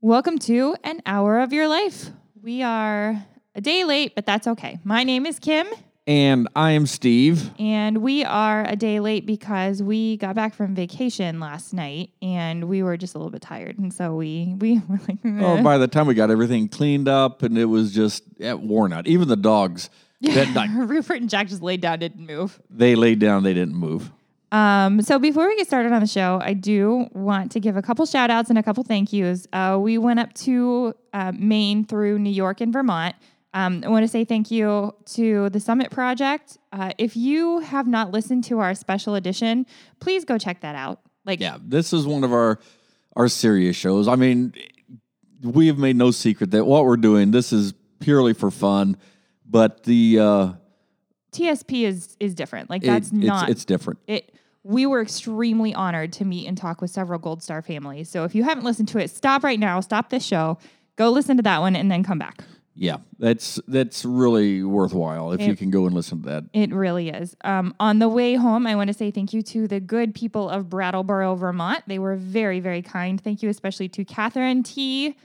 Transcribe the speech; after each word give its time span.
Welcome 0.00 0.38
to 0.40 0.76
an 0.84 1.00
hour 1.06 1.40
of 1.40 1.52
your 1.52 1.68
life. 1.68 2.10
We 2.42 2.62
are 2.62 3.24
a 3.54 3.60
day 3.60 3.84
late, 3.84 4.14
but 4.14 4.26
that's 4.26 4.46
okay. 4.46 4.78
My 4.84 5.02
name 5.04 5.26
is 5.26 5.38
Kim, 5.38 5.66
And 6.06 6.48
I 6.54 6.72
am 6.72 6.86
Steve. 6.86 7.50
and 7.58 7.98
we 7.98 8.22
are 8.24 8.64
a 8.68 8.76
day 8.76 9.00
late 9.00 9.26
because 9.26 9.82
we 9.82 10.16
got 10.18 10.34
back 10.36 10.54
from 10.54 10.74
vacation 10.74 11.40
last 11.40 11.72
night 11.72 12.10
and 12.22 12.64
we 12.68 12.82
were 12.82 12.96
just 12.96 13.14
a 13.14 13.18
little 13.18 13.30
bit 13.32 13.42
tired. 13.42 13.78
And 13.78 13.92
so 13.92 14.14
we 14.14 14.54
we 14.58 14.78
were 14.88 15.00
like, 15.08 15.18
Oh, 15.24 15.56
"Eh." 15.56 15.62
by 15.62 15.78
the 15.78 15.88
time 15.88 16.06
we 16.06 16.14
got 16.14 16.30
everything 16.30 16.68
cleaned 16.68 17.08
up 17.08 17.42
and 17.42 17.56
it 17.58 17.64
was 17.66 17.92
just 17.94 18.22
yeah, 18.38 18.52
worn 18.54 18.92
out. 18.92 19.06
Even 19.06 19.28
the 19.28 19.36
dogs, 19.36 19.88
that 20.20 20.50
night, 20.54 20.70
Rupert 20.74 21.20
and 21.20 21.30
Jack 21.30 21.48
just 21.48 21.62
laid 21.62 21.80
down, 21.80 21.98
didn't 21.98 22.24
move. 22.26 22.60
they 22.70 22.94
laid 22.94 23.18
down, 23.18 23.42
they 23.42 23.54
didn't 23.54 23.74
move. 23.74 24.12
Um, 24.56 25.02
so 25.02 25.18
before 25.18 25.46
we 25.46 25.56
get 25.56 25.66
started 25.66 25.92
on 25.92 26.00
the 26.00 26.06
show, 26.06 26.40
I 26.42 26.54
do 26.54 27.08
want 27.12 27.52
to 27.52 27.60
give 27.60 27.76
a 27.76 27.82
couple 27.82 28.06
shout 28.06 28.30
outs 28.30 28.48
and 28.48 28.58
a 28.58 28.62
couple 28.62 28.82
thank 28.84 29.12
yous. 29.12 29.46
Uh, 29.52 29.76
we 29.78 29.98
went 29.98 30.18
up 30.18 30.32
to 30.34 30.94
uh, 31.12 31.32
Maine 31.36 31.84
through 31.84 32.18
New 32.18 32.30
York 32.30 32.62
and 32.62 32.72
Vermont. 32.72 33.14
Um, 33.52 33.82
I 33.84 33.88
want 33.88 34.04
to 34.04 34.08
say 34.08 34.24
thank 34.24 34.50
you 34.50 34.94
to 35.16 35.50
the 35.50 35.60
Summit 35.60 35.90
Project. 35.90 36.56
Uh, 36.72 36.92
if 36.96 37.16
you 37.16 37.60
have 37.60 37.86
not 37.86 38.12
listened 38.12 38.44
to 38.44 38.58
our 38.60 38.74
special 38.74 39.14
edition, 39.14 39.66
please 40.00 40.24
go 40.24 40.38
check 40.38 40.62
that 40.62 40.74
out. 40.74 41.00
Like, 41.26 41.40
Yeah, 41.40 41.58
this 41.60 41.92
is 41.92 42.06
one 42.06 42.24
of 42.24 42.32
our 42.32 42.58
our 43.14 43.28
serious 43.28 43.76
shows. 43.76 44.08
I 44.08 44.16
mean, 44.16 44.54
we 45.42 45.66
have 45.66 45.78
made 45.78 45.96
no 45.96 46.10
secret 46.10 46.50
that 46.52 46.64
what 46.66 46.84
we're 46.86 46.96
doing, 46.98 47.30
this 47.30 47.52
is 47.52 47.74
purely 47.98 48.32
for 48.32 48.50
fun, 48.50 48.96
but 49.46 49.82
the 49.84 50.18
uh 50.18 50.52
TSP 51.32 51.84
is 51.86 52.16
is 52.20 52.34
different. 52.34 52.70
Like 52.70 52.82
it- 52.84 52.86
that's 52.86 53.08
it's, 53.08 53.12
not 53.12 53.50
it's 53.50 53.64
different. 53.64 53.98
it 54.06 54.32
we 54.66 54.84
were 54.84 55.00
extremely 55.00 55.72
honored 55.74 56.12
to 56.14 56.24
meet 56.24 56.48
and 56.48 56.58
talk 56.58 56.80
with 56.80 56.90
several 56.90 57.18
gold 57.20 57.42
star 57.42 57.62
families. 57.62 58.08
So 58.08 58.24
if 58.24 58.34
you 58.34 58.42
haven't 58.42 58.64
listened 58.64 58.88
to 58.88 58.98
it 58.98 59.10
stop 59.10 59.44
right 59.44 59.60
now 59.60 59.80
stop 59.80 60.10
this 60.10 60.24
show 60.24 60.58
go 60.96 61.10
listen 61.10 61.36
to 61.36 61.42
that 61.44 61.60
one 61.60 61.76
and 61.76 61.90
then 61.90 62.02
come 62.02 62.18
back. 62.18 62.42
Yeah, 62.78 62.98
that's 63.18 63.58
that's 63.68 64.04
really 64.04 64.62
worthwhile 64.62 65.32
if 65.32 65.40
you 65.40 65.56
can 65.56 65.70
go 65.70 65.86
and 65.86 65.94
listen 65.94 66.22
to 66.22 66.28
that. 66.28 66.44
it 66.52 66.74
really 66.74 67.08
is. 67.08 67.34
Um, 67.42 67.74
on 67.80 68.00
the 68.00 68.08
way 68.08 68.34
home 68.34 68.66
i 68.66 68.74
want 68.74 68.88
to 68.88 68.94
say 68.94 69.10
thank 69.10 69.32
you 69.32 69.40
to 69.42 69.66
the 69.66 69.80
good 69.80 70.14
people 70.14 70.50
of 70.50 70.68
brattleboro 70.68 71.36
vermont. 71.36 71.84
They 71.86 71.98
were 71.98 72.16
very 72.16 72.60
very 72.60 72.82
kind. 72.82 73.20
Thank 73.20 73.42
you 73.42 73.48
especially 73.48 73.88
to 73.90 74.04
catherine 74.04 74.62
t 74.62 75.16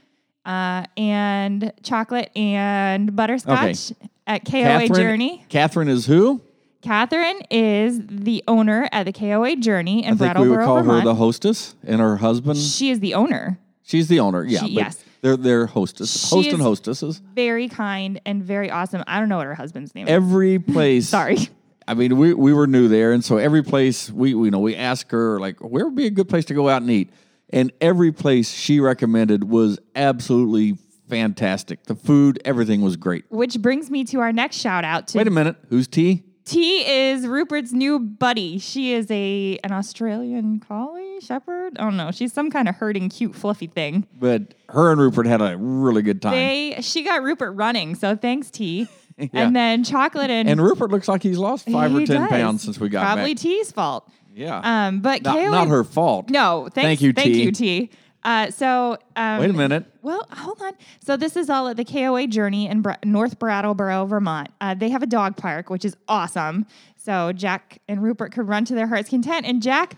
uh, 0.46 0.84
and 0.96 1.72
chocolate 1.82 2.30
and 2.36 3.14
butterscotch 3.14 3.92
at 4.26 4.44
koa 4.44 4.62
Catherine- 4.62 4.94
journey. 4.94 5.44
Catherine 5.48 5.88
is 5.88 6.06
who? 6.06 6.40
Catherine 6.82 7.40
is 7.50 8.00
the 8.06 8.42
owner 8.46 8.88
at 8.92 9.04
the 9.04 9.12
koa 9.12 9.56
journey 9.56 10.04
in 10.04 10.14
I 10.14 10.16
think 10.16 10.20
we 10.20 10.26
brattleboro 10.26 10.56
would 10.58 10.64
call 10.64 10.76
vermont 10.76 11.02
her 11.02 11.08
the 11.10 11.14
hostess, 11.14 11.74
and 11.84 12.00
her 12.00 12.16
husband. 12.18 12.58
she 12.58 12.90
is 12.90 13.00
the 13.00 13.14
owner 13.14 13.58
She's 13.84 14.06
the 14.08 14.20
owner. 14.20 14.44
Yeah, 14.44 14.60
She- 14.60 14.74
but 14.76 14.84
yes. 14.84 15.04
they're 15.22 15.36
they're 15.36 15.66
hostess, 15.66 16.28
She 16.28 16.34
host 16.36 16.48
and 16.50 16.58
is- 16.60 16.64
hostesses. 16.66 17.20
very 17.34 17.68
kind 17.68 18.20
and 18.24 18.42
very 18.42 18.70
awesome. 18.70 19.02
I 19.06 19.18
don't 19.18 19.28
know 19.28 19.38
what 19.38 19.46
her 19.46 19.54
husband's 19.56 19.94
name 19.94 20.06
is. 20.06 20.12
Every 20.12 20.58
place. 20.60 21.08
Sorry. 21.18 21.48
I 21.88 21.94
mean, 21.94 22.16
we, 22.16 22.32
we 22.32 22.52
were 22.52 22.68
new 22.68 22.86
there, 22.86 23.10
and 23.12 23.24
so 23.24 23.38
every 23.38 23.62
place 23.64 24.08
we, 24.08 24.34
we 24.34 24.46
you 24.46 24.50
know 24.52 24.60
we 24.60 24.76
asked 24.76 25.10
her 25.10 25.40
like 25.40 25.58
where 25.60 25.84
would 25.84 25.96
be 25.96 26.06
a 26.06 26.10
good 26.10 26.28
place 26.28 26.44
to 26.46 26.54
go 26.54 26.68
out 26.68 26.80
and 26.82 26.90
eat, 26.92 27.10
and 27.50 27.72
every 27.80 28.12
place 28.12 28.50
she 28.52 28.78
recommended 28.78 29.44
was 29.44 29.78
absolutely 29.96 30.78
fantastic. 31.10 31.82
The 31.84 31.96
food, 31.96 32.40
everything 32.44 32.82
was 32.82 32.96
great. 32.96 33.24
Which 33.28 33.60
brings 33.60 33.90
me 33.90 34.04
to 34.04 34.20
our 34.20 34.32
next 34.32 34.56
shout 34.56 34.84
out 34.84 35.08
to 35.08 35.18
Wait 35.18 35.26
a 35.26 35.30
minute, 35.30 35.56
who's 35.68 35.88
T? 35.88 36.22
T 36.44 36.80
is 36.86 37.26
Rupert's 37.26 37.72
new 37.72 37.98
buddy. 37.98 38.58
She 38.58 38.92
is 38.92 39.06
a 39.10 39.58
an 39.62 39.72
Australian 39.72 40.58
collie 40.60 41.20
shepherd. 41.20 41.78
I 41.78 41.84
don't 41.84 41.96
know. 41.96 42.10
She's 42.10 42.32
some 42.32 42.50
kind 42.50 42.68
of 42.68 42.74
herding 42.74 43.08
cute 43.10 43.34
fluffy 43.34 43.68
thing. 43.68 44.06
But 44.18 44.54
her 44.68 44.90
and 44.90 45.00
Rupert 45.00 45.26
had 45.26 45.40
a 45.40 45.56
really 45.56 46.02
good 46.02 46.20
time, 46.20 46.32
They 46.32 46.78
she 46.80 47.02
got 47.04 47.22
Rupert 47.22 47.52
running, 47.54 47.94
so 47.94 48.16
thanks 48.16 48.50
T. 48.50 48.88
Yeah. 49.18 49.28
And 49.34 49.54
then 49.54 49.84
chocolate 49.84 50.30
and, 50.30 50.48
and 50.48 50.60
Rupert 50.60 50.90
looks 50.90 51.06
like 51.06 51.22
he's 51.22 51.36
lost 51.36 51.68
five 51.68 51.94
or 51.94 52.04
ten 52.06 52.22
does. 52.22 52.30
pounds 52.30 52.62
since 52.62 52.80
we 52.80 52.88
got 52.88 53.02
probably 53.02 53.34
back. 53.34 53.42
T's 53.42 53.70
fault. 53.70 54.10
Yeah, 54.34 54.86
Um, 54.86 55.00
but 55.00 55.22
not, 55.22 55.36
KOA 55.36 55.50
not 55.50 55.68
her 55.68 55.84
fault. 55.84 56.30
No, 56.30 56.68
thanks, 56.72 56.74
Thank 56.74 57.00
you, 57.02 57.12
Thank 57.12 57.26
T. 57.34 57.42
you, 57.42 57.52
T. 57.52 57.90
Uh, 58.24 58.50
so 58.50 58.96
um, 59.16 59.40
Wait 59.40 59.50
a 59.50 59.52
minute. 59.52 59.84
Well, 60.02 60.26
hold 60.32 60.60
on. 60.62 60.72
So 61.04 61.16
this 61.16 61.36
is 61.36 61.50
all 61.50 61.68
at 61.68 61.76
the 61.76 61.84
KOA 61.84 62.26
Journey 62.28 62.68
in 62.68 62.80
Bra- 62.82 62.96
North 63.04 63.38
Brattleboro, 63.38 64.04
Vermont. 64.06 64.48
Uh, 64.60 64.74
they 64.74 64.90
have 64.90 65.02
a 65.02 65.06
dog 65.06 65.36
park, 65.36 65.70
which 65.70 65.84
is 65.84 65.96
awesome. 66.08 66.66
So 66.96 67.32
Jack 67.32 67.78
and 67.88 68.02
Rupert 68.02 68.32
could 68.32 68.46
run 68.46 68.64
to 68.66 68.74
their 68.74 68.86
heart's 68.86 69.08
content, 69.10 69.44
and 69.46 69.60
Jack 69.60 69.96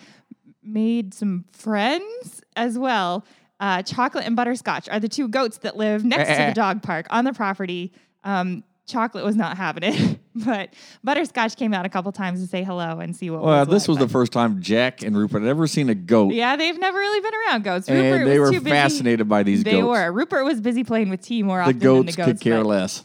made 0.62 1.12
some 1.12 1.44
friends 1.52 2.40
as 2.56 2.78
well. 2.78 3.24
Uh, 3.60 3.82
Chocolate 3.82 4.24
and 4.26 4.34
Butterscotch 4.36 4.88
are 4.88 4.98
the 4.98 5.08
two 5.08 5.28
goats 5.28 5.58
that 5.58 5.76
live 5.76 6.04
next 6.04 6.28
to 6.28 6.32
Eh, 6.34 6.44
eh. 6.44 6.48
the 6.48 6.54
dog 6.54 6.82
park 6.82 7.06
on 7.10 7.24
the 7.24 7.32
property. 7.32 7.92
Um, 8.24 8.64
Chocolate 8.86 9.24
was 9.24 9.34
not 9.34 9.56
having 9.56 9.82
it, 9.82 10.18
but 10.34 10.74
Butterscotch 11.02 11.56
came 11.56 11.72
out 11.72 11.86
a 11.86 11.88
couple 11.88 12.12
times 12.12 12.42
to 12.42 12.46
say 12.46 12.62
hello 12.62 12.98
and 13.00 13.16
see 13.16 13.30
what. 13.30 13.42
Well, 13.42 13.60
was 13.60 13.68
this 13.68 13.88
what, 13.88 13.98
was 13.98 14.06
the 14.06 14.12
first 14.12 14.30
time 14.32 14.60
Jack 14.60 15.02
and 15.02 15.16
Rupert 15.16 15.42
had 15.42 15.48
ever 15.48 15.66
seen 15.66 15.88
a 15.88 15.94
goat, 15.94 16.34
Yeah, 16.34 16.56
they've 16.56 16.78
never 16.78 16.98
really 16.98 17.20
been 17.20 17.32
around 17.48 17.64
goats. 17.64 17.88
Rupert 17.88 18.22
and 18.22 18.30
they 18.30 18.38
were 18.38 18.52
fascinated 18.60 19.26
by 19.28 19.42
these 19.42 19.62
goats. 19.62 19.74
They 19.74 19.80
goats. 19.80 19.88
were. 19.88 20.12
Rupert 20.12 20.44
was 20.44 20.60
busy 20.60 20.84
playing 20.84 21.08
with 21.08 21.22
T 21.22 21.42
more 21.42 21.58
The 21.58 21.62
often 21.64 21.78
goats, 21.78 21.98
than 21.98 22.06
the 22.06 22.12
goats. 22.12 22.26
could 22.26 22.40
care 22.40 22.58
but- 22.62 22.66
less. 22.68 23.04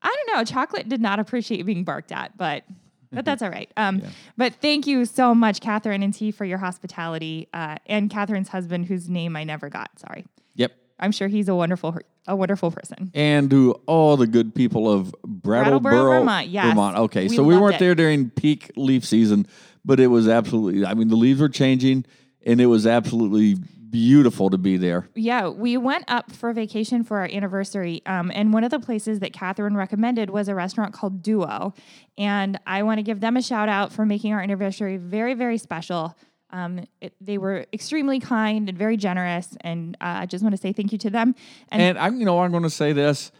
I 0.00 0.14
don't 0.26 0.36
know. 0.38 0.44
Chocolate 0.44 0.88
did 0.88 1.00
not 1.00 1.18
appreciate 1.18 1.66
being 1.66 1.84
barked 1.84 2.12
at, 2.12 2.36
but 2.38 2.64
but 3.10 3.24
that's 3.24 3.42
all 3.42 3.50
right. 3.50 3.70
Um, 3.76 4.02
But 4.36 4.54
thank 4.56 4.86
you 4.86 5.04
so 5.06 5.34
much, 5.34 5.60
Catherine 5.60 6.02
and 6.02 6.12
T, 6.14 6.30
for 6.30 6.44
your 6.44 6.58
hospitality, 6.58 7.48
uh, 7.52 7.76
and 7.86 8.08
Catherine's 8.10 8.48
husband, 8.48 8.86
whose 8.86 9.08
name 9.08 9.34
I 9.34 9.44
never 9.44 9.68
got. 9.68 9.90
Sorry. 9.98 10.24
Yep. 10.54 10.72
I'm 11.00 11.10
sure 11.12 11.28
he's 11.28 11.48
a 11.48 11.54
wonderful 11.54 11.96
a 12.28 12.36
wonderful 12.36 12.70
person. 12.70 13.10
and 13.14 13.50
to 13.50 13.72
all 13.86 14.16
the 14.16 14.26
good 14.26 14.54
people 14.54 14.88
of 14.92 15.12
Brattleboro, 15.24 15.80
Brattleboro, 15.80 16.18
Vermont, 16.20 16.48
yes. 16.48 16.66
Vermont. 16.66 16.96
Okay, 16.98 17.26
We 17.28 17.34
so 17.36 17.42
we 17.42 17.56
weren't 17.56 17.76
it. 17.76 17.80
there 17.80 17.94
during 17.96 18.30
peak 18.30 18.70
leaf 18.76 19.04
season, 19.04 19.46
but 19.84 19.98
it 19.98 20.08
was 20.08 20.28
absolutely. 20.28 20.84
I 20.86 20.94
mean, 20.94 21.08
the 21.08 21.16
leaves 21.16 21.40
were 21.40 21.48
changing, 21.48 22.04
and 22.46 22.60
it 22.60 22.66
was 22.66 22.86
absolutely 22.86 23.56
beautiful 23.90 24.50
to 24.50 24.58
be 24.58 24.76
there. 24.76 25.08
Yeah, 25.14 25.48
we 25.48 25.78
went 25.78 26.04
up 26.08 26.30
for 26.30 26.52
vacation 26.52 27.04
for 27.04 27.16
our 27.20 27.24
anniversary, 27.32 28.02
um, 28.04 28.30
and 28.34 28.52
one 28.52 28.62
of 28.62 28.70
the 28.70 28.80
places 28.80 29.20
that 29.20 29.32
Catherine 29.32 29.76
recommended 29.76 30.28
was 30.28 30.46
a 30.48 30.54
restaurant 30.54 30.92
called 30.92 31.22
Duo, 31.22 31.72
and 32.18 32.60
I 32.66 32.82
want 32.82 32.98
to 32.98 33.02
give 33.02 33.20
them 33.20 33.36
a 33.38 33.42
shout 33.42 33.70
out 33.70 33.90
for 33.90 34.04
making 34.04 34.34
our 34.34 34.40
anniversary 34.42 34.98
very, 34.98 35.32
very 35.32 35.56
special. 35.56 36.16
Um, 36.50 36.84
it, 37.00 37.12
they 37.20 37.38
were 37.38 37.66
extremely 37.72 38.20
kind 38.20 38.68
and 38.68 38.78
very 38.78 38.96
generous, 38.96 39.56
and 39.60 39.96
uh, 40.00 40.20
I 40.20 40.26
just 40.26 40.42
want 40.42 40.54
to 40.54 40.60
say 40.60 40.72
thank 40.72 40.92
you 40.92 40.98
to 40.98 41.10
them. 41.10 41.34
And, 41.70 41.82
And 41.82 41.98
I'm, 41.98 42.18
you 42.18 42.24
know, 42.24 42.40
I'm 42.40 42.50
going 42.50 42.62
to 42.62 42.70
say 42.70 42.92
this: 42.92 43.32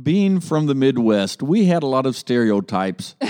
being 0.00 0.40
from 0.40 0.66
the 0.66 0.74
Midwest, 0.74 1.42
we 1.42 1.66
had 1.66 1.82
a 1.82 1.86
lot 1.86 2.06
of 2.06 2.16
stereotypes. 2.16 3.16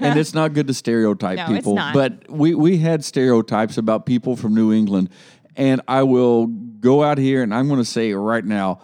and 0.00 0.18
it's 0.18 0.34
not 0.34 0.54
good 0.54 0.66
to 0.66 0.74
stereotype 0.74 1.36
No, 1.36 1.46
people, 1.46 1.74
but 1.74 2.30
we, 2.30 2.54
we 2.54 2.78
had 2.78 3.04
stereotypes 3.04 3.76
about 3.76 4.06
people 4.06 4.36
from 4.36 4.54
New 4.54 4.72
England. 4.72 5.10
And 5.56 5.82
I 5.86 6.04
will 6.04 6.46
go 6.46 7.02
out 7.02 7.18
here 7.18 7.42
and 7.42 7.54
I'm 7.54 7.68
going 7.68 7.80
to 7.80 7.84
say 7.84 8.12
right 8.14 8.44
now 8.44 8.80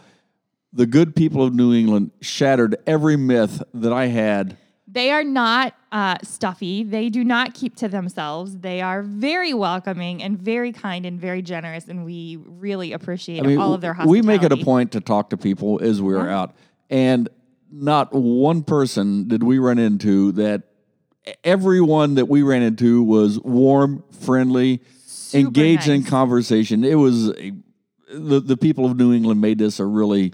the 0.73 0.87
good 0.87 1.17
people 1.17 1.43
of 1.43 1.55
New 1.55 1.73
England 1.73 2.11
shattered 2.21 2.77
every 2.87 3.17
myth 3.17 3.63
that 3.73 3.93
I 3.93 4.07
had. 4.07 4.59
They 4.97 5.11
are 5.11 5.25
not 5.25 5.75
uh, 5.93 6.17
stuffy. 6.23 6.83
They 6.83 7.11
do 7.11 7.23
not 7.23 7.53
keep 7.53 7.77
to 7.77 7.89
themselves. 7.89 8.57
They 8.57 8.81
are 8.81 9.03
very 9.03 9.53
welcoming 9.53 10.23
and 10.23 10.39
very 10.39 10.73
kind 10.73 11.05
and 11.05 11.21
very 11.21 11.43
generous, 11.43 11.87
and 11.87 12.03
we 12.03 12.37
really 12.37 12.95
appreciate 12.95 13.45
I 13.45 13.47
mean, 13.47 13.59
all 13.59 13.75
of 13.75 13.83
their 13.83 13.93
hospitality. 13.93 14.23
we 14.23 14.27
make 14.27 14.43
it 14.43 14.53
a 14.53 14.65
point 14.65 14.93
to 14.93 15.03
talk 15.03 15.31
to 15.31 15.37
people 15.37 15.81
as 15.83 16.01
we 16.01 16.15
were 16.15 16.31
out, 16.31 16.55
and 16.89 17.29
not 17.71 18.15
one 18.15 18.63
person 18.63 19.29
did 19.29 19.43
we 19.43 19.59
run 19.59 19.79
into 19.79 20.33
that. 20.33 20.63
Everyone 21.45 22.15
that 22.15 22.27
we 22.27 22.43
ran 22.43 22.63
into 22.63 23.03
was 23.03 23.39
warm, 23.41 24.03
friendly, 24.21 24.81
Super 25.05 25.49
engaged 25.49 25.89
in 25.89 26.05
conversation. 26.05 26.85
It 26.85 26.95
was 26.95 27.31
a, 27.31 27.53
the 28.15 28.41
the 28.41 28.57
people 28.57 28.87
of 28.87 28.97
New 28.97 29.13
England 29.13 29.43
made 29.43 29.59
this 29.59 29.79
a 29.79 29.85
really 29.85 30.33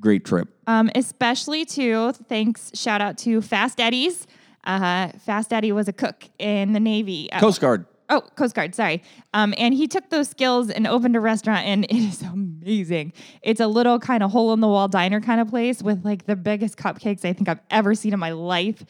great 0.00 0.24
trip. 0.24 0.48
Um, 0.66 0.90
especially 0.94 1.64
to 1.66 2.12
thanks, 2.12 2.70
shout 2.74 3.00
out 3.00 3.18
to 3.18 3.40
Fast 3.42 3.80
Eddie's. 3.80 4.26
Uh, 4.64 5.08
Fast 5.18 5.52
Eddie 5.52 5.72
was 5.72 5.88
a 5.88 5.92
cook 5.92 6.28
in 6.38 6.72
the 6.72 6.80
Navy. 6.80 7.30
Uh, 7.32 7.40
Coast 7.40 7.60
Guard. 7.60 7.86
oh, 8.08 8.20
Coast 8.36 8.54
Guard, 8.54 8.74
sorry. 8.74 9.02
Um, 9.32 9.54
and 9.56 9.72
he 9.72 9.86
took 9.86 10.10
those 10.10 10.28
skills 10.28 10.68
and 10.70 10.86
opened 10.86 11.16
a 11.16 11.20
restaurant, 11.20 11.66
and 11.66 11.84
it 11.90 11.96
is 11.96 12.22
amazing. 12.22 13.12
It's 13.42 13.60
a 13.60 13.66
little 13.66 13.98
kind 13.98 14.22
of 14.22 14.30
hole 14.30 14.52
in 14.52 14.60
the 14.60 14.68
wall 14.68 14.88
diner 14.88 15.20
kind 15.20 15.40
of 15.40 15.48
place 15.48 15.82
with 15.82 16.04
like 16.04 16.26
the 16.26 16.36
biggest 16.36 16.76
cupcakes 16.76 17.24
I 17.24 17.32
think 17.32 17.48
I've 17.48 17.60
ever 17.70 17.94
seen 17.94 18.12
in 18.12 18.20
my 18.20 18.32
life. 18.32 18.84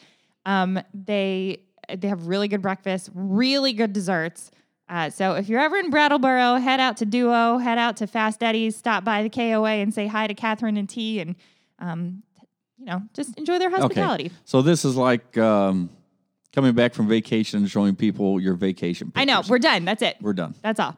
Um, 0.45 0.79
they 0.93 1.63
they 1.93 2.07
have 2.07 2.27
really 2.27 2.47
good 2.47 2.61
breakfast, 2.61 3.09
really 3.13 3.73
good 3.73 3.93
desserts. 3.93 4.51
Uh, 4.91 5.09
so 5.09 5.35
if 5.35 5.47
you're 5.47 5.61
ever 5.61 5.77
in 5.77 5.89
Brattleboro, 5.89 6.55
head 6.55 6.81
out 6.81 6.97
to 6.97 7.05
Duo, 7.05 7.57
head 7.59 7.77
out 7.77 7.95
to 7.97 8.07
Fast 8.07 8.43
Eddie's, 8.43 8.75
stop 8.75 9.05
by 9.05 9.23
the 9.23 9.29
KOA 9.29 9.69
and 9.69 9.93
say 9.93 10.05
hi 10.05 10.27
to 10.27 10.33
Catherine 10.33 10.75
and 10.75 10.89
T, 10.89 11.21
and 11.21 11.35
um, 11.79 12.23
you 12.77 12.87
know 12.87 13.01
just 13.13 13.37
enjoy 13.37 13.57
their 13.57 13.69
hospitality. 13.69 14.25
Okay. 14.25 14.35
So 14.43 14.61
this 14.61 14.83
is 14.83 14.97
like 14.97 15.37
um, 15.37 15.89
coming 16.51 16.73
back 16.75 16.93
from 16.93 17.07
vacation 17.07 17.59
and 17.59 17.71
showing 17.71 17.95
people 17.95 18.41
your 18.41 18.55
vacation. 18.55 19.13
I 19.15 19.23
know 19.23 19.41
we're 19.47 19.59
done. 19.59 19.85
That's 19.85 20.01
it. 20.01 20.17
we're 20.19 20.33
done. 20.33 20.55
That's 20.61 20.79
all. 20.81 20.97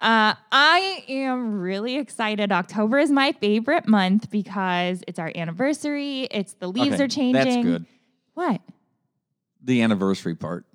Uh, 0.00 0.34
I 0.52 1.04
am 1.08 1.58
really 1.58 1.96
excited. 1.96 2.52
October 2.52 2.98
is 2.98 3.10
my 3.10 3.32
favorite 3.32 3.88
month 3.88 4.30
because 4.30 5.02
it's 5.08 5.18
our 5.18 5.32
anniversary. 5.34 6.28
It's 6.30 6.52
the 6.54 6.68
leaves 6.68 6.94
Okay, 6.94 7.04
are 7.04 7.08
changing. 7.08 7.32
That's 7.32 7.64
good. 7.64 7.86
What? 8.34 8.60
The 9.60 9.82
anniversary 9.82 10.36
part. 10.36 10.66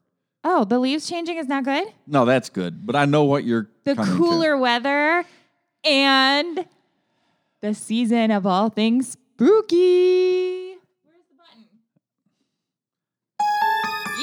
Oh, 0.44 0.64
the 0.64 0.80
leaves 0.80 1.08
changing 1.08 1.38
is 1.38 1.48
not 1.48 1.64
good. 1.66 1.86
No, 2.08 2.24
that's 2.26 2.50
good. 2.50 2.86
But 2.86 2.96
I 2.96 3.06
know 3.06 3.26
what 3.26 3.44
you're 3.44 3.70
The 3.84 3.96
coming 3.96 4.12
to. 4.14 4.18
cooler 4.18 4.58
weather 4.58 5.26
and 5.84 6.66
the 7.62 7.74
season 7.74 8.32
of 8.32 8.46
all 8.46 8.70
things 8.70 9.12
spooky. 9.12 10.76
Where's 11.04 11.24
the 11.30 11.36
button? 11.38 11.68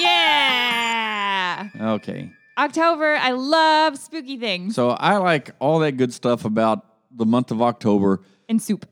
Yeah. 0.00 1.68
Okay. 1.80 2.30
October, 2.58 3.16
I 3.20 3.32
love 3.32 3.98
spooky 3.98 4.38
things. 4.38 4.74
So 4.74 4.90
I 4.90 5.18
like 5.18 5.50
all 5.58 5.80
that 5.80 5.92
good 5.92 6.12
stuff 6.14 6.44
about 6.44 6.84
the 7.14 7.26
month 7.26 7.50
of 7.50 7.60
October 7.60 8.22
and 8.48 8.60
soup. 8.62 8.86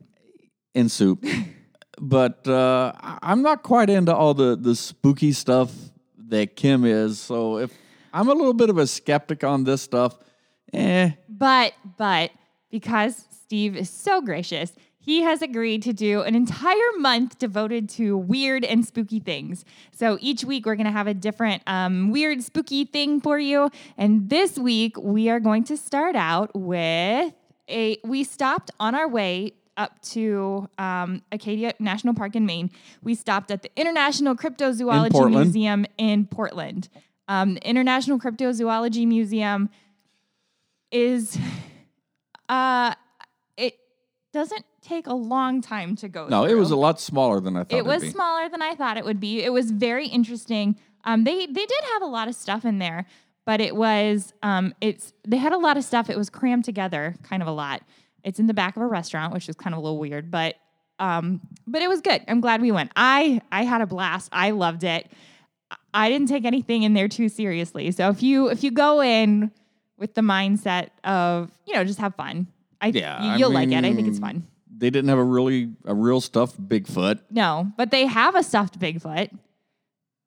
in 0.75 0.89
soup. 0.89 1.25
but 1.99 2.47
uh, 2.47 2.91
I- 2.99 3.17
I'm 3.23 3.41
not 3.41 3.63
quite 3.63 3.89
into 3.89 4.13
all 4.15 4.33
the, 4.35 4.55
the 4.55 4.75
spooky 4.75 5.31
stuff 5.31 5.71
that 6.29 6.55
Kim 6.55 6.85
is. 6.85 7.19
So 7.19 7.57
if 7.57 7.71
I'm 8.13 8.27
a 8.27 8.33
little 8.33 8.53
bit 8.53 8.69
of 8.69 8.77
a 8.77 8.87
skeptic 8.87 9.43
on 9.43 9.63
this 9.63 9.81
stuff, 9.81 10.17
eh, 10.73 11.11
But, 11.29 11.73
but 11.97 12.31
because 12.69 13.25
Steve 13.29 13.75
is 13.75 13.89
so 13.89 14.21
gracious, 14.21 14.73
he 14.97 15.21
has 15.21 15.43
agreed 15.43 15.83
to 15.83 15.93
do 15.93 16.21
an 16.21 16.33
entire 16.33 16.91
month 16.97 17.37
devoted 17.37 17.87
to 17.89 18.17
weird 18.17 18.65
and 18.65 18.83
spooky 18.83 19.19
things. 19.19 19.63
So 19.91 20.17
each 20.19 20.43
week 20.43 20.65
we're 20.65 20.75
going 20.75 20.87
to 20.87 20.91
have 20.91 21.05
a 21.05 21.13
different 21.13 21.61
um, 21.67 22.09
weird, 22.09 22.41
spooky 22.41 22.85
thing 22.85 23.21
for 23.21 23.37
you. 23.37 23.69
And 23.97 24.29
this 24.31 24.57
week 24.57 24.97
we 24.97 25.29
are 25.29 25.39
going 25.39 25.63
to 25.65 25.77
start 25.77 26.15
out 26.15 26.49
with 26.55 27.33
a. 27.69 27.97
We 28.03 28.23
stopped 28.23 28.71
on 28.79 28.95
our 28.95 29.07
way 29.07 29.53
up 29.77 30.01
to 30.01 30.69
um, 30.77 31.21
Acadia 31.31 31.73
National 31.79 32.13
Park 32.13 32.35
in 32.35 32.45
Maine. 32.45 32.71
We 33.03 33.15
stopped 33.15 33.51
at 33.51 33.61
the 33.61 33.71
International 33.75 34.35
Cryptozoology 34.35 35.11
Portland. 35.11 35.45
Museum 35.45 35.85
in 35.97 36.25
Portland. 36.25 36.89
Um, 37.27 37.55
the 37.55 37.67
International 37.67 38.19
Cryptozoology 38.19 39.07
Museum 39.07 39.69
is 40.91 41.37
uh 42.47 42.93
it 43.57 43.75
doesn't 44.31 44.63
take 44.81 45.07
a 45.07 45.13
long 45.13 45.61
time 45.61 45.95
to 45.95 46.07
go 46.07 46.27
no, 46.27 46.45
it 46.45 46.53
was 46.53 46.71
a 46.71 46.75
lot 46.75 46.99
smaller 46.99 47.39
than 47.39 47.57
I 47.57 47.63
thought 47.63 47.77
it 47.77 47.85
was 47.85 48.01
be. 48.01 48.11
smaller 48.11 48.47
than 48.49 48.61
I 48.61 48.75
thought 48.75 48.97
it 48.97 49.03
would 49.03 49.19
be. 49.19 49.43
It 49.43 49.51
was 49.51 49.71
very 49.71 50.07
interesting. 50.07 50.77
Um, 51.03 51.23
they 51.23 51.47
they 51.47 51.65
did 51.65 51.83
have 51.93 52.01
a 52.01 52.07
lot 52.07 52.27
of 52.27 52.35
stuff 52.35 52.65
in 52.65 52.79
there, 52.79 53.07
but 53.45 53.61
it 53.61 53.75
was 53.75 54.33
um, 54.43 54.73
it's 54.79 55.13
they 55.27 55.37
had 55.37 55.53
a 55.53 55.57
lot 55.57 55.75
of 55.77 55.83
stuff. 55.83 56.09
It 56.09 56.17
was 56.17 56.29
crammed 56.29 56.65
together, 56.65 57.15
kind 57.23 57.41
of 57.41 57.47
a 57.47 57.51
lot. 57.51 57.81
It's 58.25 58.39
in 58.39 58.47
the 58.47 58.53
back 58.53 58.75
of 58.75 58.81
a 58.81 58.87
restaurant, 58.87 59.33
which 59.33 59.47
is 59.47 59.55
kind 59.55 59.73
of 59.73 59.77
a 59.77 59.81
little 59.81 59.99
weird, 59.99 60.31
but 60.31 60.55
um, 60.99 61.41
but 61.67 61.81
it 61.81 61.87
was 61.89 62.01
good. 62.01 62.21
I'm 62.27 62.41
glad 62.41 62.61
we 62.61 62.71
went. 62.71 62.91
I 62.95 63.41
I 63.51 63.63
had 63.63 63.81
a 63.81 63.85
blast. 63.85 64.29
I 64.33 64.51
loved 64.51 64.83
it. 64.83 65.09
I 65.93 66.09
didn't 66.09 66.27
take 66.27 66.43
anything 66.43 66.83
in 66.83 66.93
there 66.93 67.07
too 67.07 67.29
seriously. 67.29 67.91
So 67.91 68.09
if 68.09 68.21
you 68.23 68.49
if 68.49 68.63
you 68.63 68.71
go 68.71 69.01
in 69.01 69.51
with 69.97 70.13
the 70.15 70.21
mindset 70.21 70.89
of 71.03 71.51
you 71.65 71.75
know 71.75 71.83
just 71.83 71.99
have 71.99 72.15
fun, 72.15 72.47
I 72.81 72.87
Yeah, 72.87 73.37
you'll 73.37 73.51
like 73.51 73.69
it. 73.69 73.85
I 73.85 73.93
think 73.93 74.07
it's 74.07 74.19
fun. 74.19 74.47
They 74.77 74.89
didn't 74.89 75.09
have 75.09 75.19
a 75.19 75.23
really 75.23 75.71
a 75.85 75.93
real 75.95 76.19
stuffed 76.19 76.61
Bigfoot. 76.67 77.21
No, 77.31 77.71
but 77.77 77.91
they 77.91 78.05
have 78.05 78.35
a 78.35 78.43
stuffed 78.43 78.79
Bigfoot. 78.79 79.29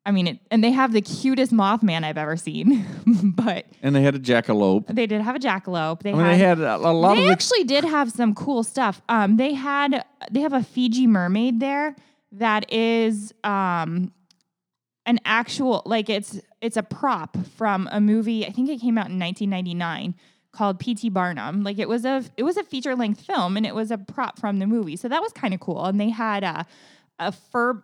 I 0.05 0.11
mean, 0.11 0.27
it, 0.27 0.39
and 0.49 0.63
they 0.63 0.71
have 0.71 0.91
the 0.93 1.01
cutest 1.01 1.51
Mothman 1.51 2.03
I've 2.03 2.17
ever 2.17 2.35
seen. 2.37 2.85
but 3.23 3.65
And 3.83 3.95
they 3.95 4.01
had 4.01 4.15
a 4.15 4.19
jackalope. 4.19 4.87
they 4.87 5.05
did 5.05 5.21
have 5.21 5.35
a 5.35 5.39
jackalope. 5.39 6.01
They 6.01 6.11
I 6.11 6.15
mean, 6.15 6.25
had. 6.25 6.33
they 6.33 6.37
had 6.39 6.59
a, 6.59 6.75
a 6.77 6.91
lot 6.91 7.15
they 7.15 7.25
of 7.25 7.31
actually 7.31 7.63
did 7.65 7.83
have 7.83 8.11
some 8.11 8.33
cool 8.33 8.63
stuff. 8.63 9.01
Um, 9.09 9.37
they 9.37 9.53
had 9.53 10.03
they 10.31 10.39
have 10.41 10.53
a 10.53 10.63
Fiji 10.63 11.05
mermaid 11.05 11.59
there 11.59 11.95
that 12.31 12.71
is 12.71 13.33
um 13.43 14.11
an 15.05 15.19
actual 15.25 15.81
like 15.85 16.09
it's 16.09 16.39
it's 16.61 16.77
a 16.77 16.83
prop 16.83 17.37
from 17.57 17.87
a 17.91 17.99
movie. 17.99 18.45
I 18.45 18.51
think 18.51 18.69
it 18.69 18.79
came 18.79 18.97
out 18.97 19.09
in 19.09 19.19
1999 19.19 20.15
called 20.51 20.79
P.T. 20.79 21.09
Barnum. 21.09 21.63
Like 21.63 21.77
it 21.77 21.87
was 21.89 22.05
a 22.05 22.23
it 22.37 22.43
was 22.43 22.57
a 22.57 22.63
feature 22.63 22.95
length 22.95 23.21
film 23.21 23.57
and 23.57 23.65
it 23.65 23.75
was 23.75 23.91
a 23.91 23.97
prop 23.97 24.39
from 24.39 24.59
the 24.59 24.65
movie. 24.65 24.95
So 24.95 25.07
that 25.07 25.21
was 25.21 25.31
kind 25.33 25.53
of 25.53 25.59
cool. 25.59 25.85
And 25.85 25.99
they 25.99 26.09
had 26.09 26.43
a 26.43 26.65
a 27.19 27.31
fur 27.31 27.83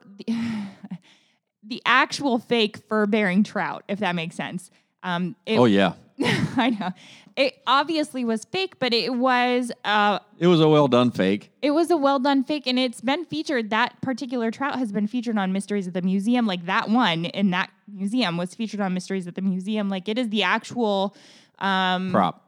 the 1.68 1.82
actual 1.86 2.40
fake 2.40 2.78
fur 2.88 3.06
bearing 3.06 3.44
trout, 3.44 3.84
if 3.88 4.00
that 4.00 4.16
makes 4.16 4.36
sense. 4.36 4.70
Um, 5.04 5.36
it, 5.46 5.58
Oh 5.58 5.66
yeah, 5.66 5.94
I 6.58 6.70
know. 6.80 6.92
It 7.36 7.56
obviously 7.68 8.24
was 8.24 8.46
fake, 8.46 8.80
but 8.80 8.94
it 8.94 9.14
was 9.14 9.70
uh 9.84 10.20
it 10.40 10.48
was 10.48 10.62
a 10.62 10.70
well 10.70 10.88
done 10.88 11.12
fake. 11.12 11.52
it 11.62 11.72
was 11.72 11.92
a 11.92 11.98
well 11.98 12.18
done 12.18 12.46
fake 12.46 12.66
and 12.66 12.80
it's 12.80 13.02
been 13.02 13.26
featured 13.26 13.72
that 13.72 14.00
particular 14.02 14.52
trout 14.52 14.80
has 14.80 14.94
been 14.94 15.06
featured 15.06 15.38
on 15.38 15.52
Mysteries 15.52 15.86
at 15.86 15.94
the 15.94 16.02
Museum. 16.02 16.48
Like 16.48 16.66
that 16.66 16.90
one 16.90 17.26
in 17.26 17.52
that 17.52 17.72
museum 17.92 18.38
was 18.38 18.56
featured 18.56 18.80
on 18.80 18.94
Mysteries 18.94 19.28
at 19.28 19.36
the 19.36 19.42
Museum. 19.42 19.90
Like 19.90 20.08
it 20.08 20.18
is 20.18 20.30
the 20.30 20.44
actual 20.44 21.14
um 21.60 22.12
Prop. 22.12 22.45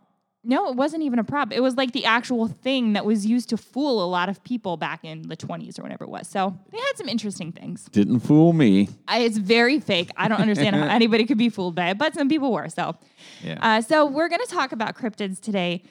No, 0.48 0.70
it 0.70 0.76
wasn't 0.76 1.04
even 1.04 1.20
a 1.20 1.24
prop. 1.26 1.52
It 1.52 1.60
was 1.60 1.76
like 1.76 1.92
the 1.92 2.06
actual 2.06 2.48
thing 2.48 2.94
that 2.94 3.06
was 3.06 3.26
used 3.26 3.50
to 3.50 3.58
fool 3.58 4.04
a 4.04 4.08
lot 4.08 4.30
of 4.30 4.42
people 4.44 4.78
back 4.78 5.04
in 5.04 5.24
the 5.28 5.36
20s 5.36 5.78
or 5.78 5.82
whatever 5.84 6.06
it 6.06 6.10
was. 6.10 6.28
So 6.28 6.58
they 6.72 6.78
had 6.78 6.94
some 6.96 7.10
interesting 7.10 7.52
things. 7.52 7.84
Didn't 7.92 8.22
fool 8.22 8.54
me. 8.54 8.88
I, 9.10 9.20
it's 9.20 9.38
very 9.38 9.80
fake. 9.82 10.10
I 10.16 10.30
don't 10.30 10.40
understand 10.40 10.76
how 10.76 10.86
anybody 10.88 11.26
could 11.26 11.38
be 11.38 11.50
fooled 11.50 11.76
by 11.76 11.90
it, 11.90 11.98
but 11.98 12.14
some 12.14 12.30
people 12.30 12.54
were. 12.54 12.70
So, 12.70 12.96
Yeah. 13.44 13.60
uh, 13.62 13.82
so 13.82 14.06
we're 14.06 14.30
going 14.30 14.42
to 14.46 14.50
talk 14.52 14.72
about 14.72 14.96
cryptids 14.96 15.40
today, 15.42 15.84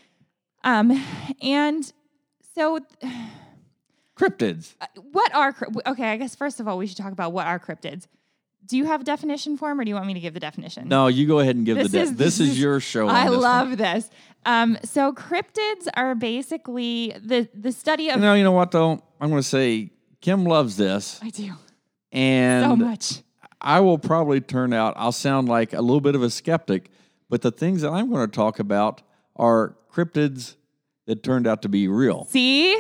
um, 0.65 1.05
and 1.43 1.93
so 2.55 2.81
Cryptids. 4.17 4.75
uh, 4.81 4.87
what 5.13 5.35
are 5.35 5.55
okay? 5.87 6.11
I 6.13 6.17
guess 6.17 6.35
first 6.35 6.59
of 6.61 6.67
all, 6.67 6.79
we 6.79 6.87
should 6.87 6.97
talk 6.97 7.13
about 7.13 7.33
what 7.35 7.47
are 7.47 7.59
cryptids. 7.59 8.07
Do 8.67 8.77
you 8.77 8.85
have 8.87 9.01
a 9.03 9.05
definition 9.05 9.57
for 9.57 9.69
them, 9.69 9.81
or 9.81 9.85
do 9.85 9.89
you 9.91 9.95
want 9.95 10.07
me 10.07 10.15
to 10.15 10.21
give 10.21 10.35
the 10.35 10.41
definition? 10.41 10.89
No, 10.89 11.07
you 11.07 11.27
go 11.27 11.39
ahead 11.39 11.57
and 11.57 11.65
give 11.65 11.77
This 11.77 11.93
the. 11.93 11.99
De- 11.99 12.03
is- 12.05 12.11
this, 12.11 12.19
this 12.19 12.41
is 12.41 12.49
is- 12.51 12.61
your 12.61 12.81
show. 12.81 13.09
I 13.09 13.29
this 13.31 13.39
love 13.39 13.69
One. 13.69 13.77
this. 13.79 14.11
Um, 14.45 14.79
so 14.85 15.13
cryptids 15.13 15.89
are 15.95 16.15
basically 16.15 17.15
the 17.23 17.49
the 17.55 17.73
study 17.73 18.11
of. 18.11 18.21
No, 18.21 18.35
you 18.35 18.45
know 18.45 18.53
what 18.53 18.71
though? 18.73 19.03
I'm 19.21 19.31
going 19.31 19.43
to 19.43 19.49
say 19.49 19.91
Kim 20.21 20.45
loves 20.45 20.77
this, 20.77 21.21
I 21.23 21.31
do 21.31 21.53
and 22.13 22.65
so 22.65 22.77
much. 22.77 23.23
I 23.61 23.81
will 23.81 23.99
probably 23.99 24.41
turn 24.41 24.73
out. 24.73 24.95
I'll 24.97 25.13
sound 25.13 25.49
like 25.49 25.73
a 25.73 25.81
little 25.81 26.01
bit 26.01 26.15
of 26.15 26.23
a 26.23 26.31
skeptic, 26.31 26.91
but 27.29 27.43
the 27.43 27.51
things 27.51 27.83
that 27.83 27.91
I'm 27.91 28.11
going 28.11 28.27
to 28.29 28.33
talk 28.35 28.59
about 28.59 29.03
are 29.37 29.77
cryptids 29.93 30.57
that 31.07 31.23
turned 31.23 31.47
out 31.47 31.63
to 31.63 31.69
be 31.69 31.89
real. 31.89 32.27
See, 32.27 32.79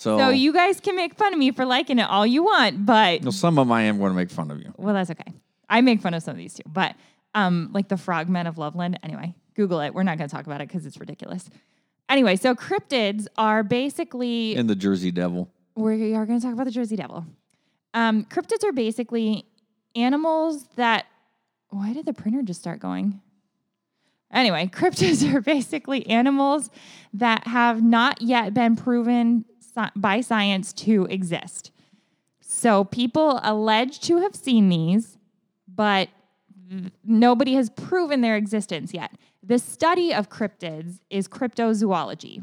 So, 0.00 0.16
so 0.16 0.30
you 0.30 0.54
guys 0.54 0.80
can 0.80 0.96
make 0.96 1.14
fun 1.14 1.34
of 1.34 1.38
me 1.38 1.50
for 1.50 1.66
liking 1.66 1.98
it 1.98 2.08
all 2.08 2.26
you 2.26 2.42
want, 2.42 2.86
but 2.86 3.22
know, 3.22 3.30
some 3.30 3.58
of 3.58 3.66
them 3.66 3.72
I 3.72 3.82
am 3.82 3.98
going 3.98 4.10
to 4.10 4.16
make 4.16 4.30
fun 4.30 4.50
of 4.50 4.58
you. 4.58 4.72
well, 4.78 4.94
that's 4.94 5.10
okay. 5.10 5.30
I 5.68 5.82
make 5.82 6.00
fun 6.00 6.14
of 6.14 6.22
some 6.22 6.30
of 6.32 6.38
these 6.38 6.54
too, 6.54 6.62
but 6.66 6.94
um, 7.34 7.68
like 7.74 7.88
the 7.88 7.98
frogmen 7.98 8.46
of 8.46 8.56
Loveland. 8.56 8.98
Anyway, 9.02 9.34
Google 9.54 9.80
it. 9.80 9.92
We're 9.92 10.02
not 10.04 10.16
going 10.16 10.26
to 10.26 10.34
talk 10.34 10.46
about 10.46 10.62
it 10.62 10.68
because 10.68 10.86
it's 10.86 10.98
ridiculous. 10.98 11.50
Anyway, 12.08 12.36
so 12.36 12.54
cryptids 12.54 13.26
are 13.36 13.62
basically 13.62 14.56
And 14.56 14.70
the 14.70 14.74
Jersey 14.74 15.10
Devil. 15.10 15.52
we 15.76 16.14
are 16.14 16.24
going 16.24 16.40
to 16.40 16.46
talk 16.46 16.54
about 16.54 16.64
the 16.64 16.70
Jersey 16.70 16.96
Devil. 16.96 17.26
Um, 17.92 18.24
cryptids 18.24 18.64
are 18.64 18.72
basically 18.72 19.44
animals 19.94 20.64
that. 20.76 21.04
Why 21.68 21.92
did 21.92 22.06
the 22.06 22.14
printer 22.14 22.40
just 22.40 22.58
start 22.58 22.80
going? 22.80 23.20
Anyway, 24.32 24.66
cryptids 24.72 25.30
are 25.30 25.42
basically 25.42 26.06
animals 26.06 26.70
that 27.12 27.46
have 27.46 27.82
not 27.82 28.22
yet 28.22 28.54
been 28.54 28.76
proven 28.76 29.44
by 29.96 30.20
science 30.20 30.72
to 30.74 31.06
exist. 31.06 31.70
So 32.40 32.84
people 32.84 33.40
allege 33.42 34.00
to 34.00 34.18
have 34.18 34.34
seen 34.34 34.68
these, 34.68 35.18
but 35.68 36.08
nobody 37.04 37.54
has 37.54 37.70
proven 37.70 38.20
their 38.20 38.36
existence 38.36 38.92
yet. 38.92 39.12
The 39.42 39.58
study 39.58 40.12
of 40.12 40.28
cryptids 40.28 41.00
is 41.10 41.28
cryptozoology. 41.28 42.42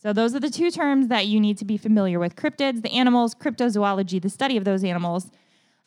So 0.00 0.12
those 0.12 0.34
are 0.34 0.40
the 0.40 0.50
two 0.50 0.70
terms 0.70 1.08
that 1.08 1.26
you 1.26 1.40
need 1.40 1.58
to 1.58 1.64
be 1.64 1.76
familiar 1.76 2.18
with 2.18 2.36
cryptids, 2.36 2.82
the 2.82 2.92
animals, 2.92 3.34
cryptozoology, 3.34 4.22
the 4.22 4.30
study 4.30 4.56
of 4.56 4.64
those 4.64 4.84
animals. 4.84 5.30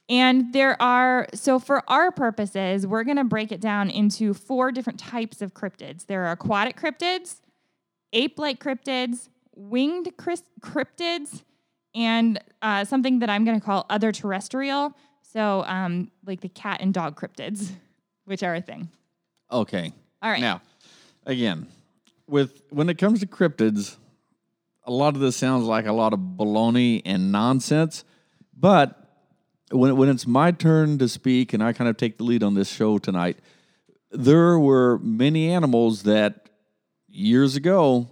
And 0.10 0.52
there 0.52 0.80
are, 0.82 1.28
so 1.34 1.58
for 1.60 1.90
our 1.90 2.12
purposes, 2.12 2.86
we're 2.86 3.06
going 3.06 3.18
to 3.18 3.24
break 3.24 3.54
it 3.54 3.62
down 3.62 3.90
into 3.90 4.34
four 4.34 4.72
different 4.72 5.00
types 5.00 5.42
of 5.42 5.54
cryptids. 5.54 6.08
There 6.08 6.26
are 6.26 6.32
aquatic 6.32 6.76
cryptids, 6.76 7.40
ape 8.12 8.38
like 8.38 8.62
cryptids, 8.62 9.30
winged 9.70 10.12
cryptids, 10.18 11.44
and 11.94 12.40
uh, 12.62 12.86
something 12.86 13.20
that 13.20 13.30
I'm 13.30 13.46
going 13.46 13.60
to 13.60 13.66
call 13.66 13.86
other 13.90 14.12
terrestrial. 14.12 14.94
So, 15.22 15.64
um, 15.66 16.12
like 16.26 16.42
the 16.42 16.50
cat 16.50 16.82
and 16.82 16.94
dog 16.94 17.20
cryptids, 17.20 17.72
which 18.26 18.44
are 18.44 18.56
a 18.56 18.62
thing. 18.62 18.90
Okay. 19.52 19.94
All 20.22 20.32
right. 20.32 20.42
Now, 20.42 20.62
again, 21.26 21.68
with 22.28 22.62
when 22.70 22.90
it 22.90 22.98
comes 22.98 23.20
to 23.22 23.28
cryptids, 23.28 23.98
a 24.84 24.92
lot 24.92 25.16
of 25.16 25.22
this 25.22 25.36
sounds 25.36 25.66
like 25.66 25.86
a 25.86 25.94
lot 25.94 26.14
of 26.14 26.20
baloney 26.20 27.02
and 27.06 27.32
nonsense. 27.32 28.04
But 28.56 28.98
when 29.72 29.96
when 29.98 30.10
it's 30.10 30.28
my 30.28 30.52
turn 30.52 30.98
to 31.00 31.08
speak 31.08 31.54
and 31.54 31.64
I 31.64 31.74
kind 31.74 31.90
of 31.90 31.98
take 31.98 32.18
the 32.18 32.24
lead 32.24 32.44
on 32.44 32.54
this 32.54 32.70
show 32.70 32.98
tonight, 32.98 33.40
there 34.12 34.60
were 34.60 35.00
many 35.00 35.50
animals 35.50 36.04
that 36.04 36.50
years 37.08 37.56
ago 37.56 38.08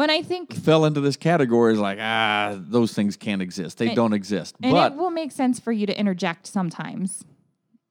When 0.00 0.08
I 0.08 0.22
think 0.22 0.54
fell 0.54 0.86
into 0.86 1.02
this 1.02 1.18
category 1.18 1.74
is 1.74 1.78
like 1.78 1.98
ah 2.00 2.56
those 2.58 2.94
things 2.94 3.18
can't 3.18 3.42
exist. 3.42 3.76
They 3.76 3.88
And- 3.88 3.96
don't 3.96 4.14
exist. 4.14 4.56
And 4.62 4.72
but 4.72 4.92
it 4.92 4.96
will 4.96 5.10
make 5.10 5.30
sense 5.30 5.60
for 5.60 5.72
you 5.72 5.84
to 5.84 6.00
interject 6.00 6.46
sometimes 6.46 7.22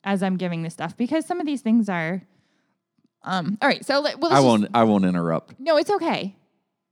as 0.04 0.24
I'm 0.24 0.36
giving 0.36 0.64
this 0.64 0.74
stuff 0.74 0.98
because 0.98 1.28
some 1.28 1.40
of 1.40 1.46
these 1.46 1.62
things 1.62 1.88
are. 1.88 2.24
Um. 3.22 3.60
All 3.62 3.70
right. 3.70 3.86
So 3.86 4.00
let, 4.00 4.20
well, 4.20 4.32
I 4.32 4.40
let's 4.40 4.44
just- 4.44 4.48
won't 4.48 4.70
I 4.74 4.84
won't 4.86 5.06
interrupt. 5.06 5.60
no, 5.60 5.78
it's 5.78 5.92
okay. 5.92 6.36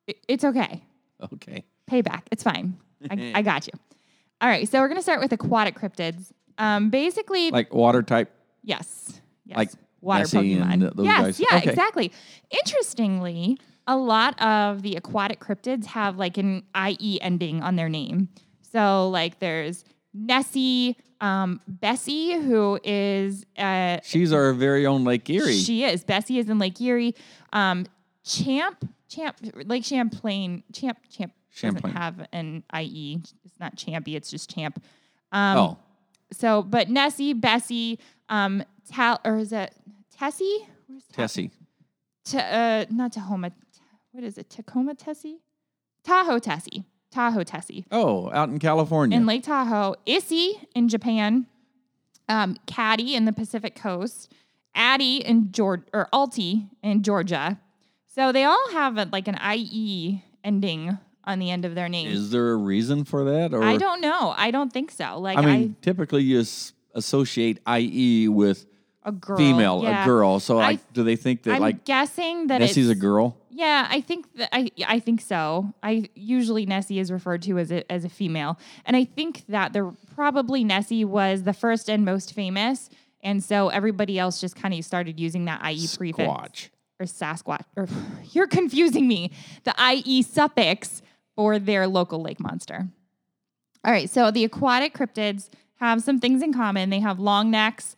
It- 0.05 0.23
it's 0.27 0.43
okay. 0.43 0.83
Okay. 1.33 1.65
Payback. 1.89 2.21
It's 2.29 2.43
fine. 2.43 2.77
I, 3.09 3.31
I 3.33 3.41
got 3.41 3.65
you. 3.65 3.73
All 4.39 4.47
right. 4.47 4.69
So 4.69 4.79
we're 4.79 4.87
gonna 4.87 5.01
start 5.01 5.19
with 5.19 5.31
aquatic 5.31 5.73
cryptids. 5.79 6.31
Um. 6.59 6.91
Basically, 6.91 7.49
Like 7.49 7.73
water 7.73 8.03
type 8.03 8.31
yes. 8.61 9.19
Yes. 9.45 9.57
like 9.57 9.71
water 9.99 10.19
Nessie 10.19 10.57
Pokemon. 10.57 10.93
yes. 11.03 11.21
guys? 11.21 11.39
Yeah. 11.39 11.57
Okay. 11.57 11.69
Exactly. 11.71 12.11
Interestingly, 12.51 13.57
a 13.87 13.95
lot 13.97 14.39
of 14.41 14.81
the 14.81 14.95
aquatic 14.95 15.39
cryptids 15.39 15.85
have 15.85 16.17
like 16.17 16.37
an 16.37 16.63
IE 16.75 17.19
ending 17.21 17.63
on 17.63 17.75
their 17.77 17.89
name. 17.89 18.29
So 18.71 19.09
like 19.09 19.39
there's 19.39 19.83
Nessie, 20.13 20.97
um, 21.21 21.61
Bessie, 21.67 22.33
who 22.33 22.79
is 22.83 23.45
uh, 23.57 23.99
she's 24.03 24.33
our 24.33 24.53
very 24.53 24.85
own 24.85 25.03
Lake 25.03 25.29
Erie. 25.29 25.57
She 25.57 25.83
is. 25.83 26.03
Bessie 26.03 26.37
is 26.39 26.49
in 26.49 26.59
Lake 26.59 26.79
Erie. 26.81 27.15
Um, 27.53 27.85
Champ, 28.23 28.87
Champ, 29.07 29.37
Lake 29.65 29.85
Champlain, 29.85 30.63
Champ, 30.73 30.97
Champ 31.09 31.31
Champlain. 31.49 31.93
doesn't 31.93 31.97
have 31.97 32.27
an 32.33 32.63
IE. 32.77 33.21
It's 33.45 33.59
not 33.59 33.75
Champy. 33.77 34.15
It's 34.15 34.29
just 34.29 34.53
Champ. 34.53 34.83
Um, 35.31 35.57
oh, 35.57 35.77
So, 36.33 36.61
but 36.61 36.89
Nessie, 36.89 37.33
Bessie, 37.33 37.99
um, 38.29 38.63
Tal, 38.91 39.19
or 39.23 39.37
is 39.37 39.53
it 39.53 39.73
Tessie? 40.17 40.67
Where's 40.87 41.03
Ta- 41.05 41.21
Tessie. 41.23 41.51
Ta- 42.25 42.37
uh, 42.39 42.85
not 42.89 43.13
Tahoma. 43.13 43.51
What 44.17 44.23
is 44.23 44.39
it? 44.39 44.49
Tacoma 44.49 44.95
Tessie? 44.95 45.41
Tahoe 46.03 46.39
Tessie. 46.39 46.85
Tahoe 47.11 47.43
Tessie 47.43 47.85
Oh, 47.91 48.31
out 48.31 48.49
in 48.49 48.57
California. 48.57 49.15
in 49.15 49.27
Lake 49.27 49.43
Tahoe, 49.43 49.93
Issie 50.07 50.59
in 50.73 50.89
Japan, 50.89 51.45
um, 52.27 52.57
Caddy 52.65 53.13
in 53.13 53.25
the 53.25 53.31
Pacific 53.31 53.75
Coast, 53.75 54.33
Addie 54.73 55.17
in 55.17 55.51
Georgia 55.51 55.83
or 55.93 56.09
Alti 56.11 56.65
in 56.81 57.03
Georgia. 57.03 57.59
So 58.07 58.31
they 58.31 58.43
all 58.43 58.71
have 58.71 58.97
a, 58.97 59.07
like 59.11 59.27
an 59.27 59.37
IE 59.53 60.23
ending 60.43 60.97
on 61.23 61.37
the 61.37 61.51
end 61.51 61.63
of 61.63 61.75
their 61.75 61.87
name. 61.87 62.07
is 62.07 62.31
there 62.31 62.53
a 62.53 62.57
reason 62.57 63.03
for 63.03 63.23
that 63.25 63.53
or 63.53 63.63
I 63.63 63.77
don't 63.77 64.01
know. 64.01 64.33
I 64.35 64.49
don't 64.49 64.73
think 64.73 64.89
so. 64.89 65.19
Like 65.19 65.37
I 65.37 65.41
mean, 65.45 65.75
typically 65.83 66.23
you 66.23 66.43
associate 66.95 67.59
IE 67.69 68.29
with 68.29 68.65
I, 68.65 68.76
a 69.07 69.11
girl, 69.11 69.37
female, 69.37 69.79
yeah. 69.81 70.03
a 70.03 70.05
girl. 70.05 70.39
So 70.39 70.59
I- 70.59 70.67
like, 70.67 70.93
do 70.93 71.03
they 71.03 71.15
think 71.15 71.43
that 71.43 71.55
I'm 71.55 71.61
like 71.61 71.85
guessing 71.85 72.47
that 72.47 72.59
Nessie's 72.59 72.89
a 72.89 72.95
girl? 72.95 73.37
Yeah, 73.49 73.87
I 73.89 74.01
think 74.01 74.31
that 74.35 74.49
I 74.51 74.69
I 74.87 74.99
think 74.99 75.21
so. 75.21 75.73
I 75.81 76.09
usually 76.13 76.67
Nessie 76.67 76.99
is 76.99 77.11
referred 77.11 77.41
to 77.43 77.57
as 77.57 77.71
a 77.71 77.89
as 77.91 78.05
a 78.05 78.09
female, 78.09 78.59
and 78.85 78.95
I 78.95 79.05
think 79.05 79.45
that 79.47 79.73
the 79.73 79.95
probably 80.13 80.63
Nessie 80.63 81.05
was 81.05 81.43
the 81.43 81.53
first 81.53 81.89
and 81.89 82.05
most 82.05 82.33
famous, 82.33 82.89
and 83.23 83.43
so 83.43 83.69
everybody 83.69 84.19
else 84.19 84.39
just 84.39 84.55
kind 84.55 84.73
of 84.75 84.85
started 84.85 85.19
using 85.19 85.45
that 85.45 85.61
IE 85.63 85.87
prefix 85.97 86.29
Squatch. 86.29 86.69
or 86.99 87.05
Sasquatch. 87.07 87.63
Or 87.75 87.87
you're 88.33 88.47
confusing 88.47 89.07
me. 89.07 89.31
The 89.63 89.73
IE 89.79 90.21
suffix 90.21 91.01
for 91.35 91.57
their 91.57 91.87
local 91.87 92.21
lake 92.21 92.39
monster. 92.39 92.87
All 93.83 93.91
right, 93.91 94.09
so 94.09 94.29
the 94.31 94.43
aquatic 94.43 94.93
cryptids 94.93 95.49
have 95.77 96.03
some 96.03 96.19
things 96.19 96.41
in 96.43 96.53
common. 96.53 96.89
They 96.89 96.99
have 96.99 97.19
long 97.19 97.49
necks. 97.49 97.95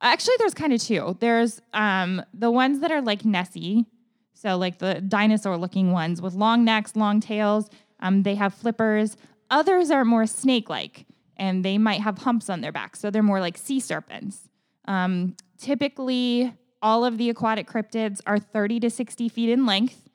Actually, 0.00 0.34
there's 0.38 0.54
kind 0.54 0.72
of 0.72 0.80
two. 0.80 1.16
There's 1.20 1.60
um, 1.72 2.22
the 2.32 2.50
ones 2.50 2.80
that 2.80 2.92
are 2.92 3.02
like 3.02 3.24
Nessie, 3.24 3.86
so 4.34 4.56
like 4.56 4.78
the 4.78 5.00
dinosaur-looking 5.00 5.92
ones 5.92 6.22
with 6.22 6.34
long 6.34 6.64
necks, 6.64 6.94
long 6.94 7.20
tails. 7.20 7.68
Um, 8.00 8.22
they 8.22 8.36
have 8.36 8.54
flippers. 8.54 9.16
Others 9.50 9.90
are 9.90 10.04
more 10.04 10.26
snake-like, 10.26 11.06
and 11.36 11.64
they 11.64 11.78
might 11.78 12.00
have 12.00 12.18
humps 12.18 12.48
on 12.48 12.60
their 12.60 12.72
back, 12.72 12.96
so 12.96 13.10
they're 13.10 13.22
more 13.22 13.40
like 13.40 13.58
sea 13.58 13.80
serpents. 13.80 14.48
Um, 14.86 15.36
typically, 15.58 16.54
all 16.80 17.04
of 17.04 17.18
the 17.18 17.30
aquatic 17.30 17.68
cryptids 17.68 18.20
are 18.26 18.38
30 18.38 18.80
to 18.80 18.90
60 18.90 19.28
feet 19.28 19.50
in 19.50 19.66
length. 19.66 20.08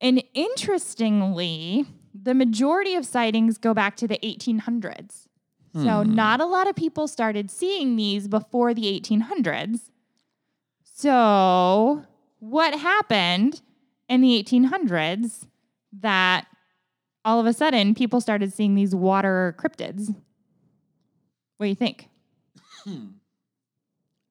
And 0.00 0.22
interestingly, 0.34 1.86
the 2.14 2.34
majority 2.34 2.94
of 2.94 3.04
sightings 3.04 3.58
go 3.58 3.74
back 3.74 3.96
to 3.96 4.08
the 4.08 4.18
1800s. 4.22 5.23
So, 5.74 6.02
hmm. 6.04 6.14
not 6.14 6.40
a 6.40 6.46
lot 6.46 6.68
of 6.68 6.76
people 6.76 7.08
started 7.08 7.50
seeing 7.50 7.96
these 7.96 8.28
before 8.28 8.74
the 8.74 8.82
1800s. 8.82 9.90
So, 10.84 12.04
what 12.38 12.78
happened 12.78 13.60
in 14.08 14.20
the 14.20 14.40
1800s 14.42 15.48
that 16.00 16.46
all 17.24 17.40
of 17.40 17.46
a 17.46 17.52
sudden 17.52 17.94
people 17.94 18.20
started 18.20 18.52
seeing 18.52 18.76
these 18.76 18.94
water 18.94 19.56
cryptids? 19.58 20.14
What 21.56 21.66
do 21.66 21.68
you 21.70 21.74
think? 21.74 22.08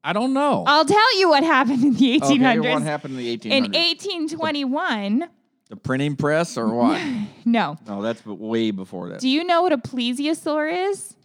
I 0.03 0.13
don't 0.13 0.33
know. 0.33 0.63
I'll 0.65 0.85
tell 0.85 1.19
you 1.19 1.29
what 1.29 1.43
happened 1.43 1.83
in 1.83 1.93
the 1.95 2.19
1800s. 2.19 2.59
Okay, 2.59 2.73
what 2.73 2.81
happened 2.83 3.17
in 3.17 3.25
the 3.25 3.37
1800s? 3.37 3.51
in 3.51 3.63
1821, 3.63 5.29
the 5.69 5.75
printing 5.75 6.15
press 6.15 6.57
or 6.57 6.69
what? 6.73 7.01
no. 7.45 7.77
no, 7.87 8.01
that's 8.01 8.25
way 8.25 8.71
before 8.71 9.09
that. 9.09 9.19
Do 9.19 9.27
you 9.29 9.43
know 9.43 9.61
what 9.61 9.73
a 9.73 9.77
plesiosaur 9.77 10.89
is? 10.89 11.15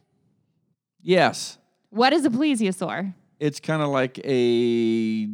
Yes, 1.02 1.58
What 1.90 2.12
is 2.12 2.24
a 2.24 2.30
plesiosaur? 2.30 3.14
it's 3.40 3.60
kind 3.60 3.82
of 3.82 3.88
like 3.88 4.18
a 4.24 5.28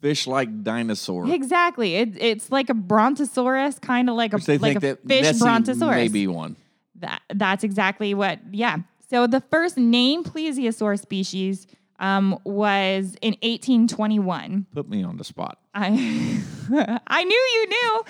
fish-like 0.00 0.62
dinosaur. 0.62 1.28
Exactly. 1.30 1.94
It, 1.96 2.16
it's 2.20 2.50
like 2.50 2.70
a 2.70 2.74
brontosaurus, 2.74 3.78
kind 3.78 4.08
of 4.10 4.16
like 4.16 4.32
a 4.32 4.36
Which 4.36 4.46
they 4.46 4.58
like 4.58 4.80
think 4.80 4.84
a 4.84 4.86
that 5.02 5.08
fish 5.08 5.22
Nessie 5.22 5.38
brontosaurus. 5.40 5.96
may 5.96 6.08
be 6.08 6.26
one. 6.26 6.56
That 6.96 7.20
that's 7.34 7.64
exactly 7.64 8.14
what. 8.14 8.38
Yeah. 8.52 8.78
So 9.10 9.26
the 9.26 9.40
first 9.40 9.76
named 9.76 10.24
plesiosaur 10.26 10.98
species 10.98 11.66
um, 12.00 12.38
was 12.44 13.16
in 13.22 13.34
1821. 13.42 14.66
Put 14.72 14.88
me 14.88 15.02
on 15.04 15.16
the 15.16 15.24
spot. 15.24 15.58
I 15.74 15.88
I 17.06 17.24
knew 17.24 17.48
you 17.54 17.68
knew. 17.68 18.04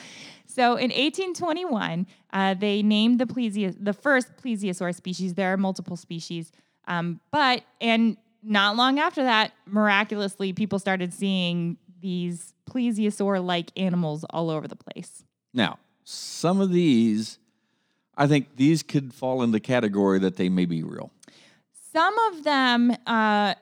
So 0.53 0.77
in 0.77 0.91
1821, 0.91 2.07
uh, 2.33 2.55
they 2.55 2.83
named 2.83 3.19
the 3.19 3.25
plesio- 3.25 3.77
the 3.79 3.93
first 3.95 4.37
plesiosaur 4.37 4.95
species. 4.95 5.35
There 5.35 5.53
are 5.53 5.57
multiple 5.57 5.97
species, 5.97 6.53
um, 6.87 7.21
but 7.31 7.63
and 7.81 8.17
not 8.43 8.77
long 8.77 8.99
after 8.99 9.23
that, 9.23 9.53
miraculously, 9.67 10.53
people 10.53 10.79
started 10.79 11.15
seeing 11.15 11.79
these 12.01 12.53
plesiosaur-like 12.69 13.71
animals 13.77 14.25
all 14.31 14.51
over 14.51 14.67
the 14.67 14.77
place. 14.77 15.25
Now, 15.55 15.79
some 16.05 16.61
of 16.61 16.71
these, 16.71 17.39
I 18.17 18.27
think 18.27 18.57
these 18.57 18.83
could 18.83 19.15
fall 19.15 19.43
in 19.43 19.53
the 19.53 19.61
category 19.61 20.19
that 20.19 20.37
they 20.37 20.49
may 20.49 20.67
be 20.67 20.83
real. 20.83 21.11
Some 21.93 22.19
of 22.31 22.45
them, 22.45 22.97
uh, 23.07 23.55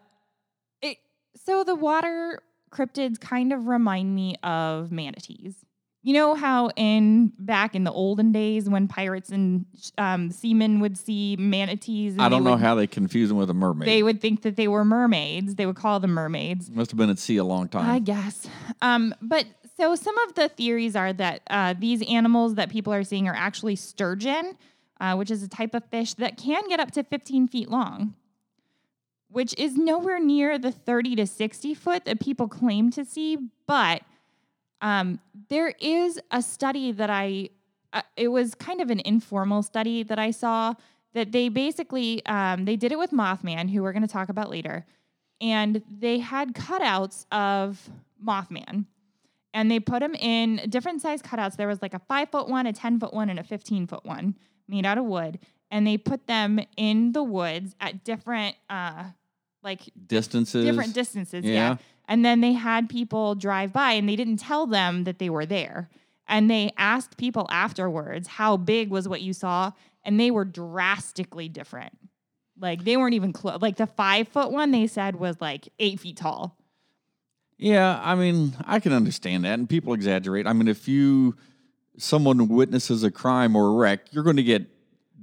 it, 0.81 0.99
so 1.45 1.63
the 1.63 1.75
water 1.75 2.41
cryptids 2.73 3.21
kind 3.21 3.53
of 3.53 3.67
remind 3.67 4.15
me 4.15 4.37
of 4.43 4.91
manatees. 4.91 5.57
You 6.03 6.15
know 6.15 6.35
how 6.35 6.71
in 6.77 7.33
back 7.39 7.75
in 7.75 7.85
the 7.85 7.93
olden 7.93 8.33
days 8.33 8.69
when 8.71 8.89
pirates 8.89 9.29
and 9.29 9.67
um, 9.99 10.31
seamen 10.31 10.81
would 10.81 10.97
see 10.97 11.37
manatees, 11.39 12.15
and 12.15 12.23
I 12.23 12.31
don't 12.31 12.43
know 12.43 12.53
would- 12.53 12.61
how 12.61 12.75
they 12.75 12.87
confuse 12.87 13.29
them 13.29 13.37
with 13.37 13.51
a 13.51 13.55
mermaid. 13.55 13.87
they 13.87 14.03
would 14.03 14.19
think 14.21 14.43
that 14.43 14.57
they 14.57 14.67
were 14.67 14.85
mermaids. 14.85 15.57
They 15.57 15.67
would 15.67 15.77
call 15.77 16.01
them 16.01 16.13
mermaids. 16.13 16.71
Must 16.71 16.91
have 16.91 16.97
been 16.97 17.11
at 17.11 17.19
sea 17.19 17.37
a 17.37 17.45
long 17.45 17.69
time. 17.69 17.89
I 17.89 17.99
guess. 17.99 18.49
Um, 18.81 19.15
but 19.21 19.45
so 19.77 19.95
some 19.95 20.17
of 20.19 20.35
the 20.37 20.49
theories 20.49 20.97
are 20.97 21.13
that 21.13 21.43
uh, 21.51 21.75
these 21.79 22.03
animals 22.09 22.55
that 22.55 22.71
people 22.71 22.95
are 22.95 23.05
seeing 23.05 23.29
are 23.29 23.35
actually 23.37 23.77
sturgeon, 23.77 24.57
uh, 25.01 25.17
which 25.17 25.31
is 25.31 25.43
a 25.43 25.49
type 25.49 25.75
of 25.75 25.85
fish 25.91 26.15
that 26.15 26.39
can 26.39 26.67
get 26.69 26.81
up 26.81 26.93
to 26.93 27.05
15 27.05 27.47
feet 27.49 27.69
long, 27.69 28.15
which 29.29 29.55
is 29.59 29.77
nowhere 29.77 30.19
near 30.19 30.59
the 30.59 30.73
30 30.73 31.17
to 31.17 31.27
60 31.27 31.75
foot 31.75 32.07
that 32.07 32.21
people 32.21 32.49
claim 32.49 32.91
to 32.93 33.05
see. 33.05 33.37
But 33.67 34.01
um, 34.81 35.21
there 35.49 35.75
is 35.81 36.19
a 36.31 36.43
study 36.43 36.93
that 36.93 37.11
I, 37.11 37.51
uh, 37.93 38.03
it 38.17 38.29
was 38.29 38.55
kind 38.55 38.81
of 38.81 38.91
an 38.91 39.01
informal 39.05 39.63
study 39.63 40.03
that 40.05 40.19
I 40.19 40.31
saw 40.31 40.75
that 41.13 41.33
they 41.33 41.49
basically 41.49 42.25
um, 42.27 42.65
they 42.65 42.77
did 42.77 42.93
it 42.93 42.99
with 42.99 43.11
Mothman, 43.11 43.71
who 43.71 43.83
we're 43.83 43.93
going 43.93 44.03
to 44.03 44.09
talk 44.09 44.29
about 44.29 44.49
later, 44.49 44.87
and 45.41 45.83
they 45.91 46.19
had 46.19 46.55
cutouts 46.55 47.27
of 47.33 47.91
Mothman, 48.25 48.87
and 49.53 49.71
they 49.71 49.81
put 49.81 50.01
them 50.01 50.15
in 50.15 50.61
different 50.69 51.03
size 51.03 51.21
cutouts. 51.21 51.57
There 51.57 51.67
was 51.67 51.83
like 51.83 51.95
a 51.95 51.99
five 51.99 52.31
foot 52.31 52.49
one, 52.49 52.67
a 52.67 52.73
ten 52.73 53.01
foot 53.01 53.13
one, 53.13 53.29
and 53.29 53.39
a 53.39 53.45
fifteen 53.45 53.87
foot 53.87 54.05
one 54.05 54.37
made 54.69 54.87
out 54.87 54.99
of 54.99 55.05
wood, 55.05 55.41
and 55.71 55.87
they 55.87 55.99
put 55.99 56.27
them 56.29 56.61
in 56.77 57.13
the 57.13 57.25
woods 57.25 57.75
at 57.81 58.05
different 58.05 58.55
uh, 58.69 59.05
like 59.63 59.81
Distances. 60.07 60.65
different 60.65 60.95
distances. 60.95 61.45
Yeah. 61.45 61.53
Yeah. 61.53 61.77
And 62.11 62.25
then 62.25 62.41
they 62.43 62.53
had 62.53 62.89
people 62.91 63.35
drive 63.37 63.73
by 63.73 63.93
and 63.93 64.07
they 64.09 64.17
didn't 64.17 64.39
tell 64.39 64.67
them 64.67 65.05
that 65.05 65.19
they 65.21 65.31
were 65.31 65.47
there. 65.47 65.89
And 66.29 66.51
they 66.51 66.73
asked 66.77 67.17
people 67.17 67.47
afterwards 67.51 68.27
how 68.29 68.57
big 68.57 68.91
was 68.91 69.09
what 69.09 69.23
you 69.23 69.33
saw, 69.33 69.73
and 70.05 70.19
they 70.21 70.31
were 70.31 70.45
drastically 70.45 71.49
different. 71.49 71.97
Like 72.59 72.85
they 72.85 72.97
weren't 72.97 73.15
even 73.15 73.33
close. 73.33 73.63
Like 73.63 73.77
the 73.77 73.87
five 73.87 74.29
foot 74.29 74.53
one 74.53 74.71
they 74.71 74.87
said 74.87 75.17
was 75.17 75.41
like 75.41 75.69
eight 75.79 75.99
feet 76.01 76.17
tall. 76.19 76.57
Yeah, 77.59 78.01
I 78.03 78.15
mean, 78.15 78.57
I 78.65 78.81
can 78.81 78.93
understand 78.93 79.45
that, 79.45 79.59
and 79.59 79.69
people 79.69 79.93
exaggerate. 79.93 80.47
I 80.47 80.53
mean, 80.53 80.67
if 80.69 80.89
you 80.89 81.37
someone 81.99 82.49
witnesses 82.49 83.03
a 83.05 83.11
crime 83.11 83.55
or 83.55 83.69
a 83.69 83.73
wreck, 83.73 84.01
you're 84.13 84.25
going 84.25 84.37
to 84.37 84.43
get 84.43 84.63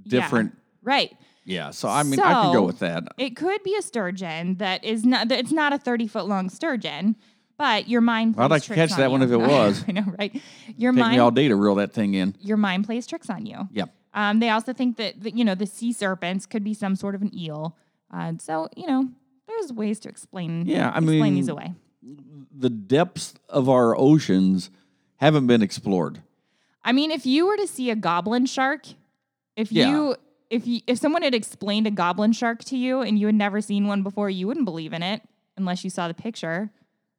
Yeah. 0.03 0.21
different. 0.21 0.55
Right. 0.83 1.15
Yeah, 1.47 1.71
so 1.71 1.87
I 1.87 2.03
mean, 2.03 2.19
I 2.19 2.43
could 2.45 2.53
go 2.53 2.63
with 2.63 2.79
that. 2.79 3.03
It 3.17 3.35
could 3.37 3.63
be 3.63 3.73
a 3.77 3.81
sturgeon 3.81 4.55
that 4.55 4.83
is 4.83 5.05
not. 5.05 5.31
It's 5.31 5.51
not 5.53 5.71
a 5.71 5.77
thirty 5.77 6.05
foot 6.07 6.27
long 6.27 6.49
sturgeon, 6.49 7.15
but 7.57 7.87
your 7.87 8.01
mind. 8.01 8.35
Plays 8.35 8.43
I'd 8.45 8.51
like 8.51 8.63
to 8.63 8.75
catch 8.75 8.89
that 8.91 9.05
on 9.05 9.11
one 9.11 9.21
if 9.23 9.31
it 9.31 9.37
was. 9.55 9.83
I 9.87 9.91
know, 9.93 10.03
right? 10.19 10.41
Your 10.75 10.91
Take 10.91 10.99
mind. 10.99 11.13
me 11.13 11.19
all 11.19 11.31
day 11.31 11.47
to 11.47 11.55
reel 11.55 11.75
that 11.75 11.93
thing 11.93 12.15
in. 12.15 12.35
your 12.41 12.57
mind 12.57 12.85
plays 12.85 13.07
tricks 13.07 13.29
on 13.29 13.45
you. 13.45 13.69
Yep. 13.71 13.89
Um, 14.13 14.39
they 14.39 14.49
also 14.49 14.73
think 14.73 14.97
that, 14.97 15.21
that 15.21 15.37
you 15.37 15.45
know 15.45 15.55
the 15.55 15.65
sea 15.65 15.93
serpents 15.93 16.45
could 16.45 16.63
be 16.65 16.73
some 16.73 16.95
sort 16.97 17.15
of 17.15 17.21
an 17.21 17.33
eel. 17.33 17.77
Uh, 18.13 18.33
so 18.39 18.67
you 18.75 18.85
know, 18.85 19.07
there's 19.47 19.71
ways 19.71 19.99
to 20.01 20.09
explain. 20.09 20.65
Yeah, 20.65 20.89
I 20.89 20.97
explain 20.97 21.21
mean- 21.21 21.35
these 21.35 21.47
away. 21.47 21.73
The 22.59 22.69
depths 22.69 23.33
of 23.47 23.69
our 23.69 23.97
oceans 23.97 24.69
haven't 25.17 25.47
been 25.47 25.61
explored. 25.61 26.21
I 26.83 26.91
mean, 26.91 27.11
if 27.11 27.25
you 27.25 27.45
were 27.47 27.57
to 27.57 27.67
see 27.67 27.89
a 27.89 27.95
goblin 27.95 28.45
shark, 28.47 28.85
if 29.55 29.71
Yeah. 29.71 29.89
you 29.89 30.15
if 30.49 30.67
you 30.67 30.81
if 30.87 30.97
someone 30.97 31.21
had 31.21 31.35
explained 31.35 31.87
a 31.87 31.91
goblin 31.91 32.31
shark 32.31 32.63
to 32.65 32.77
you 32.77 33.01
and 33.01 33.19
you 33.19 33.25
had 33.25 33.35
never 33.35 33.61
seen 33.61 33.87
one 33.87 34.03
before, 34.03 34.29
you 34.29 34.47
wouldn't 34.47 34.65
believe 34.65 34.93
in 34.93 35.03
it 35.03 35.21
unless 35.57 35.83
you 35.83 35.89
saw 35.89 36.07
the 36.07 36.13
picture, 36.13 36.69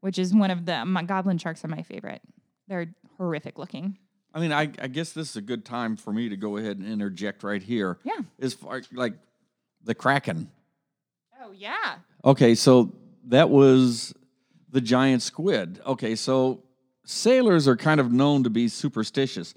which 0.01 0.19
is 0.19 0.35
one 0.35 0.51
of 0.51 0.67
the 0.67 0.85
my 0.85 1.03
goblin 1.03 1.39
sharks 1.39 1.65
are 1.65 1.69
my 1.69 1.83
favorite. 1.83 2.23
They're 2.69 2.87
horrific 3.17 3.59
looking. 3.59 3.99
I 4.35 4.41
mean, 4.41 4.53
I, 4.53 4.71
I 4.81 4.89
guess 4.89 5.13
this 5.13 5.31
is 5.31 5.37
a 5.37 5.41
good 5.41 5.65
time 5.65 5.97
for 5.97 6.13
me 6.13 6.29
to 6.29 6.37
go 6.37 6.59
ahead 6.59 6.77
and 6.77 6.87
interject 6.87 7.43
right 7.43 7.63
here. 7.63 7.99
Yeah. 8.05 8.21
As 8.41 8.55
far 8.55 8.83
like 8.93 9.15
the 9.85 9.95
Kraken. 9.95 10.51
Oh 11.43 11.53
yeah. 11.53 11.97
Okay, 12.25 12.55
so 12.55 12.93
that 13.25 13.51
was 13.51 14.15
the 14.71 14.81
giant 14.81 15.23
squid. 15.23 15.81
Okay, 15.87 16.15
so 16.15 16.63
sailors 17.05 17.67
are 17.67 17.77
kind 17.77 18.01
of 18.01 18.13
known 18.13 18.45
to 18.45 18.51
be 18.51 18.69
superstitious. 18.69 19.55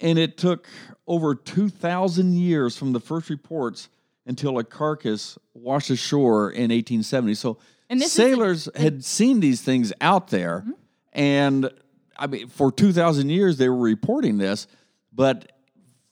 And 0.00 0.18
it 0.18 0.36
took 0.36 0.68
over 1.06 1.34
2,000 1.34 2.34
years 2.34 2.76
from 2.76 2.92
the 2.92 3.00
first 3.00 3.30
reports 3.30 3.88
until 4.26 4.58
a 4.58 4.64
carcass 4.64 5.38
washed 5.52 5.90
ashore 5.90 6.50
in 6.50 6.70
1870. 6.70 7.34
So 7.34 7.58
this 7.88 8.16
is 8.16 8.22
Mm-hmm. 8.22 8.34
sailors 8.34 8.68
had 8.74 9.04
seen 9.04 9.40
these 9.40 9.60
things 9.62 9.92
out 10.00 10.28
there. 10.28 10.64
And 11.12 11.70
I 12.16 12.26
mean, 12.26 12.48
for 12.48 12.72
2,000 12.72 13.28
years, 13.28 13.58
they 13.58 13.68
were 13.68 13.76
reporting 13.76 14.38
this. 14.38 14.66
But 15.12 15.52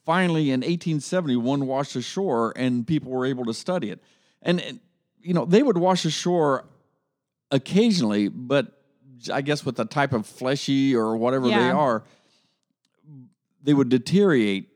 finally, 0.05 0.51
in 0.51 0.61
1870, 0.61 1.37
one 1.37 1.67
washed 1.67 1.97
ashore 1.97 2.53
and 2.57 2.87
people 2.87 3.11
were 3.11 3.27
able 3.27 3.47
to 3.47 3.55
study 3.55 3.91
it. 3.91 4.01
And, 4.43 4.61
and, 4.61 4.81
you 5.21 5.35
know, 5.35 5.45
they 5.45 5.62
would 5.62 5.79
wash 5.79 6.05
ashore 6.05 6.67
occasionally, 7.51 8.29
but 8.29 8.81
I 9.33 9.41
guess 9.41 9.65
with 9.65 9.77
the 9.77 9.85
type 9.85 10.12
of 10.12 10.27
fleshy 10.27 10.95
or 10.97 11.17
whatever 11.17 11.49
they 11.49 11.71
are, 11.71 12.03
they 13.62 13.75
would 13.75 13.88
deteriorate 13.88 14.69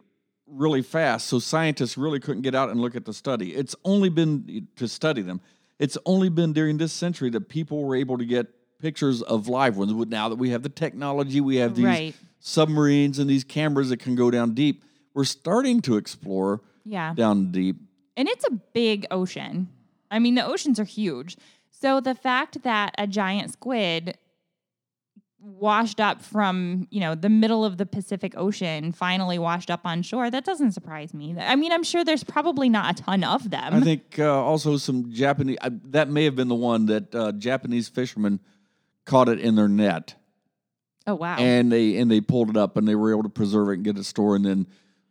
really 0.47 0.83
fast. 0.83 1.27
So 1.27 1.39
scientists 1.39 1.99
really 1.99 2.21
couldn't 2.21 2.43
get 2.43 2.55
out 2.55 2.71
and 2.71 2.81
look 2.81 2.95
at 2.95 3.05
the 3.05 3.13
study. 3.13 3.55
It's 3.55 3.75
only 3.85 4.09
been 4.09 4.69
to 4.77 4.87
study 4.89 5.23
them. 5.23 5.41
It's 5.79 5.99
only 6.07 6.29
been 6.29 6.53
during 6.53 6.79
this 6.79 6.93
century 6.93 7.31
that 7.31 7.49
people 7.49 7.85
were 7.85 7.97
able 7.97 8.17
to 8.19 8.25
get 8.25 8.47
pictures 8.79 9.23
of 9.23 9.49
live 9.49 9.77
ones. 9.77 9.93
Now 10.09 10.29
that 10.29 10.37
we 10.37 10.51
have 10.51 10.63
the 10.63 10.69
technology, 10.69 11.41
we 11.41 11.57
have 11.57 11.75
these 11.75 11.85
Right. 11.85 12.15
submarines 12.41 13.19
and 13.19 13.29
these 13.29 13.45
cameras 13.45 13.89
that 13.91 13.99
can 13.99 14.15
go 14.15 14.31
down 14.31 14.55
deep. 14.55 14.85
We're 15.15 15.25
starting 15.25 15.81
to 15.83 15.97
explore 15.97 16.61
Yeah. 16.85 17.13
down 17.15 17.51
deep. 17.51 17.77
And 18.17 18.29
it's 18.29 18.47
a 18.47 18.53
big 18.73 19.07
ocean. 19.11 19.69
I 20.11 20.19
mean, 20.19 20.35
the 20.37 20.47
oceans 20.47 20.79
are 20.79 20.85
huge. 20.85 21.37
So 21.71 22.01
the 22.01 22.15
fact 22.15 22.63
that 22.63 22.95
a 22.97 23.07
giant 23.07 23.53
squid 23.53 24.17
washed 25.39 26.01
up 26.01 26.23
from, 26.23 26.87
you 26.91 27.01
know, 27.01 27.15
the 27.15 27.29
middle 27.29 27.65
of 27.65 27.77
the 27.77 27.87
Pacific 27.87 28.35
Ocean, 28.37 28.93
finally 28.93 29.39
washed 29.39 29.71
up 29.71 29.81
on 29.85 30.03
shore, 30.03 30.31
that 30.31 30.45
doesn't 30.45 30.73
surprise 30.73 31.15
me. 31.15 31.35
I 31.39 31.57
mean, 31.57 31.73
I'm 31.73 31.85
sure 31.85 32.05
there's 32.05 32.25
probably 32.25 32.69
not 32.69 32.99
a 32.99 33.03
ton 33.03 33.23
of 33.23 33.51
them. 33.51 33.75
I 33.75 33.81
think 33.81 34.19
uh, 34.19 34.43
also 34.43 34.77
some 34.77 35.13
Japanese. 35.13 35.59
Uh, 35.61 35.71
that 35.85 36.09
may 36.09 36.25
have 36.25 36.37
been 36.37 36.49
the 36.49 36.55
one 36.55 36.87
that 36.87 37.15
uh, 37.15 37.33
Japanese 37.33 37.89
fishermen 37.89 38.41
caught 39.05 39.29
it 39.29 39.39
in 39.39 39.55
their 39.55 39.69
net, 39.69 40.15
oh, 41.07 41.15
wow. 41.15 41.37
and 41.37 41.71
they 41.71 41.97
and 41.99 42.11
they 42.11 42.21
pulled 42.21 42.51
it 42.51 42.57
up, 42.57 42.77
and 42.77 42.89
they 42.89 42.95
were 42.95 43.13
able 43.13 43.23
to 43.23 43.29
preserve 43.29 43.69
it 43.69 43.75
and 43.75 43.85
get 43.85 43.97
it 43.99 44.05
stored, 44.05 44.41
and 44.41 44.45
then 44.47 44.67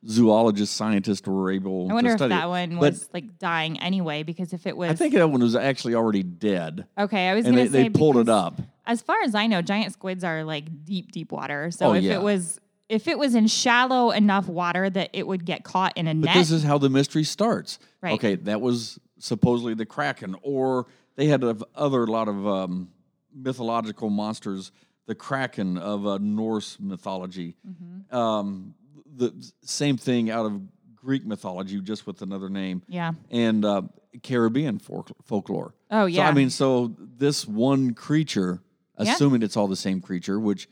zoologists, 0.07 0.75
scientists 0.75 1.27
were 1.27 1.51
able 1.51 1.89
I 1.89 1.93
wonder 1.93 2.11
if 2.11 2.19
that 2.19 2.45
it. 2.45 2.47
one 2.47 2.69
But 2.75 2.93
was 2.93 3.09
like 3.13 3.39
dying 3.39 3.79
anyway, 3.79 4.23
because 4.23 4.53
if 4.53 4.67
it 4.67 4.75
was. 4.75 4.89
I 4.89 4.95
think 4.95 5.13
that 5.13 5.29
one 5.29 5.41
was 5.41 5.55
actually 5.55 5.95
already 5.95 6.23
dead, 6.23 6.88
Okay, 6.97 7.29
I 7.29 7.35
was 7.35 7.45
and 7.45 7.55
going 7.55 7.71
they, 7.71 7.77
say. 7.77 7.83
they 7.83 7.89
pulled 7.89 8.17
it 8.17 8.29
up. 8.29 8.59
As 8.87 9.01
far 9.01 9.21
as 9.23 9.35
I 9.35 9.47
know, 9.47 9.61
giant 9.61 9.93
squids 9.93 10.23
are 10.23 10.43
like 10.43 10.85
deep, 10.85 11.11
deep 11.11 11.31
water. 11.31 11.71
So 11.71 11.87
Oh, 11.87 11.93
if 11.93 12.03
yeah. 12.03 12.13
it 12.15 12.21
was. 12.21 12.59
If 12.87 13.07
it 13.07 13.17
was 13.17 13.33
in 13.33 13.47
shallow 13.47 14.11
enough 14.11 14.47
water 14.47 14.91
that 14.91 15.09
it 15.11 15.25
would 15.25 15.43
get 15.43 15.63
caught 15.63 15.93
in 15.95 16.07
a 16.07 16.13
But 16.13 16.25
net, 16.25 16.35
this 16.35 16.51
is 16.51 16.61
how 16.63 16.77
the 16.77 16.87
mystery 16.87 17.23
starts. 17.23 17.79
Right. 17.99 18.13
Okay, 18.13 18.35
that 18.35 18.61
was 18.61 18.99
supposedly 19.17 19.73
the 19.73 19.87
kraken, 19.87 20.35
or 20.43 20.85
they 21.15 21.25
had 21.25 21.43
a 21.43 21.57
other 21.73 22.05
lot 22.05 22.27
of 22.27 22.45
um, 22.47 22.89
mythological 23.33 24.11
monsters. 24.11 24.71
The 25.07 25.15
kraken 25.15 25.79
of 25.79 26.05
uh, 26.05 26.19
Norse 26.21 26.77
mythology. 26.79 27.55
Mm-hmm. 27.67 28.15
Um, 28.15 28.75
the 29.15 29.33
same 29.63 29.97
thing 29.97 30.29
out 30.29 30.45
of 30.45 30.61
Greek 30.95 31.25
mythology, 31.25 31.81
just 31.81 32.05
with 32.05 32.21
another 32.21 32.49
name, 32.49 32.83
yeah. 32.87 33.13
and 33.31 33.65
uh, 33.65 33.81
Caribbean 34.21 34.77
folk- 34.77 35.11
folklore. 35.23 35.73
Oh 35.89 36.05
yeah. 36.05 36.25
So. 36.25 36.29
I 36.29 36.33
mean, 36.33 36.49
so 36.51 36.95
this 36.99 37.47
one 37.47 37.95
creature. 37.95 38.61
Assuming 38.97 39.41
it's 39.41 39.58
all 39.58 39.67
the 39.67 39.75
same 39.75 40.01
creature, 40.01 40.39
which 40.39 40.67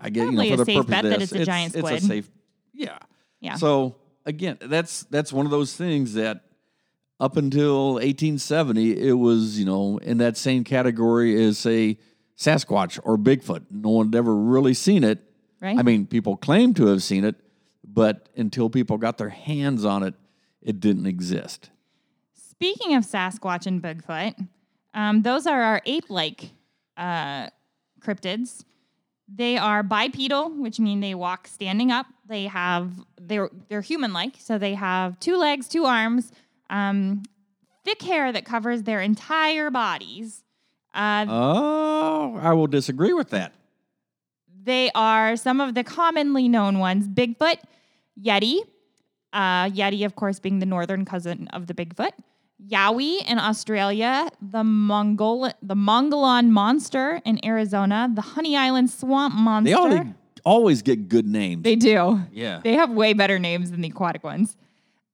I 0.00 0.10
get, 0.10 0.26
you 0.26 0.32
know, 0.32 0.46
for 0.46 0.54
a 0.54 0.56
the 0.56 0.64
safe 0.64 0.76
purpose 0.76 0.90
bet 0.90 1.04
of 1.04 1.10
that 1.10 1.18
this, 1.20 1.32
it's 1.32 1.40
a 1.40 1.44
giant 1.44 1.74
It's 1.74 1.86
squid. 1.86 2.02
a 2.02 2.06
safe, 2.06 2.30
yeah. 2.72 2.98
Yeah. 3.40 3.54
So 3.56 3.96
again, 4.26 4.58
that's 4.60 5.04
that's 5.04 5.32
one 5.32 5.46
of 5.46 5.50
those 5.50 5.74
things 5.76 6.14
that 6.14 6.44
up 7.20 7.36
until 7.36 7.94
1870, 7.94 9.08
it 9.08 9.12
was 9.12 9.58
you 9.58 9.64
know 9.64 9.98
in 9.98 10.18
that 10.18 10.36
same 10.36 10.64
category 10.64 11.42
as 11.44 11.58
say 11.58 11.98
Sasquatch 12.36 13.00
or 13.02 13.16
Bigfoot. 13.18 13.64
No 13.70 13.90
one 13.90 14.06
had 14.06 14.14
ever 14.14 14.34
really 14.34 14.74
seen 14.74 15.04
it. 15.04 15.20
Right. 15.60 15.76
I 15.78 15.82
mean, 15.82 16.06
people 16.06 16.36
claim 16.36 16.72
to 16.74 16.86
have 16.86 17.02
seen 17.02 17.24
it, 17.24 17.34
but 17.84 18.28
until 18.36 18.70
people 18.70 18.96
got 18.98 19.18
their 19.18 19.30
hands 19.30 19.84
on 19.84 20.04
it, 20.04 20.14
it 20.62 20.78
didn't 20.78 21.06
exist. 21.06 21.70
Speaking 22.34 22.94
of 22.94 23.04
Sasquatch 23.04 23.66
and 23.66 23.82
Bigfoot, 23.82 24.46
um, 24.94 25.22
those 25.22 25.46
are 25.48 25.60
our 25.60 25.82
ape-like 25.84 26.50
uh, 26.96 27.48
cryptids. 28.00 28.64
They 29.28 29.58
are 29.58 29.82
bipedal, 29.82 30.50
which 30.50 30.80
mean 30.80 31.00
they 31.00 31.14
walk 31.14 31.48
standing 31.48 31.90
up. 31.92 32.06
They 32.26 32.46
have 32.46 32.92
they're 33.20 33.50
they're 33.68 33.82
human-like, 33.82 34.36
so 34.38 34.56
they 34.58 34.74
have 34.74 35.18
two 35.20 35.36
legs, 35.36 35.68
two 35.68 35.84
arms, 35.84 36.32
um, 36.70 37.22
thick 37.84 38.00
hair 38.02 38.32
that 38.32 38.44
covers 38.44 38.84
their 38.84 39.00
entire 39.00 39.70
bodies. 39.70 40.42
Uh, 40.94 41.26
Oh, 41.28 42.38
I 42.40 42.54
will 42.54 42.66
disagree 42.66 43.12
with 43.12 43.30
that. 43.30 43.52
They 44.64 44.90
are 44.94 45.36
some 45.36 45.60
of 45.60 45.74
the 45.74 45.84
commonly 45.84 46.48
known 46.48 46.78
ones 46.78 47.06
Bigfoot, 47.08 47.58
Yeti, 48.20 48.60
uh, 49.32 49.66
Yeti, 49.70 50.04
of 50.04 50.16
course, 50.16 50.40
being 50.40 50.58
the 50.58 50.66
northern 50.66 51.04
cousin 51.04 51.48
of 51.48 51.66
the 51.66 51.74
Bigfoot, 51.74 52.12
Yowie 52.66 53.24
in 53.28 53.38
Australia, 53.38 54.28
the 54.42 54.64
Mongol, 54.64 55.50
the 55.62 55.76
Mongolon 55.76 56.50
monster 56.50 57.20
in 57.24 57.44
Arizona, 57.44 58.10
the 58.12 58.20
Honey 58.20 58.56
Island 58.56 58.90
swamp 58.90 59.34
monster. 59.34 59.70
They 59.70 59.98
all, 59.98 60.04
always 60.44 60.82
get 60.82 61.08
good 61.08 61.26
names. 61.26 61.62
They 61.62 61.76
do. 61.76 62.20
yeah. 62.32 62.60
They 62.62 62.74
have 62.74 62.90
way 62.90 63.12
better 63.12 63.38
names 63.38 63.70
than 63.70 63.80
the 63.80 63.88
aquatic 63.88 64.24
ones. 64.24 64.56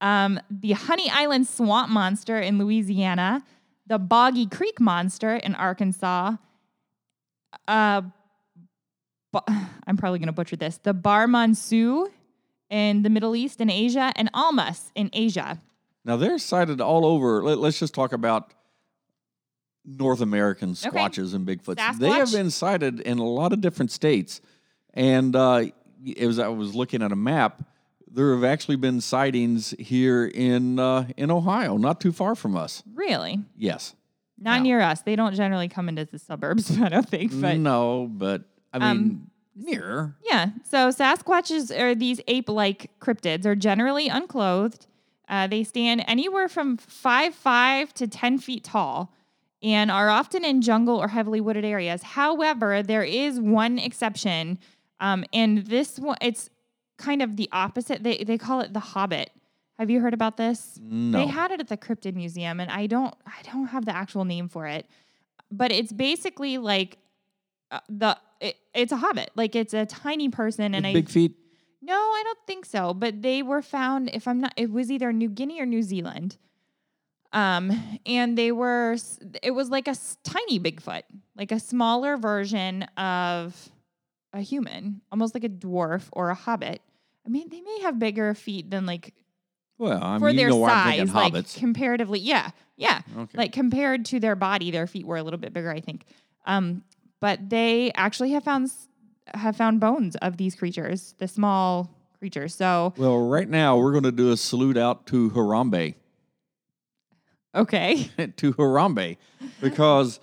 Um, 0.00 0.40
the 0.50 0.72
Honey 0.72 1.10
Island 1.10 1.46
swamp 1.46 1.90
monster 1.90 2.38
in 2.38 2.58
Louisiana, 2.58 3.44
the 3.86 3.98
Boggy 3.98 4.46
Creek 4.46 4.80
monster 4.80 5.36
in 5.36 5.54
Arkansas. 5.54 6.36
Uh, 7.68 8.02
ba- 9.32 9.42
I'm 9.86 9.96
probably 9.96 10.18
going 10.18 10.26
to 10.28 10.32
butcher 10.32 10.56
this. 10.56 10.78
The 10.78 10.94
Barmansu 10.94 12.08
in 12.70 13.02
the 13.02 13.10
Middle 13.10 13.36
East 13.36 13.60
and 13.60 13.70
Asia, 13.70 14.12
and 14.16 14.30
Almas 14.32 14.90
in 14.94 15.10
Asia. 15.12 15.60
Now 16.04 16.16
they're 16.16 16.38
sighted 16.38 16.80
all 16.80 17.06
over. 17.06 17.42
Let, 17.42 17.58
us 17.58 17.78
just 17.78 17.94
talk 17.94 18.12
about 18.12 18.52
North 19.84 20.20
American 20.20 20.70
squatches 20.74 21.34
and 21.34 21.46
Bigfoots. 21.46 21.98
They 21.98 22.10
have 22.10 22.32
been 22.32 22.50
sighted 22.50 23.00
in 23.00 23.18
a 23.18 23.24
lot 23.24 23.52
of 23.52 23.60
different 23.60 23.90
states, 23.90 24.40
and 24.94 25.34
uh, 25.36 25.64
it 26.04 26.26
was 26.26 26.38
I 26.38 26.48
was 26.48 26.74
looking 26.74 27.02
at 27.02 27.12
a 27.12 27.16
map. 27.16 27.62
There 28.10 28.32
have 28.34 28.44
actually 28.44 28.76
been 28.76 29.00
sightings 29.00 29.74
here 29.78 30.24
in 30.26 30.78
uh, 30.78 31.08
in 31.16 31.30
Ohio, 31.30 31.76
not 31.76 32.00
too 32.00 32.12
far 32.12 32.34
from 32.34 32.56
us. 32.56 32.82
Really? 32.94 33.40
Yes. 33.56 33.94
Not 34.38 34.62
near 34.62 34.80
us. 34.80 35.00
They 35.02 35.16
don't 35.16 35.34
generally 35.34 35.68
come 35.68 35.88
into 35.88 36.04
the 36.04 36.18
suburbs, 36.18 36.78
I 36.80 36.88
don't 36.88 37.08
think. 37.08 37.32
But 37.40 37.56
no, 37.58 38.08
but 38.10 38.42
I 38.72 38.78
mean 38.78 38.88
Um, 38.88 39.30
near. 39.54 40.16
Yeah. 40.24 40.48
So 40.68 40.88
Sasquatches 40.88 41.76
are 41.76 41.94
these 41.94 42.20
ape-like 42.26 42.90
cryptids 43.00 43.46
are 43.46 43.54
generally 43.54 44.08
unclothed. 44.08 44.86
Uh, 45.28 45.46
they 45.46 45.64
stand 45.64 46.04
anywhere 46.06 46.48
from 46.48 46.76
five 46.76 47.34
five 47.34 47.94
to 47.94 48.06
ten 48.06 48.38
feet 48.38 48.64
tall, 48.64 49.12
and 49.62 49.90
are 49.90 50.10
often 50.10 50.44
in 50.44 50.60
jungle 50.60 50.96
or 50.96 51.08
heavily 51.08 51.40
wooded 51.40 51.64
areas. 51.64 52.02
However, 52.02 52.82
there 52.82 53.02
is 53.02 53.40
one 53.40 53.78
exception, 53.78 54.58
um, 55.00 55.24
and 55.32 55.66
this 55.66 55.98
one 55.98 56.18
it's 56.20 56.50
kind 56.98 57.22
of 57.22 57.36
the 57.36 57.48
opposite. 57.52 58.02
They 58.02 58.18
they 58.18 58.38
call 58.38 58.60
it 58.60 58.72
the 58.72 58.80
Hobbit. 58.80 59.30
Have 59.78 59.90
you 59.90 60.00
heard 60.00 60.14
about 60.14 60.36
this? 60.36 60.78
No. 60.80 61.18
They 61.18 61.26
had 61.26 61.50
it 61.50 61.60
at 61.60 61.68
the 61.68 61.76
Cryptid 61.76 62.14
Museum, 62.14 62.60
and 62.60 62.70
I 62.70 62.86
don't 62.86 63.14
I 63.26 63.42
don't 63.52 63.66
have 63.66 63.86
the 63.86 63.96
actual 63.96 64.24
name 64.24 64.48
for 64.48 64.66
it, 64.66 64.86
but 65.50 65.72
it's 65.72 65.92
basically 65.92 66.58
like 66.58 66.98
uh, 67.70 67.80
the 67.88 68.16
it, 68.40 68.56
it's 68.74 68.92
a 68.92 68.96
hobbit. 68.96 69.30
Like 69.34 69.56
it's 69.56 69.74
a 69.74 69.86
tiny 69.86 70.28
person, 70.28 70.74
and 70.74 70.84
With 70.84 70.90
I 70.90 70.92
big 70.92 71.08
feet. 71.08 71.36
No, 71.84 71.94
I 71.94 72.22
don't 72.24 72.38
think 72.46 72.64
so. 72.66 72.94
But 72.94 73.22
they 73.22 73.42
were 73.42 73.62
found. 73.62 74.10
If 74.12 74.26
I'm 74.26 74.40
not, 74.40 74.54
it 74.56 74.70
was 74.70 74.90
either 74.90 75.12
New 75.12 75.28
Guinea 75.28 75.60
or 75.60 75.66
New 75.66 75.82
Zealand. 75.82 76.36
Um, 77.32 77.72
and 78.06 78.38
they 78.38 78.52
were. 78.52 78.96
It 79.42 79.50
was 79.52 79.68
like 79.70 79.86
a 79.88 79.90
s- 79.92 80.18
tiny 80.22 80.60
Bigfoot, 80.60 81.02
like 81.36 81.50
a 81.52 81.58
smaller 81.58 82.16
version 82.16 82.84
of 82.96 83.70
a 84.32 84.40
human, 84.40 85.00
almost 85.10 85.34
like 85.34 85.44
a 85.44 85.48
dwarf 85.48 86.04
or 86.12 86.30
a 86.30 86.34
hobbit. 86.34 86.80
I 87.26 87.28
mean, 87.30 87.48
they 87.48 87.60
may 87.60 87.80
have 87.82 87.98
bigger 87.98 88.34
feet 88.34 88.70
than 88.70 88.86
like 88.86 89.14
Well, 89.78 90.02
I 90.02 90.18
for 90.18 90.26
mean, 90.26 90.34
you 90.34 90.40
their 90.42 90.48
know 90.50 90.56
why 90.56 90.96
I'm 90.98 91.08
size, 91.08 91.14
like 91.14 91.32
hobbits. 91.32 91.58
comparatively. 91.58 92.20
Yeah, 92.20 92.50
yeah. 92.76 93.00
Okay. 93.16 93.36
Like 93.38 93.52
compared 93.52 94.04
to 94.06 94.20
their 94.20 94.36
body, 94.36 94.70
their 94.70 94.86
feet 94.86 95.06
were 95.06 95.16
a 95.16 95.22
little 95.22 95.38
bit 95.40 95.52
bigger, 95.52 95.70
I 95.72 95.80
think. 95.80 96.04
Um, 96.46 96.84
but 97.20 97.48
they 97.50 97.90
actually 97.96 98.30
have 98.32 98.44
found 98.44 98.70
have 99.32 99.56
found 99.56 99.80
bones 99.80 100.16
of 100.16 100.36
these 100.36 100.54
creatures, 100.54 101.14
the 101.18 101.28
small 101.28 101.90
creatures. 102.18 102.54
So 102.54 102.92
well, 102.96 103.18
right 103.18 103.48
now 103.48 103.76
we're 103.78 103.92
going 103.92 104.04
to 104.04 104.12
do 104.12 104.30
a 104.32 104.36
salute 104.36 104.76
out 104.76 105.06
to 105.06 105.30
Harambe, 105.30 105.94
okay, 107.54 108.10
to 108.36 108.52
Harambe, 108.54 109.16
because 109.60 110.20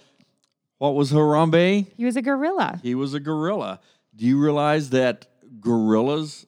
what 0.77 0.95
was 0.95 1.11
Harambe? 1.11 1.87
he 1.95 2.05
was 2.05 2.15
a 2.15 2.21
gorilla. 2.21 2.79
He 2.83 2.95
was 2.95 3.13
a 3.13 3.19
gorilla. 3.19 3.79
Do 4.15 4.25
you 4.25 4.39
realize 4.39 4.89
that 4.91 5.27
gorillas 5.59 6.45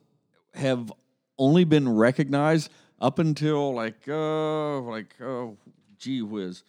have 0.54 0.92
only 1.38 1.63
been 1.63 1.89
recognized 1.89 2.72
up 3.00 3.20
until 3.20 3.74
like 3.74 4.08
uh 4.08 4.80
like 4.82 5.16
oh 5.22 5.58
gee 5.98 6.22
whiz, 6.22 6.63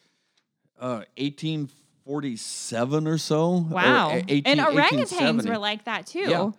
uh, 0.81 1.03
eighteen 1.17 1.69
forty 2.05 2.37
seven 2.37 3.07
or 3.07 3.19
so? 3.19 3.51
Wow, 3.51 4.11
a- 4.11 4.25
18 4.29 4.43
and 4.47 4.61
orangutans 4.61 5.49
were 5.49 5.59
like 5.59 5.85
that 5.85 6.07
too. 6.07 6.21
Yeah. 6.29 6.51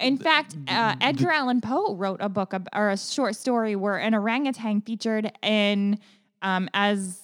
In 0.00 0.18
fact, 0.18 0.56
uh, 0.66 0.96
Edgar 1.00 1.30
Allan 1.30 1.60
Poe 1.60 1.94
wrote 1.94 2.20
a 2.20 2.28
book 2.28 2.52
or 2.74 2.90
a 2.90 2.98
short 2.98 3.36
story 3.36 3.76
where 3.76 3.96
an 3.96 4.14
orangutan 4.14 4.80
featured 4.80 5.32
in 5.42 5.98
um, 6.42 6.68
as 6.74 7.20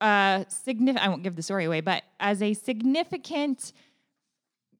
a 0.00 0.44
significant. 0.48 1.04
I 1.04 1.08
won't 1.08 1.22
give 1.22 1.34
the 1.34 1.42
story 1.42 1.64
away, 1.64 1.80
but 1.80 2.02
as 2.20 2.42
a 2.42 2.54
significant 2.54 3.72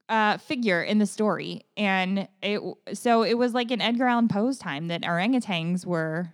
uh, 0.07 0.37
figure 0.37 0.81
in 0.83 0.99
the 0.99 1.05
story, 1.05 1.63
and 1.75 2.27
it 2.41 2.61
so 2.93 3.23
it 3.23 3.37
was 3.37 3.53
like 3.53 3.71
in 3.71 3.81
Edgar 3.81 4.05
Allan 4.05 4.27
Poe's 4.27 4.57
time 4.57 4.87
that 4.87 5.01
orangutans 5.01 5.85
were 5.85 6.31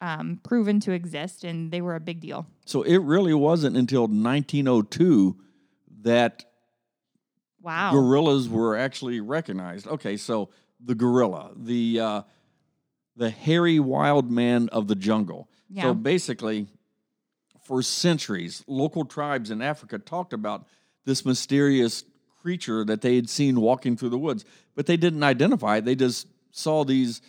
um, 0.00 0.40
proven 0.42 0.80
to 0.80 0.92
exist, 0.92 1.44
and 1.44 1.70
they 1.70 1.80
were 1.80 1.94
a 1.94 2.00
big 2.00 2.20
deal. 2.20 2.46
So 2.64 2.82
it 2.82 2.98
really 2.98 3.34
wasn't 3.34 3.76
until 3.76 4.02
1902 4.02 5.36
that 6.02 6.44
Wow. 7.62 7.92
gorillas 7.92 8.48
were 8.48 8.76
actually 8.76 9.20
recognized. 9.20 9.86
Okay, 9.86 10.16
so 10.16 10.48
the 10.82 10.94
gorilla, 10.94 11.52
the 11.54 12.00
uh, 12.00 12.22
the 13.16 13.30
hairy 13.30 13.78
wild 13.78 14.30
man 14.30 14.68
of 14.70 14.88
the 14.88 14.94
jungle. 14.94 15.50
Yeah. 15.68 15.82
So 15.82 15.94
basically, 15.94 16.68
for 17.62 17.82
centuries, 17.82 18.64
local 18.66 19.04
tribes 19.04 19.50
in 19.50 19.60
Africa 19.60 19.98
talked 19.98 20.32
about 20.32 20.66
this 21.04 21.24
mysterious 21.26 22.04
creature 22.40 22.84
that 22.84 23.02
they 23.02 23.16
had 23.16 23.28
seen 23.28 23.60
walking 23.60 23.96
through 23.96 24.08
the 24.08 24.18
woods, 24.18 24.44
but 24.74 24.86
they 24.86 24.96
didn't 24.96 25.22
identify 25.22 25.76
it. 25.76 25.84
They 25.84 25.94
just 25.94 26.26
saw 26.50 26.84
these 26.84 27.20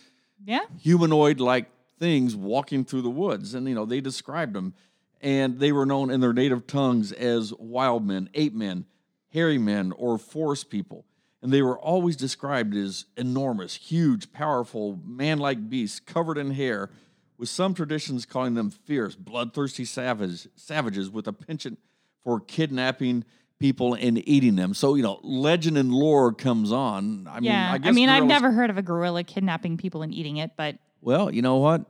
yeah. 0.44 0.64
humanoid 0.80 1.40
like 1.40 1.66
things 2.02 2.34
walking 2.34 2.84
through 2.84 3.02
the 3.02 3.08
woods. 3.08 3.54
And, 3.54 3.68
you 3.68 3.76
know, 3.76 3.84
they 3.84 4.00
described 4.00 4.54
them. 4.54 4.74
And 5.20 5.60
they 5.60 5.70
were 5.70 5.86
known 5.86 6.10
in 6.10 6.20
their 6.20 6.32
native 6.32 6.66
tongues 6.66 7.12
as 7.12 7.54
wild 7.54 8.04
men, 8.04 8.28
ape 8.34 8.54
men, 8.54 8.86
hairy 9.28 9.56
men, 9.56 9.92
or 9.92 10.18
forest 10.18 10.68
people. 10.68 11.04
And 11.40 11.52
they 11.52 11.62
were 11.62 11.78
always 11.78 12.16
described 12.16 12.74
as 12.74 13.06
enormous, 13.16 13.76
huge, 13.76 14.32
powerful, 14.32 14.98
man 15.04 15.38
like 15.38 15.70
beasts 15.70 16.00
covered 16.00 16.38
in 16.38 16.50
hair, 16.50 16.90
with 17.38 17.48
some 17.48 17.72
traditions 17.72 18.26
calling 18.26 18.54
them 18.54 18.70
fierce, 18.70 19.14
bloodthirsty 19.14 19.84
savage, 19.84 20.48
savages 20.56 21.08
with 21.08 21.28
a 21.28 21.32
penchant 21.32 21.78
for 22.24 22.40
kidnapping 22.40 23.24
people 23.60 23.94
and 23.94 24.28
eating 24.28 24.56
them. 24.56 24.74
So, 24.74 24.96
you 24.96 25.04
know, 25.04 25.20
legend 25.22 25.78
and 25.78 25.92
lore 25.92 26.32
comes 26.32 26.72
on. 26.72 27.28
I 27.30 27.34
mean, 27.34 27.44
yeah. 27.44 27.70
I, 27.70 27.74
I, 27.74 27.78
guess 27.78 27.94
mean, 27.94 28.08
I've 28.08 28.24
never 28.24 28.50
heard 28.50 28.70
of 28.70 28.78
a 28.78 28.82
gorilla 28.82 29.22
kidnapping 29.22 29.76
people 29.76 30.02
and 30.02 30.12
eating 30.12 30.38
it, 30.38 30.50
but 30.56 30.78
Well, 31.00 31.32
you 31.32 31.42
know 31.42 31.56
what? 31.56 31.86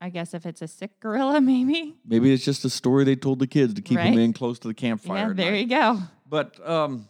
I 0.00 0.10
guess 0.10 0.34
if 0.34 0.46
it's 0.46 0.62
a 0.62 0.68
sick 0.68 0.98
gorilla, 1.00 1.40
maybe. 1.42 1.94
Maybe 2.06 2.32
it's 2.32 2.44
just 2.44 2.64
a 2.64 2.70
story 2.70 3.04
they 3.04 3.16
told 3.16 3.38
the 3.38 3.46
kids 3.46 3.74
to 3.74 3.82
keep 3.82 3.98
them 3.98 4.18
in 4.18 4.32
close 4.32 4.58
to 4.60 4.68
the 4.68 4.74
campfire. 4.74 5.28
yeah, 5.28 5.32
there 5.34 5.52
night. 5.52 5.60
you 5.60 5.68
go. 5.68 5.98
But 6.28 6.68
um, 6.68 7.08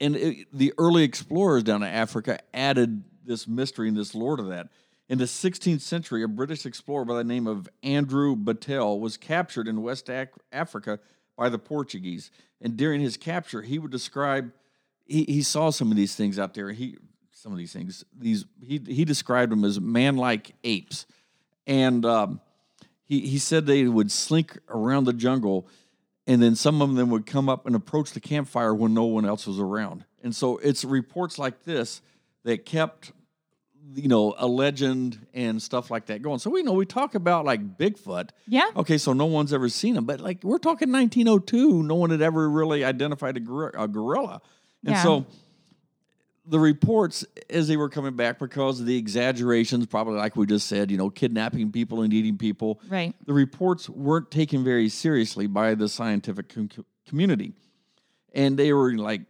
and 0.00 0.16
it, 0.16 0.46
the 0.52 0.72
early 0.78 1.04
explorers 1.04 1.62
down 1.62 1.82
in 1.82 1.88
Africa 1.88 2.40
added 2.52 3.04
this 3.24 3.46
mystery 3.46 3.88
and 3.88 3.96
this 3.96 4.14
lore 4.14 4.36
to 4.36 4.42
that. 4.44 4.68
In 5.08 5.18
the 5.18 5.24
16th 5.24 5.80
century, 5.80 6.22
a 6.22 6.28
British 6.28 6.64
explorer 6.64 7.04
by 7.04 7.16
the 7.16 7.24
name 7.24 7.46
of 7.46 7.68
Andrew 7.82 8.34
Battell 8.34 8.98
was 8.98 9.16
captured 9.16 9.68
in 9.68 9.82
West 9.82 10.10
Africa 10.52 10.98
by 11.36 11.48
the 11.48 11.58
Portuguese. 11.58 12.30
And 12.60 12.76
during 12.76 13.00
his 13.00 13.16
capture, 13.16 13.62
he 13.62 13.78
would 13.78 13.90
describe 13.90 14.52
he, 15.04 15.24
he 15.24 15.42
saw 15.42 15.70
some 15.70 15.90
of 15.90 15.96
these 15.96 16.14
things 16.14 16.38
out 16.38 16.54
there. 16.54 16.70
He 16.70 16.96
some 17.32 17.52
of 17.52 17.58
these 17.58 17.72
things 17.72 18.04
these 18.16 18.44
he 18.60 18.80
he 18.86 19.04
described 19.04 19.50
them 19.50 19.64
as 19.64 19.80
man-like 19.80 20.52
apes, 20.64 21.06
and 21.66 22.04
um, 22.04 22.40
he 23.04 23.20
he 23.20 23.38
said 23.38 23.66
they 23.66 23.84
would 23.84 24.10
slink 24.10 24.58
around 24.68 25.04
the 25.04 25.12
jungle, 25.12 25.66
and 26.26 26.42
then 26.42 26.54
some 26.54 26.80
of 26.82 26.94
them 26.94 27.10
would 27.10 27.26
come 27.26 27.48
up 27.48 27.66
and 27.66 27.74
approach 27.76 28.12
the 28.12 28.20
campfire 28.20 28.74
when 28.74 28.94
no 28.94 29.04
one 29.04 29.24
else 29.24 29.46
was 29.46 29.58
around. 29.58 30.04
And 30.22 30.34
so 30.34 30.58
it's 30.58 30.84
reports 30.84 31.38
like 31.38 31.64
this 31.64 32.00
that 32.44 32.64
kept 32.64 33.12
you 33.94 34.08
know 34.08 34.34
a 34.38 34.46
legend 34.46 35.18
and 35.34 35.60
stuff 35.60 35.90
like 35.90 36.06
that 36.06 36.22
going. 36.22 36.38
So 36.38 36.48
we 36.50 36.62
know 36.62 36.72
we 36.72 36.86
talk 36.86 37.14
about 37.14 37.44
like 37.44 37.76
Bigfoot. 37.76 38.30
Yeah. 38.46 38.70
Okay, 38.76 38.96
so 38.98 39.12
no 39.12 39.26
one's 39.26 39.52
ever 39.52 39.68
seen 39.68 39.96
him, 39.96 40.04
but 40.04 40.20
like 40.20 40.42
we're 40.44 40.58
talking 40.58 40.90
1902, 40.92 41.82
no 41.82 41.96
one 41.96 42.10
had 42.10 42.22
ever 42.22 42.48
really 42.48 42.84
identified 42.84 43.36
a, 43.36 43.40
gor- 43.40 43.74
a 43.76 43.88
gorilla, 43.88 44.40
and 44.86 44.94
Yeah. 44.94 45.02
so 45.02 45.26
the 46.46 46.58
reports 46.58 47.24
as 47.48 47.68
they 47.68 47.76
were 47.76 47.88
coming 47.88 48.16
back 48.16 48.38
because 48.38 48.80
of 48.80 48.86
the 48.86 48.96
exaggerations, 48.96 49.86
probably 49.86 50.14
like 50.14 50.36
we 50.36 50.46
just 50.46 50.66
said, 50.66 50.90
you 50.90 50.96
know, 50.96 51.08
kidnapping 51.08 51.70
people 51.70 52.02
and 52.02 52.12
eating 52.12 52.36
people. 52.36 52.80
Right. 52.88 53.14
The 53.26 53.32
reports 53.32 53.88
weren't 53.88 54.30
taken 54.30 54.64
very 54.64 54.88
seriously 54.88 55.46
by 55.46 55.74
the 55.74 55.88
scientific 55.88 56.48
com- 56.48 56.68
community, 57.06 57.52
and 58.34 58.58
they 58.58 58.72
were 58.72 58.94
like 58.94 59.22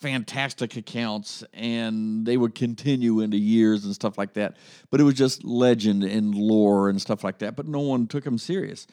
fantastic 0.00 0.76
accounts 0.76 1.44
and 1.52 2.26
they 2.26 2.36
would 2.36 2.56
continue 2.56 3.20
into 3.20 3.36
years 3.36 3.84
and 3.84 3.94
stuff 3.94 4.18
like 4.18 4.32
that 4.32 4.56
but 4.90 5.00
it 5.00 5.04
was 5.04 5.14
just 5.14 5.44
legend 5.44 6.02
and 6.02 6.34
lore 6.34 6.88
and 6.88 7.00
stuff 7.00 7.22
like 7.22 7.38
that 7.38 7.54
but 7.54 7.68
no 7.68 7.78
one 7.78 8.08
took 8.08 8.24
them 8.24 8.36
serious 8.36 8.88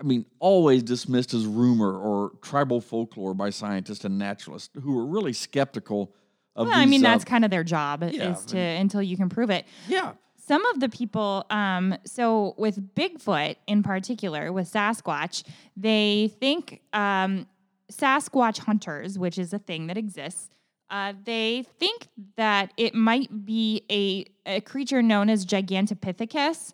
i 0.00 0.02
mean 0.02 0.24
always 0.38 0.82
dismissed 0.82 1.34
as 1.34 1.44
rumor 1.44 1.98
or 1.98 2.32
tribal 2.40 2.80
folklore 2.80 3.34
by 3.34 3.50
scientists 3.50 4.02
and 4.02 4.18
naturalists 4.18 4.70
who 4.82 4.94
were 4.94 5.04
really 5.04 5.34
skeptical 5.34 6.14
Well, 6.56 6.68
I 6.70 6.86
mean, 6.86 7.02
that's 7.02 7.24
kind 7.24 7.44
of 7.44 7.50
their 7.50 7.64
job 7.64 8.02
yeah, 8.02 8.32
is 8.32 8.44
to 8.46 8.58
until 8.58 9.02
you 9.02 9.16
can 9.16 9.28
prove 9.28 9.50
it. 9.50 9.66
yeah. 9.88 10.12
Some 10.36 10.66
of 10.66 10.80
the 10.80 10.88
people, 10.88 11.46
um, 11.48 11.96
so 12.04 12.56
with 12.58 12.94
Bigfoot 12.96 13.54
in 13.68 13.84
particular, 13.84 14.52
with 14.52 14.72
Sasquatch, 14.72 15.44
they 15.76 16.32
think 16.40 16.80
um, 16.92 17.46
Sasquatch 17.92 18.58
hunters, 18.58 19.16
which 19.16 19.38
is 19.38 19.52
a 19.52 19.60
thing 19.60 19.86
that 19.86 19.96
exists, 19.96 20.48
uh, 20.90 21.12
they 21.24 21.64
think 21.78 22.08
that 22.36 22.72
it 22.76 22.96
might 22.96 23.46
be 23.46 23.84
a, 23.88 24.24
a 24.44 24.60
creature 24.62 25.02
known 25.02 25.30
as 25.30 25.46
Gigantopithecus, 25.46 26.72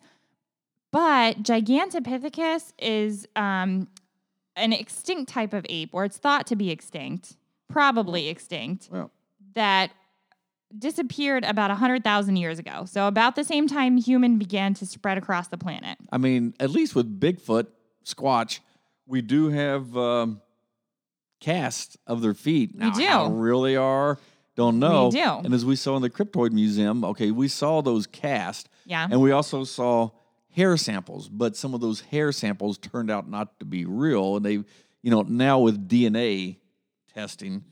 but 0.91 1.43
Gigantopithecus 1.43 2.73
is 2.79 3.29
um, 3.37 3.89
an 4.55 4.73
extinct 4.73 5.31
type 5.31 5.53
of 5.53 5.67
ape, 5.69 5.91
or 5.93 6.07
it's 6.07 6.17
thought 6.17 6.47
to 6.47 6.57
be 6.57 6.71
extinct, 6.71 7.37
probably 7.69 8.29
extinct. 8.29 8.89
Well 8.91 9.11
that 9.57 9.91
disappeared 10.77 11.45
about 11.45 11.71
100,000 11.71 12.37
years 12.37 12.59
ago. 12.59 12.85
So 12.87 13.09
about 13.09 13.35
the 13.35 13.45
same 13.45 13.67
time 13.67 13.97
human 13.97 14.39
began 14.39 14.75
to 14.75 14.87
spread 14.87 15.19
across 15.19 15.49
the 15.49 15.59
planet. 15.59 15.99
I 16.13 16.19
mean, 16.19 16.55
at 16.61 16.71
least 16.71 16.95
with 16.95 17.21
Bigfoot, 17.21 17.67
Squatch, 18.05 18.61
we 19.07 19.23
do 19.23 19.49
have 19.49 19.97
um, 19.97 20.41
casts 21.41 21.97
of 22.07 22.23
their 22.23 22.35
feet. 22.35 22.75
Now, 22.75 22.91
do. 22.91 23.05
How 23.05 23.29
real 23.29 23.63
they 23.63 23.77
are, 23.77 24.19
don't 24.55 24.79
know. 24.79 25.07
We 25.07 25.21
do. 25.21 25.31
And 25.45 25.53
as 25.53 25.65
we 25.65 25.77
saw 25.77 25.97
in 25.97 26.03
the 26.03 26.11
Cryptoid 26.11 26.53
Museum, 26.53 27.05
okay, 27.05 27.31
we 27.31 27.49
saw 27.49 27.83
those 27.83 28.07
casts. 28.07 28.69
Yeah. 28.85 29.07
and 29.11 29.21
we 29.21 29.33
also 29.33 29.65
saw 29.65 30.11
hair 30.51 30.77
samples, 30.77 31.29
but 31.29 31.57
some 31.57 31.75
of 31.75 31.81
those 31.81 32.01
hair 32.01 32.33
samples 32.33 32.79
turned 32.79 33.11
out 33.11 33.29
not 33.29 33.59
to 33.61 33.67
be 33.67 33.85
real. 33.85 34.37
And 34.37 34.45
they, 34.45 34.53
you 34.53 35.11
know, 35.11 35.23
now 35.23 35.59
with 35.59 35.89
DNA 35.89 36.57
testing, 37.13 37.65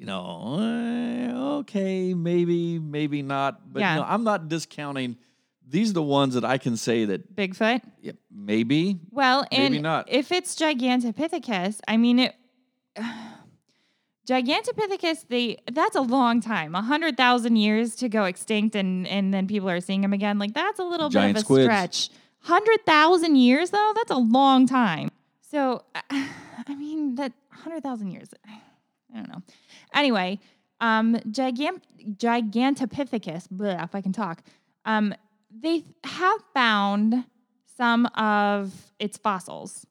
you 0.00 0.06
know, 0.06 0.56
eh, 0.58 1.30
okay, 1.60 2.14
maybe, 2.14 2.78
maybe 2.78 3.20
not. 3.20 3.70
But 3.70 3.80
Yeah. 3.80 3.96
know, 3.96 4.04
I'm 4.08 4.24
not 4.24 4.48
discounting. 4.48 5.18
These 5.68 5.90
are 5.90 5.92
the 5.92 6.02
ones 6.02 6.32
that 6.34 6.44
I 6.44 6.56
can 6.56 6.78
say 6.78 7.04
that 7.04 7.36
Bigfoot. 7.36 7.82
yeah, 8.00 8.12
maybe. 8.30 8.98
Well, 9.10 9.44
and 9.52 9.74
Maybe 9.74 9.82
not. 9.82 10.06
if 10.08 10.32
it's 10.32 10.56
Gigantopithecus, 10.56 11.80
I 11.86 11.98
mean 11.98 12.18
it. 12.18 12.34
Gigantopithecus, 14.26 15.26
they 15.28 15.58
that's 15.72 15.96
a 15.96 16.00
long 16.02 16.40
time, 16.40 16.74
a 16.74 16.82
hundred 16.82 17.16
thousand 17.16 17.56
years 17.56 17.94
to 17.96 18.08
go 18.08 18.24
extinct, 18.24 18.74
and 18.76 19.06
and 19.06 19.34
then 19.34 19.46
people 19.46 19.68
are 19.68 19.80
seeing 19.80 20.02
them 20.02 20.12
again. 20.12 20.38
Like 20.38 20.54
that's 20.54 20.78
a 20.78 20.84
little 20.84 21.08
Giant 21.10 21.34
bit 21.34 21.40
of 21.40 21.42
a 21.42 21.44
squids. 21.44 21.64
stretch. 21.64 22.10
Hundred 22.40 22.86
thousand 22.86 23.36
years 23.36 23.70
though, 23.70 23.92
that's 23.94 24.10
a 24.10 24.16
long 24.18 24.66
time. 24.66 25.10
So, 25.50 25.84
I 26.10 26.74
mean 26.76 27.16
that 27.16 27.32
hundred 27.50 27.82
thousand 27.82 28.12
years. 28.12 28.28
I 29.12 29.16
don't 29.16 29.28
know. 29.28 29.42
Anyway, 29.94 30.38
um, 30.80 31.14
Gigant 31.30 31.82
Gigantopithecus, 32.16 33.48
bleh, 33.48 33.82
if 33.84 33.94
I 33.94 34.00
can 34.00 34.12
talk, 34.12 34.42
um, 34.84 35.14
they 35.50 35.84
have 36.04 36.40
found 36.54 37.24
some 37.76 38.06
of 38.06 38.92
its 38.98 39.18
fossils. 39.18 39.86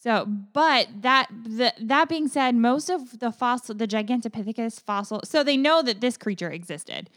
So, 0.00 0.26
but 0.26 0.88
that 1.02 1.28
the, 1.30 1.72
that 1.80 2.08
being 2.08 2.28
said, 2.28 2.54
most 2.54 2.88
of 2.88 3.18
the 3.18 3.32
fossil, 3.32 3.74
the 3.74 3.88
Gigantopithecus 3.88 4.80
fossil, 4.82 5.20
so 5.24 5.42
they 5.42 5.56
know 5.56 5.82
that 5.82 6.00
this 6.00 6.16
creature 6.16 6.50
existed. 6.50 7.10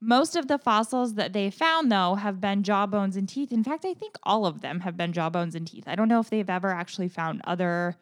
Most 0.00 0.36
of 0.36 0.46
the 0.46 0.58
fossils 0.58 1.14
that 1.14 1.32
they 1.32 1.50
found, 1.50 1.90
though, 1.90 2.14
have 2.14 2.40
been 2.40 2.62
jawbones 2.62 3.16
and 3.16 3.28
teeth. 3.28 3.50
In 3.50 3.64
fact, 3.64 3.84
I 3.84 3.94
think 3.94 4.16
all 4.22 4.46
of 4.46 4.60
them 4.60 4.80
have 4.80 4.96
been 4.96 5.12
jawbones 5.12 5.56
and 5.56 5.66
teeth. 5.66 5.84
I 5.88 5.96
don't 5.96 6.08
know 6.08 6.20
if 6.20 6.30
they've 6.30 6.48
ever 6.48 6.70
actually 6.70 7.08
found 7.08 7.40
other. 7.44 7.96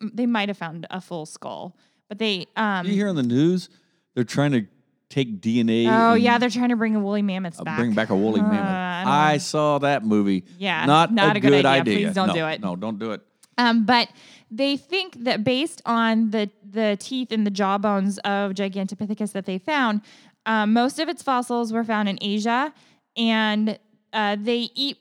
They 0.00 0.24
might 0.24 0.48
have 0.48 0.56
found 0.56 0.86
a 0.90 1.02
full 1.02 1.26
skull, 1.26 1.76
but 2.08 2.18
they. 2.18 2.46
Um, 2.56 2.86
you 2.86 2.92
hear 2.92 3.08
on 3.08 3.16
the 3.16 3.22
news 3.22 3.68
they're 4.14 4.24
trying 4.24 4.52
to 4.52 4.66
take 5.10 5.40
DNA. 5.40 5.86
oh 5.86 6.12
and, 6.14 6.22
yeah, 6.22 6.38
they're 6.38 6.50
trying 6.50 6.68
to 6.70 6.76
bring 6.76 6.94
a 6.96 7.00
woolly 7.00 7.22
mammoth 7.22 7.60
uh, 7.60 7.64
back. 7.64 7.78
bring 7.78 7.94
back 7.94 8.10
a 8.10 8.16
woolly 8.16 8.40
Uh, 8.40 8.44
mammoth. 8.44 9.06
I 9.06 9.32
I 9.34 9.38
saw 9.38 9.78
that 9.78 10.04
movie. 10.04 10.44
Yeah, 10.58 10.84
not, 10.86 11.12
not 11.12 11.36
a, 11.36 11.38
a 11.38 11.40
good 11.40 11.50
good, 11.50 11.64
idea. 11.66 11.80
idea. 11.94 12.06
Please 12.08 12.14
don't 12.14 12.28
No, 12.28 12.34
do 12.34 12.46
it. 12.46 12.60
No, 12.60 12.76
don't 12.76 12.98
do 12.98 13.12
it. 13.12 13.22
Um, 13.56 13.84
but 13.86 14.08
they 14.50 14.76
think 14.76 15.24
that 15.24 15.44
based 15.44 15.82
on 15.86 16.30
the 16.30 16.50
the 16.68 16.96
teeth 17.00 17.32
and 17.32 17.46
the 17.46 17.50
jawbones 17.50 18.18
of 18.18 18.52
Gigantopithecus 18.52 19.32
that 19.32 19.46
they 19.46 19.58
found, 19.58 20.02
um, 20.46 20.72
most 20.72 20.98
of 20.98 21.08
its 21.08 21.22
fossils 21.22 21.72
were 21.72 21.84
found 21.84 22.08
in 22.08 22.18
Asia, 22.20 22.72
and 23.16 23.78
uh, 24.12 24.36
they 24.40 24.68
eat 24.74 24.98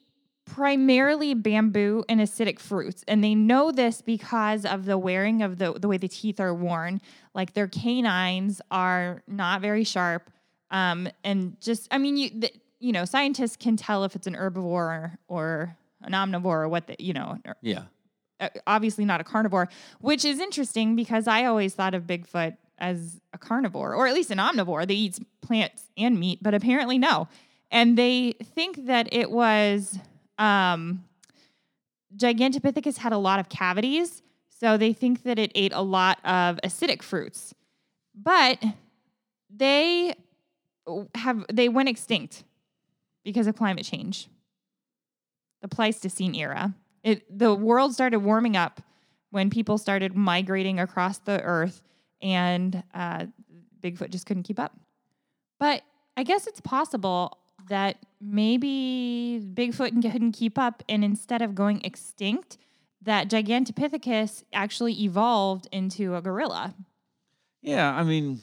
primarily 0.47 1.33
bamboo 1.33 2.03
and 2.09 2.19
acidic 2.21 2.57
fruits. 2.59 3.03
And 3.07 3.23
they 3.23 3.35
know 3.35 3.71
this 3.71 4.01
because 4.01 4.65
of 4.65 4.85
the 4.85 4.97
wearing 4.97 5.41
of 5.43 5.57
the 5.57 5.73
the 5.73 5.87
way 5.87 5.97
the 5.97 6.07
teeth 6.07 6.39
are 6.39 6.53
worn. 6.53 7.01
Like 7.35 7.53
their 7.53 7.67
canines 7.67 8.61
are 8.71 9.21
not 9.27 9.61
very 9.61 9.83
sharp, 9.83 10.31
um, 10.71 11.07
and 11.23 11.59
just 11.61 11.87
I 11.91 11.97
mean 11.97 12.17
you 12.17 12.29
the, 12.31 12.51
you 12.79 12.91
know 12.91 13.05
scientists 13.05 13.57
can 13.57 13.77
tell 13.77 14.03
if 14.03 14.15
it's 14.15 14.27
an 14.27 14.35
herbivore 14.35 14.63
or, 14.63 15.19
or 15.27 15.77
an 16.01 16.13
omnivore 16.13 16.63
or 16.63 16.69
what 16.69 16.87
the 16.87 16.95
you 16.99 17.13
know 17.13 17.37
Yeah. 17.61 17.83
uh, 18.39 18.49
obviously 18.65 19.05
not 19.05 19.21
a 19.21 19.23
carnivore, 19.23 19.67
which 19.99 20.23
is 20.25 20.39
interesting 20.39 20.95
because 20.95 21.27
I 21.27 21.45
always 21.45 21.73
thought 21.75 21.93
of 21.93 22.03
Bigfoot 22.03 22.57
as 22.79 23.19
a 23.33 23.37
carnivore 23.37 23.93
or 23.95 24.07
at 24.07 24.13
least 24.13 24.31
an 24.31 24.37
omnivore. 24.37 24.87
They 24.87 24.93
eat 24.93 25.19
plants 25.41 25.83
and 25.97 26.19
meat, 26.19 26.39
but 26.41 26.53
apparently 26.53 26.97
no. 26.97 27.27
And 27.69 27.97
they 27.97 28.35
think 28.55 28.85
that 28.85 29.11
it 29.11 29.29
was 29.31 29.99
um, 30.37 31.03
Gigantopithecus 32.15 32.97
had 32.97 33.13
a 33.13 33.17
lot 33.17 33.39
of 33.39 33.49
cavities, 33.49 34.21
so 34.47 34.77
they 34.77 34.93
think 34.93 35.23
that 35.23 35.37
it 35.37 35.51
ate 35.55 35.73
a 35.73 35.81
lot 35.81 36.19
of 36.23 36.59
acidic 36.63 37.01
fruits. 37.01 37.53
But 38.15 38.63
they 39.49 40.15
have 41.15 41.45
they 41.51 41.69
went 41.69 41.89
extinct 41.89 42.43
because 43.23 43.47
of 43.47 43.55
climate 43.55 43.85
change. 43.85 44.27
The 45.61 45.67
Pleistocene 45.67 46.35
era. 46.35 46.73
It 47.03 47.23
the 47.37 47.53
world 47.53 47.93
started 47.93 48.19
warming 48.19 48.55
up 48.55 48.81
when 49.31 49.49
people 49.49 49.77
started 49.77 50.15
migrating 50.15 50.79
across 50.79 51.19
the 51.19 51.41
earth, 51.43 51.81
and 52.21 52.83
uh, 52.93 53.25
Bigfoot 53.81 54.09
just 54.09 54.25
couldn't 54.25 54.43
keep 54.43 54.59
up. 54.59 54.73
But 55.59 55.81
I 56.15 56.23
guess 56.23 56.47
it's 56.47 56.61
possible 56.61 57.37
that 57.69 57.97
maybe 58.21 59.41
Bigfoot 59.53 60.01
couldn't 60.01 60.31
keep 60.33 60.57
up, 60.57 60.83
and 60.89 61.03
instead 61.03 61.41
of 61.41 61.55
going 61.55 61.81
extinct, 61.83 62.57
that 63.01 63.29
Gigantopithecus 63.29 64.43
actually 64.51 64.93
evolved 65.03 65.67
into 65.71 66.15
a 66.15 66.21
gorilla. 66.21 66.75
Yeah, 67.61 67.93
I 67.93 68.03
mean, 68.03 68.39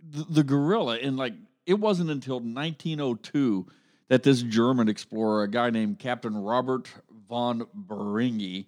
the, 0.00 0.24
the 0.28 0.42
gorilla, 0.42 0.98
and 0.98 1.16
like, 1.16 1.34
it 1.66 1.74
wasn't 1.74 2.10
until 2.10 2.40
1902 2.40 3.66
that 4.08 4.22
this 4.22 4.42
German 4.42 4.88
explorer, 4.88 5.44
a 5.44 5.48
guy 5.48 5.70
named 5.70 5.98
Captain 5.98 6.36
Robert 6.36 6.88
von 7.28 7.66
Beringe, 7.74 8.66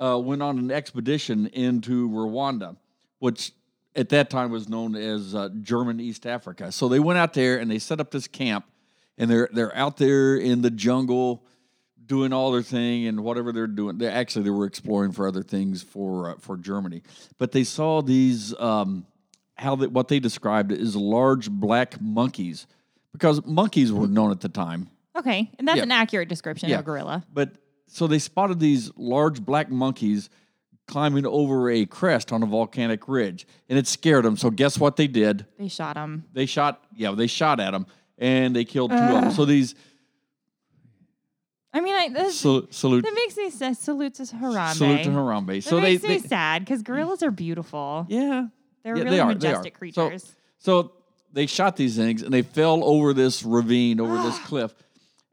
uh, 0.00 0.18
went 0.18 0.42
on 0.42 0.58
an 0.58 0.70
expedition 0.70 1.46
into 1.48 2.08
Rwanda, 2.08 2.76
which 3.18 3.52
at 3.96 4.08
that 4.10 4.30
time 4.30 4.50
was 4.50 4.68
known 4.68 4.94
as 4.94 5.34
uh, 5.34 5.48
German 5.60 6.00
East 6.00 6.26
Africa. 6.26 6.70
So 6.72 6.88
they 6.88 7.00
went 7.00 7.18
out 7.18 7.34
there 7.34 7.58
and 7.58 7.70
they 7.70 7.78
set 7.78 8.00
up 8.00 8.10
this 8.10 8.28
camp, 8.28 8.64
and 9.18 9.30
they're 9.30 9.48
they're 9.52 9.74
out 9.76 9.96
there 9.96 10.36
in 10.36 10.62
the 10.62 10.70
jungle 10.70 11.44
doing 12.06 12.32
all 12.32 12.50
their 12.50 12.62
thing 12.62 13.06
and 13.06 13.20
whatever 13.22 13.52
they're 13.52 13.66
doing. 13.66 13.98
They 13.98 14.08
actually 14.08 14.44
they 14.44 14.50
were 14.50 14.66
exploring 14.66 15.12
for 15.12 15.26
other 15.28 15.42
things 15.42 15.82
for 15.82 16.30
uh, 16.30 16.34
for 16.38 16.56
Germany, 16.56 17.02
but 17.38 17.52
they 17.52 17.64
saw 17.64 18.02
these 18.02 18.54
um, 18.60 19.06
how 19.56 19.76
they, 19.76 19.86
what 19.86 20.08
they 20.08 20.20
described 20.20 20.72
as 20.72 20.96
large 20.96 21.50
black 21.50 22.00
monkeys 22.00 22.66
because 23.12 23.44
monkeys 23.44 23.92
were 23.92 24.06
known 24.08 24.30
at 24.30 24.40
the 24.40 24.48
time. 24.48 24.88
Okay, 25.16 25.50
and 25.58 25.66
that's 25.66 25.78
Yeah. 25.78 25.82
an 25.82 25.90
accurate 25.92 26.28
description 26.28 26.68
Yeah. 26.68 26.76
of 26.76 26.80
a 26.82 26.84
gorilla. 26.84 27.24
But 27.32 27.52
so 27.88 28.06
they 28.06 28.20
spotted 28.20 28.60
these 28.60 28.90
large 28.96 29.42
black 29.44 29.68
monkeys 29.68 30.30
climbing 30.90 31.24
over 31.24 31.70
a 31.70 31.86
crest 31.86 32.32
on 32.32 32.42
a 32.42 32.46
volcanic 32.46 33.08
ridge, 33.08 33.46
and 33.68 33.78
it 33.78 33.86
scared 33.86 34.24
them. 34.24 34.36
So 34.36 34.50
guess 34.50 34.78
what 34.78 34.96
they 34.96 35.06
did? 35.06 35.46
They 35.58 35.68
shot 35.68 35.96
him. 35.96 36.24
They 36.32 36.46
shot. 36.46 36.82
Yeah, 36.94 37.12
they 37.12 37.26
shot 37.28 37.60
at 37.60 37.70
them, 37.70 37.86
and 38.18 38.54
they 38.54 38.64
killed 38.64 38.90
two 38.90 38.96
of 38.96 39.22
them. 39.22 39.30
So 39.32 39.44
these 39.44 39.74
I 41.72 41.80
mean, 41.80 41.94
I, 41.94 42.08
this, 42.08 42.38
so, 42.40 42.66
salute 42.70 43.04
that 43.04 43.14
makes 43.14 43.36
me 43.36 43.48
sad. 43.50 43.76
Salute 43.76 44.14
to 44.14 44.24
Harambe. 44.24 44.74
salute 44.74 45.04
to 45.04 45.10
Harambe. 45.10 45.46
That 45.62 45.62
So 45.62 45.76
they, 45.76 45.92
makes 45.92 46.02
me 46.02 46.18
they 46.18 46.28
sad 46.28 46.64
because 46.64 46.82
gorillas 46.82 47.22
are 47.22 47.30
beautiful. 47.30 48.06
yeah 48.08 48.46
They're 48.82 48.96
yeah, 48.96 49.04
really 49.04 49.16
they 49.16 49.20
are, 49.20 49.28
they 49.28 49.34
majestic 49.34 49.74
So- 49.74 49.78
creatures. 49.78 50.34
So 50.58 50.92
they 51.32 51.46
shot 51.46 51.76
these 51.76 51.96
things, 51.96 52.22
and 52.22 52.34
they 52.34 52.42
fell 52.42 52.82
over 52.84 53.14
this 53.14 53.44
ravine, 53.44 54.00
over 54.00 54.16
this 54.16 54.38
cliff, 54.46 54.74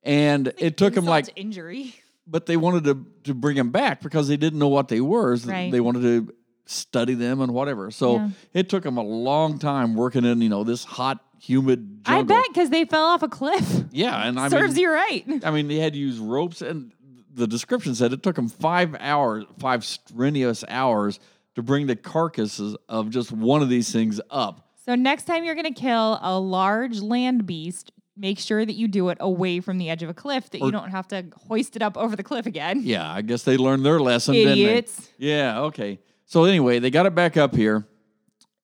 and 0.04 0.54
it 0.60 0.78
took 0.78 0.94
them 0.94 1.06
like 1.06 1.28
injury. 1.36 1.96
But 2.30 2.46
they 2.46 2.58
wanted 2.58 2.84
to 2.86 3.06
to 3.24 3.34
bring 3.34 3.56
them 3.56 3.72
back 3.72 4.02
because 4.02 4.28
they 4.28 4.38
didn't 4.38 4.60
know 4.60 4.68
what 4.68 4.88
they 4.88 5.02
were. 5.02 5.36
So 5.38 5.50
Right. 5.52 5.72
They 5.72 5.80
wanted 5.80 6.02
to 6.02 6.34
study 6.66 7.14
them 7.14 7.40
and 7.42 7.54
whatever. 7.54 7.92
So 7.92 8.16
Yeah. 8.16 8.30
it 8.54 8.70
took 8.70 8.84
them 8.84 8.98
a 8.98 9.04
long 9.04 9.60
time 9.60 9.96
working 9.96 10.26
in 10.26 10.42
you 10.42 10.50
know 10.50 10.64
this 10.64 10.84
hot, 10.84 11.20
humid 11.40 12.02
I 12.06 12.24
bet 12.24 12.44
because 12.50 12.70
they 12.70 12.86
fell 12.86 13.06
off 13.06 13.24
a 13.24 13.30
cliff. 13.30 13.84
Yeah, 13.92 14.28
and 14.28 14.40
I 14.40 14.50
Serves 14.50 14.76
mean, 14.76 14.84
you 14.84 14.92
right. 14.92 15.26
I 15.44 15.52
mean, 15.52 15.68
they 15.68 15.78
had 15.78 15.94
to 15.94 16.00
use 16.00 16.20
ropes, 16.20 16.62
and 16.62 16.92
the 17.34 17.48
description 17.48 17.96
said 17.96 18.12
it 18.14 18.24
took 18.24 18.36
them 18.36 18.50
five 18.50 18.96
hours, 19.00 19.46
five 19.60 19.86
strenuous 19.86 20.64
hours 20.68 21.20
to 21.56 21.62
bring 21.64 21.88
the 21.88 21.96
carcasses 21.96 22.76
of 22.90 23.10
just 23.10 23.32
one 23.32 23.62
of 23.62 23.70
these 23.70 23.92
things 23.92 24.20
up. 24.30 24.68
So 24.86 24.96
next 24.96 25.26
time 25.26 25.44
you're 25.44 25.56
going 25.56 25.72
to 25.74 25.80
kill 25.80 26.18
a 26.22 26.40
large 26.40 27.00
land 27.02 27.46
beast, 27.46 27.92
make 28.18 28.40
sure 28.40 28.66
that 28.66 28.74
you 28.74 28.88
do 28.88 29.10
it 29.10 29.18
away 29.22 29.60
from 29.60 29.78
the 29.78 29.90
edge 29.90 30.02
of 30.04 30.10
a 30.10 30.14
cliff, 30.14 30.50
that 30.50 30.62
Or- 30.62 30.66
you 30.66 30.72
don't 30.72 30.90
have 30.90 31.08
to 31.10 31.26
hoist 31.48 31.76
it 31.76 31.82
up 31.82 31.96
over 31.98 32.16
the 32.16 32.24
cliff 32.24 32.46
again. 32.46 32.82
Yeah, 32.84 33.12
I 33.12 33.22
guess 33.22 33.44
they 33.44 33.58
learned 33.58 33.86
their 33.86 34.00
lesson, 34.00 34.34
didn't 34.34 34.56
they? 34.58 34.64
Idiots. 34.66 35.10
Yeah, 35.18 35.62
okay. 35.62 36.00
So 36.26 36.44
anyway, 36.46 36.80
they 36.80 36.90
got 36.90 37.06
it 37.06 37.16
back 37.16 37.38
up 37.38 37.56
here 37.56 37.88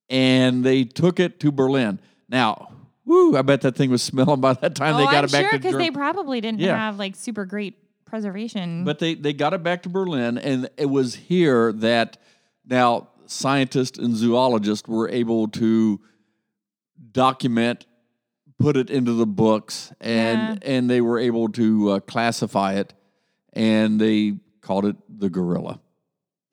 and 0.09 0.63
they 0.63 0.83
took 0.83 1.19
it 1.19 1.39
to 1.41 1.51
Berlin. 1.51 1.99
Now, 2.27 2.69
woo, 3.05 3.37
I 3.37 3.41
bet 3.41 3.61
that 3.61 3.75
thing 3.75 3.89
was 3.91 4.01
smelling 4.11 4.41
by 4.41 4.53
that 4.53 4.75
time 4.75 4.95
Oh, 4.95 4.97
they 4.97 5.05
got 5.05 5.15
I'm 5.15 5.25
it 5.25 5.31
back 5.31 5.49
sure 5.49 5.59
because 5.59 5.77
they 5.77 5.91
probably 5.91 6.41
didn't 6.41 6.59
Yeah. 6.59 6.75
have 6.77 6.97
like 6.97 7.15
super 7.15 7.45
great 7.45 7.77
preservation. 8.05 8.83
But 8.83 8.99
they, 8.99 9.13
they 9.15 9.33
got 9.33 9.53
it 9.53 9.63
back 9.63 9.83
to 9.83 9.89
Berlin, 9.89 10.37
and 10.37 10.69
it 10.77 10.85
was 10.87 11.15
here 11.15 11.71
that 11.73 12.17
now 12.65 13.09
scientists 13.25 13.97
and 13.97 14.15
zoologists 14.15 14.87
were 14.87 15.09
able 15.09 15.47
to 15.47 15.99
document, 17.11 17.85
put 18.63 18.77
it 18.77 18.89
into 18.89 19.11
the 19.13 19.25
books, 19.25 19.91
and 19.99 20.63
and 20.63 20.89
they 20.89 21.01
were 21.01 21.19
able 21.19 21.49
to 21.49 21.91
uh, 21.91 21.99
classify 21.99 22.73
it, 22.75 22.93
and 23.51 23.99
they 23.99 24.37
called 24.61 24.85
it 24.85 24.95
the 25.09 25.29
gorilla. 25.29 25.81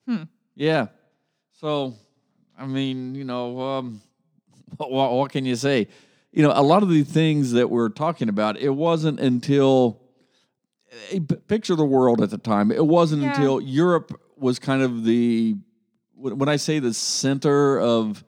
Hmm. 0.05 0.23
Yeah. 0.55 0.87
So, 1.53 1.95
I 2.59 2.65
mean, 2.67 3.15
you 3.15 3.23
know, 3.23 3.59
um, 3.61 4.01
what, 4.77 4.91
what 4.91 5.31
can 5.31 5.45
you 5.45 5.55
say? 5.55 5.87
You 6.33 6.43
know, 6.43 6.51
a 6.53 6.61
lot 6.61 6.83
of 6.83 6.89
the 6.89 7.03
things 7.03 7.53
that 7.53 7.69
we're 7.69 7.89
talking 7.89 8.27
about, 8.29 8.57
it 8.57 8.69
wasn't 8.69 9.19
until 9.19 10.01
eh, 11.11 11.19
picture 11.47 11.75
the 11.75 11.85
world 11.85 12.21
at 12.21 12.29
the 12.29 12.37
time. 12.37 12.71
It 12.71 12.85
wasn't 12.85 13.21
Yeah. 13.21 13.29
until 13.29 13.61
Europe 13.61 14.19
was 14.37 14.59
kind 14.59 14.81
of 14.81 15.05
the 15.05 15.55
when 16.15 16.49
I 16.49 16.57
say 16.57 16.79
the 16.79 16.93
center 16.93 17.79
of 17.79 18.23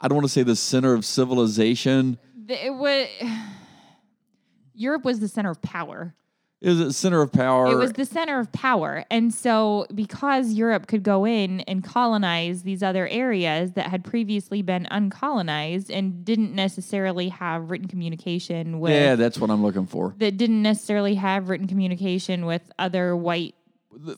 I 0.00 0.08
don't 0.08 0.16
want 0.16 0.26
to 0.26 0.32
say 0.32 0.44
the 0.44 0.56
center 0.56 0.94
of 0.94 1.04
civilization. 1.04 2.18
The- 2.48 2.66
it 2.66 2.74
was 2.74 3.06
Europe 4.74 5.04
was 5.04 5.20
the 5.20 5.28
center 5.28 5.50
of 5.50 5.62
power. 5.62 6.14
Is 6.60 6.80
it 6.80 6.92
center 6.92 7.22
of 7.22 7.32
power? 7.32 7.70
It 7.70 7.76
was 7.76 7.92
the 7.92 8.04
center 8.04 8.40
of 8.40 8.50
power. 8.50 9.04
And 9.12 9.32
so, 9.32 9.86
because 9.94 10.54
Europe 10.54 10.88
could 10.88 11.04
go 11.04 11.24
in 11.24 11.60
and 11.60 11.84
colonize 11.84 12.64
these 12.64 12.82
other 12.82 13.06
areas 13.06 13.72
that 13.72 13.86
had 13.86 14.02
previously 14.02 14.62
been 14.62 14.88
uncolonized 14.90 15.88
and 15.88 16.24
didn't 16.24 16.52
necessarily 16.56 17.28
have 17.28 17.70
written 17.70 17.86
communication 17.86 18.80
with, 18.80 18.92
yeah, 18.92 19.14
that's 19.14 19.38
what 19.38 19.50
I'm 19.50 19.62
looking 19.62 19.86
for. 19.86 20.16
that 20.18 20.36
didn't 20.36 20.62
necessarily 20.62 21.14
have 21.14 21.48
written 21.48 21.68
communication 21.68 22.44
with 22.44 22.62
other 22.76 23.14
white 23.14 23.54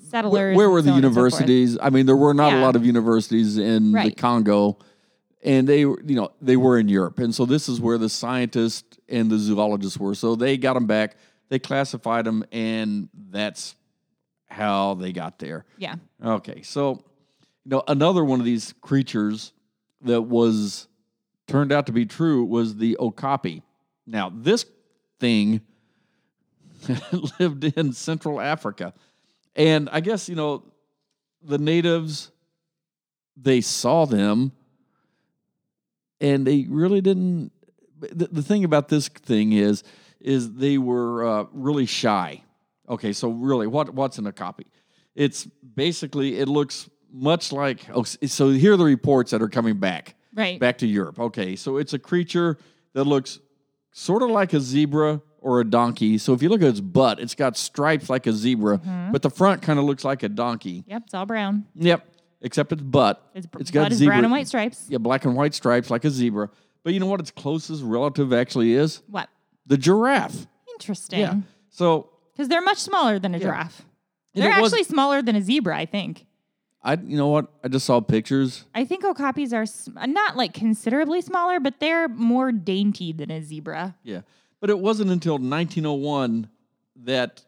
settlers. 0.09 0.33
Where, 0.33 0.55
where 0.55 0.71
were 0.71 0.81
so 0.81 0.87
the 0.87 0.93
and 0.93 1.03
so 1.03 1.09
universities? 1.09 1.77
I 1.81 1.91
mean, 1.91 2.07
there 2.07 2.17
were 2.17 2.33
not 2.33 2.55
a 2.55 2.61
lot 2.61 2.75
of 2.75 2.87
universities 2.87 3.59
in 3.59 3.93
the 3.93 4.13
Congo, 4.13 4.79
and 5.43 5.67
they, 5.69 5.85
were- 5.85 6.01
you 6.05 6.15
know, 6.17 6.33
they 6.41 6.57
were 6.57 6.79
in 6.79 6.89
Europe, 6.89 7.19
and 7.19 7.35
so 7.35 7.45
this 7.45 7.69
is 7.69 7.81
where 7.81 7.99
the 7.99 8.09
scientists 8.09 8.99
and 9.09 9.31
the 9.31 9.39
zoologists 9.39 9.99
were. 9.99 10.15
So 10.15 10.35
they 10.35 10.57
got 10.57 10.75
them 10.75 10.87
back, 10.87 11.17
they 11.49 11.59
classified 11.59 12.25
them, 12.27 12.45
and 12.53 13.09
that's 13.31 13.75
how 14.49 14.95
they 14.95 15.13
got 15.13 15.39
there. 15.39 15.65
Yeah. 15.79 15.95
Okay, 16.25 16.63
so 16.63 17.03
you 17.65 17.71
know, 17.71 17.83
another 17.89 18.25
one 18.25 18.41
of 18.41 18.47
these 18.47 18.75
creatures 18.81 19.53
that 20.03 20.23
was 20.23 20.89
turned 21.47 21.73
out 21.73 21.87
to 21.87 21.93
be 21.93 22.07
true 22.07 22.45
was 22.45 22.77
the 22.77 22.97
okapi. 22.99 23.63
Now, 24.07 24.33
this 24.35 24.65
thing 25.21 25.61
lived 27.39 27.65
in 27.65 27.93
Central 27.93 28.41
Africa. 28.41 28.95
And 29.55 29.89
I 29.93 30.01
guess, 30.01 30.29
you 30.29 30.35
know, 30.37 30.65
the 31.43 31.59
natives, 31.59 32.31
they 33.37 33.61
saw 33.61 34.07
them 34.07 34.53
and 36.21 36.47
they 36.47 36.67
really 36.69 37.01
didn't. 37.01 37.53
The, 38.01 38.29
the 38.33 38.43
thing 38.43 38.65
about 38.65 38.89
this 38.89 39.09
thing 39.09 39.53
is, 39.53 39.83
is 40.21 40.55
they 40.55 40.79
were 40.79 41.27
uh, 41.27 41.45
really 41.53 41.87
shy. 41.87 42.43
Okay, 42.89 43.13
so 43.13 43.31
really, 43.31 43.67
what 43.67 43.95
what's 43.95 44.19
an 44.19 44.27
okapi? 44.27 44.67
It's 45.15 45.45
basically 45.75 46.39
it 46.39 46.49
looks 46.49 46.89
much 47.13 47.53
like. 47.53 47.87
Oh, 47.95 48.03
so 48.05 48.51
here 48.51 48.75
are 48.75 48.77
the 48.77 48.85
reports 48.85 49.31
that 49.33 49.43
are 49.43 49.49
coming 49.49 49.77
back 49.79 50.15
Right. 50.35 50.59
back 50.61 50.79
to 50.79 50.87
Europe. 50.87 51.19
Okay, 51.21 51.57
so 51.57 51.77
it's 51.77 51.93
a 51.93 51.99
creature 51.99 52.57
that 52.95 53.05
looks 53.05 53.39
sort 53.93 54.23
of 54.23 54.31
like 54.31 54.53
a 54.53 54.61
zebra 54.61 55.21
or 55.41 55.61
a 55.61 55.65
donkey. 55.65 56.19
So 56.19 56.33
if 56.35 56.43
you 56.43 56.49
look 56.49 56.63
at 56.63 56.69
its 56.69 56.81
butt, 56.81 57.19
it's 57.19 57.35
got 57.35 57.57
stripes 57.57 58.09
like 58.11 58.27
a 58.27 58.33
zebra, 58.33 58.79
Mm-hmm. 58.79 59.13
but 59.13 59.23
the 59.23 59.31
front 59.31 59.63
kind 59.63 59.79
of 59.79 59.85
looks 59.85 60.05
like 60.05 60.23
a 60.23 60.29
donkey. 60.29 60.85
Yep. 60.87 61.03
It's 61.07 61.15
all 61.15 61.27
brown. 61.27 61.65
Yep, 61.77 62.07
except 62.41 62.73
its 62.73 62.83
butt. 62.83 63.23
It's, 63.35 63.47
it's 63.59 63.71
got 63.71 63.93
is 63.93 63.99
zebra. 63.99 64.13
brown 64.15 64.25
and 64.25 64.33
white 64.33 64.49
stripes. 64.49 64.87
Yeah, 64.89 64.99
black 64.99 65.25
and 65.25 65.35
white 65.37 65.55
stripes 65.55 65.91
like 65.91 66.05
a 66.05 66.11
zebra. 66.11 66.51
But 66.83 66.95
you 66.95 67.01
know 67.01 67.07
what 67.07 67.21
its 67.21 67.31
closest 67.31 67.83
relative 67.83 68.33
actually 68.33 68.73
is? 68.73 69.03
What? 69.09 69.29
The 69.67 69.77
giraffe. 69.77 70.47
Interesting. 70.75 71.21
Yeah. 71.21 71.35
So 71.69 72.11
Because 72.33 72.49
they're 72.49 72.63
much 72.63 72.79
smaller 72.79 73.19
than 73.19 73.35
a 73.35 73.39
giraffe. 73.39 73.83
And 74.35 74.43
They're 74.45 74.59
it 74.59 74.63
was- 74.63 74.73
actually 74.73 74.85
smaller 74.85 75.23
than 75.23 75.37
a 75.37 75.43
zebra, 75.43 75.77
I 75.77 75.87
think. 75.87 76.27
I, 76.83 76.95
you 76.95 77.19
know 77.19 77.29
what? 77.29 77.53
I 77.63 77.69
just 77.69 77.85
saw 77.85 78.01
pictures. 78.01 78.65
I 78.75 78.87
think 78.87 79.05
okapis 79.05 79.53
are 79.53 79.67
sm- 79.67 79.99
uh, 79.99 80.07
not 80.07 80.39
like 80.39 80.55
considerably 80.55 81.21
smaller, 81.21 81.61
but 81.61 81.79
they're 81.79 82.09
more 82.09 82.53
dainty 82.53 83.13
than 83.13 83.31
a 83.31 83.43
zebra. 83.43 83.97
Yeah. 84.03 84.23
But 84.61 84.71
it 84.71 84.79
wasn't 84.79 85.11
until 85.11 85.35
1901 85.35 86.49
that 87.05 87.45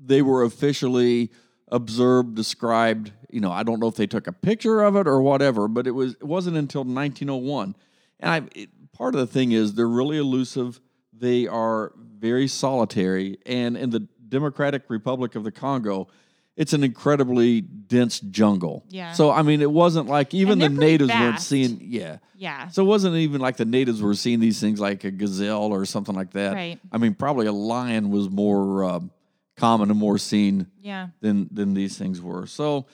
they 0.00 0.22
were 0.22 0.44
officially 0.44 1.32
observed, 1.66 2.36
described. 2.36 3.10
You 3.30 3.40
know, 3.40 3.52
I 3.52 3.62
don't 3.62 3.80
know 3.80 3.88
if 3.88 3.94
they 3.96 4.06
took 4.06 4.26
a 4.26 4.32
picture 4.32 4.82
of 4.82 4.96
it 4.96 5.06
or 5.06 5.20
whatever, 5.22 5.68
but 5.68 5.86
it 5.86 5.90
was 5.92 6.14
it 6.14 6.24
wasn't 6.24 6.56
until 6.56 6.82
1901. 6.82 7.76
And 8.20 8.30
I 8.30 8.42
it, 8.58 8.70
part 8.92 9.14
of 9.14 9.20
the 9.20 9.26
thing 9.26 9.52
is 9.52 9.74
they're 9.74 9.86
really 9.88 10.18
elusive. 10.18 10.80
They 11.12 11.46
are 11.46 11.92
very 12.18 12.48
solitary, 12.48 13.38
and 13.46 13.76
in 13.76 13.90
the 13.90 14.06
Democratic 14.28 14.84
Republic 14.88 15.34
of 15.34 15.44
the 15.44 15.50
Congo, 15.52 16.08
it's 16.56 16.72
an 16.72 16.82
incredibly 16.84 17.60
dense 17.60 18.20
jungle. 18.20 18.84
Yeah. 18.88 19.12
So 19.12 19.30
I 19.30 19.42
mean, 19.42 19.60
it 19.62 19.70
wasn't 19.70 20.06
like 20.08 20.32
even 20.34 20.58
the 20.58 20.68
natives 20.68 21.10
weren't 21.10 21.40
seeing. 21.40 21.78
Yeah. 21.82 22.18
Yeah. 22.36 22.68
So 22.68 22.82
it 22.82 22.86
wasn't 22.86 23.16
even 23.16 23.40
like 23.40 23.56
the 23.56 23.64
natives 23.64 24.00
were 24.00 24.14
seeing 24.14 24.38
these 24.40 24.60
things 24.60 24.78
like 24.80 25.02
a 25.04 25.10
gazelle 25.10 25.72
or 25.72 25.84
something 25.84 26.14
like 26.14 26.32
that. 26.32 26.54
Right. 26.54 26.78
I 26.92 26.98
mean, 26.98 27.14
probably 27.14 27.46
a 27.46 27.52
lion 27.52 28.10
was 28.10 28.30
more 28.30 28.84
um, 28.84 29.10
common 29.56 29.90
and 29.90 29.98
more 29.98 30.18
seen 30.18 30.68
Yeah. 30.80 31.08
than 31.20 31.48
than 31.52 31.74
these 31.74 31.98
things 31.98 32.20
were. 32.20 32.46
So, 32.46 32.86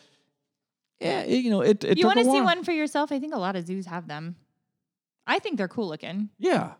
yeah, 1.00 1.20
it, 1.20 1.38
you 1.44 1.50
know, 1.50 1.60
it. 1.60 1.84
it 1.84 1.98
you 1.98 2.06
want 2.06 2.18
to 2.18 2.24
see 2.24 2.40
one 2.40 2.64
for 2.64 2.72
yourself? 2.72 3.12
I 3.12 3.18
think 3.18 3.34
a 3.34 3.38
lot 3.38 3.56
of 3.56 3.66
zoos 3.66 3.86
have 3.86 4.06
them. 4.08 4.36
I 5.26 5.38
think 5.38 5.56
they're 5.58 5.68
cool 5.68 5.88
looking. 5.88 6.30
Yeah, 6.38 6.72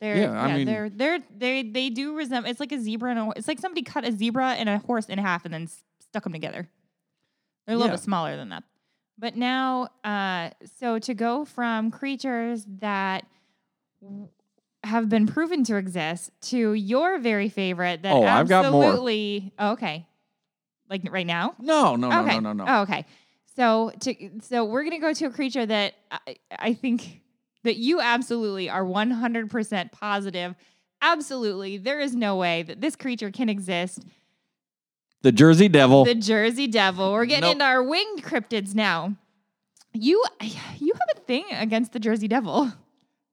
They're, 0.00 0.16
Yeah, 0.16 0.22
yeah, 0.32 0.40
I 0.40 0.56
mean- 0.56 0.66
they're 0.66 0.90
they're 0.90 1.18
they 1.36 1.62
they 1.62 1.90
do 1.90 2.14
resemble. 2.16 2.50
It's 2.50 2.60
like 2.60 2.72
a 2.72 2.78
zebra 2.80 3.10
and 3.10 3.18
a. 3.18 3.32
It's 3.36 3.48
like 3.48 3.58
somebody 3.60 3.82
cut 3.82 4.04
a 4.06 4.12
zebra 4.12 4.52
and 4.54 4.68
a 4.68 4.78
horse 4.78 5.06
in 5.06 5.18
half 5.18 5.44
and 5.44 5.52
then 5.54 5.68
stuck 6.00 6.24
them 6.24 6.32
together. 6.32 6.68
They're 7.66 7.74
a 7.74 7.78
little 7.78 7.90
Yeah. 7.90 7.96
bit 7.96 8.02
smaller 8.02 8.36
than 8.36 8.48
that. 8.50 8.64
But 9.18 9.36
now, 9.36 9.88
uh, 10.04 10.50
so 10.78 10.98
to 11.00 11.12
go 11.14 11.44
from 11.44 11.90
creatures 11.90 12.64
that 12.80 13.26
w- 14.00 14.28
have 14.84 15.08
been 15.08 15.26
proven 15.26 15.64
to 15.64 15.76
exist 15.76 16.30
to 16.42 16.72
your 16.72 17.18
very 17.18 17.48
favorite 17.48 18.02
that 18.02 18.12
Oh, 18.14 18.22
I've 18.24 18.48
got 18.48 18.70
more. 18.70 18.84
absolutely 18.84 19.52
oh, 19.58 19.72
okay, 19.72 20.06
like 20.88 21.02
right 21.10 21.26
now. 21.26 21.54
no, 21.58 21.96
no, 21.96 22.08
no, 22.10 22.22
okay. 22.22 22.34
no, 22.38 22.52
no, 22.52 22.64
no. 22.64 22.64
Oh, 22.68 22.82
okay. 22.82 23.04
So 23.58 23.90
to 24.00 24.30
so 24.42 24.64
we're 24.64 24.84
gonna 24.84 25.00
go 25.00 25.12
to 25.12 25.24
a 25.26 25.30
creature 25.30 25.66
that 25.66 25.94
I, 26.12 26.36
I 26.56 26.74
think 26.74 27.22
that 27.64 27.76
you 27.76 28.00
absolutely 28.00 28.70
are 28.70 28.84
one 28.84 29.10
hundred 29.10 29.50
percent 29.50 29.90
positive. 29.90 30.54
Absolutely, 31.02 31.76
there 31.76 31.98
is 31.98 32.14
no 32.14 32.36
way 32.36 32.62
that 32.62 32.80
this 32.80 32.94
creature 32.94 33.32
can 33.32 33.48
exist. 33.48 34.04
The 35.22 35.32
Jersey 35.32 35.68
Devil. 35.68 36.04
The 36.04 36.14
Jersey 36.14 36.68
Devil. 36.68 37.12
We're 37.12 37.24
getting 37.26 37.42
Nope. 37.42 37.52
into 37.54 37.64
our 37.64 37.82
winged 37.82 38.22
cryptids 38.22 38.76
now. 38.76 39.16
You 39.92 40.22
you 40.78 40.92
have 40.92 41.16
a 41.16 41.20
thing 41.22 41.44
against 41.50 41.92
the 41.92 41.98
Jersey 41.98 42.28
Devil. 42.28 42.72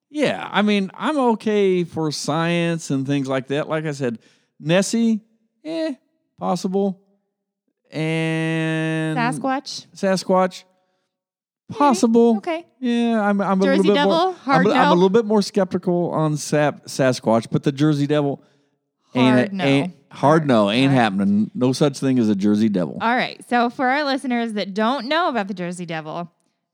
yeah, 0.10 0.50
I 0.52 0.64
mean, 0.64 0.90
I'm 0.96 1.20
okay 1.20 1.84
for 1.84 2.12
science 2.12 2.90
and 2.90 3.06
things 3.06 3.28
like 3.28 3.48
that. 3.50 3.70
Like 3.70 3.86
I 3.86 3.92
said, 3.92 4.18
Nessie, 4.60 5.22
eh, 5.64 5.94
possible, 6.40 7.00
and 7.92 9.18
Sasquatch. 9.18 9.88
Sasquatch, 9.96 10.64
possible. 11.70 12.38
Okay. 12.38 12.66
Yeah, 12.80 13.22
I'm. 13.22 13.42
I'm 13.42 13.60
a 13.62 13.64
little 13.64 13.84
bit 13.84 13.94
Devil, 13.96 14.12
more. 14.12 14.34
hard 14.34 14.68
I'm, 14.68 14.72
a- 14.72 14.76
I'm 14.76 14.92
a 14.92 14.94
little 14.94 15.10
bit 15.10 15.26
more 15.26 15.42
skeptical 15.42 16.12
on 16.12 16.38
Sap, 16.38 16.86
Sasquatch, 16.86 17.48
but 17.52 17.64
the 17.64 17.72
Jersey 17.72 18.08
Devil 18.08 18.44
Hard 19.14 19.40
ain't, 19.40 19.54
no. 19.54 19.64
ain't 19.64 19.94
hard, 20.12 20.20
Hard- 20.20 20.48
no 20.48 20.70
ain't 20.70 20.92
hard. 20.92 21.02
happening. 21.02 21.52
No 21.56 21.72
such 21.74 22.00
thing 22.00 22.20
as 22.20 22.30
a 22.30 22.36
Jersey 22.36 22.70
Devil. 22.70 22.98
All 23.02 23.16
right. 23.16 23.44
So 23.50 23.70
for 23.70 23.88
our 23.88 24.04
listeners 24.04 24.54
that 24.54 24.74
don't 24.74 25.08
know 25.08 25.30
about 25.30 25.48
the 25.48 25.54
Jersey 25.54 25.86
Devil, 25.86 26.30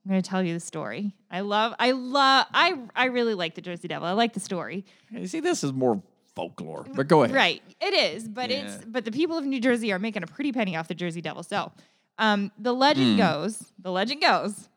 I'm 0.05 0.09
going 0.11 0.21
to 0.21 0.27
tell 0.27 0.41
you 0.43 0.53
the 0.55 0.59
story. 0.59 1.13
I 1.29 1.41
love, 1.41 1.73
I 1.79 1.91
love, 1.91 2.47
I, 2.53 2.77
I 2.95 3.05
really 3.05 3.35
like 3.35 3.53
the 3.55 3.61
Jersey 3.61 3.87
Devil. 3.87 4.07
I 4.07 4.13
like 4.13 4.33
the 4.33 4.39
story. 4.39 4.85
You 5.11 5.27
see, 5.27 5.39
this 5.39 5.63
is 5.63 5.71
more 5.71 6.01
folklore. 6.35 6.85
But 6.93 7.07
go 7.07 7.23
ahead. 7.23 7.35
Right. 7.35 7.61
It 7.79 7.93
is, 7.93 8.27
but 8.27 8.49
Yeah. 8.49 8.63
it's, 8.75 8.85
but 8.85 9.05
the 9.05 9.11
people 9.11 9.37
of 9.37 9.45
New 9.45 9.59
Jersey 9.59 9.91
are 9.91 9.99
making 9.99 10.23
a 10.23 10.27
pretty 10.27 10.51
penny 10.51 10.75
off 10.75 10.87
the 10.87 10.95
Jersey 10.95 11.21
Devil. 11.21 11.43
So, 11.43 11.71
um, 12.17 12.51
the 12.57 12.73
legend 12.73 13.17
goes, 13.17 13.71
the 13.79 13.91
legend 13.91 14.21
goes, 14.21 14.69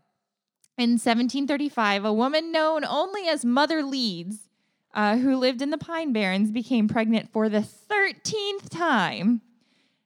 in 0.76 0.92
1735, 0.98 2.04
a 2.04 2.12
woman 2.12 2.50
known 2.50 2.84
only 2.84 3.28
as 3.28 3.44
Mother 3.44 3.82
Leeds, 3.82 4.48
uh, 4.94 5.16
who 5.18 5.36
lived 5.36 5.62
in 5.62 5.70
the 5.70 5.78
Pine 5.78 6.12
Barrens, 6.12 6.50
became 6.50 6.88
pregnant 6.88 7.30
for 7.32 7.48
the 7.48 7.60
13th 7.60 8.68
time. 8.70 9.40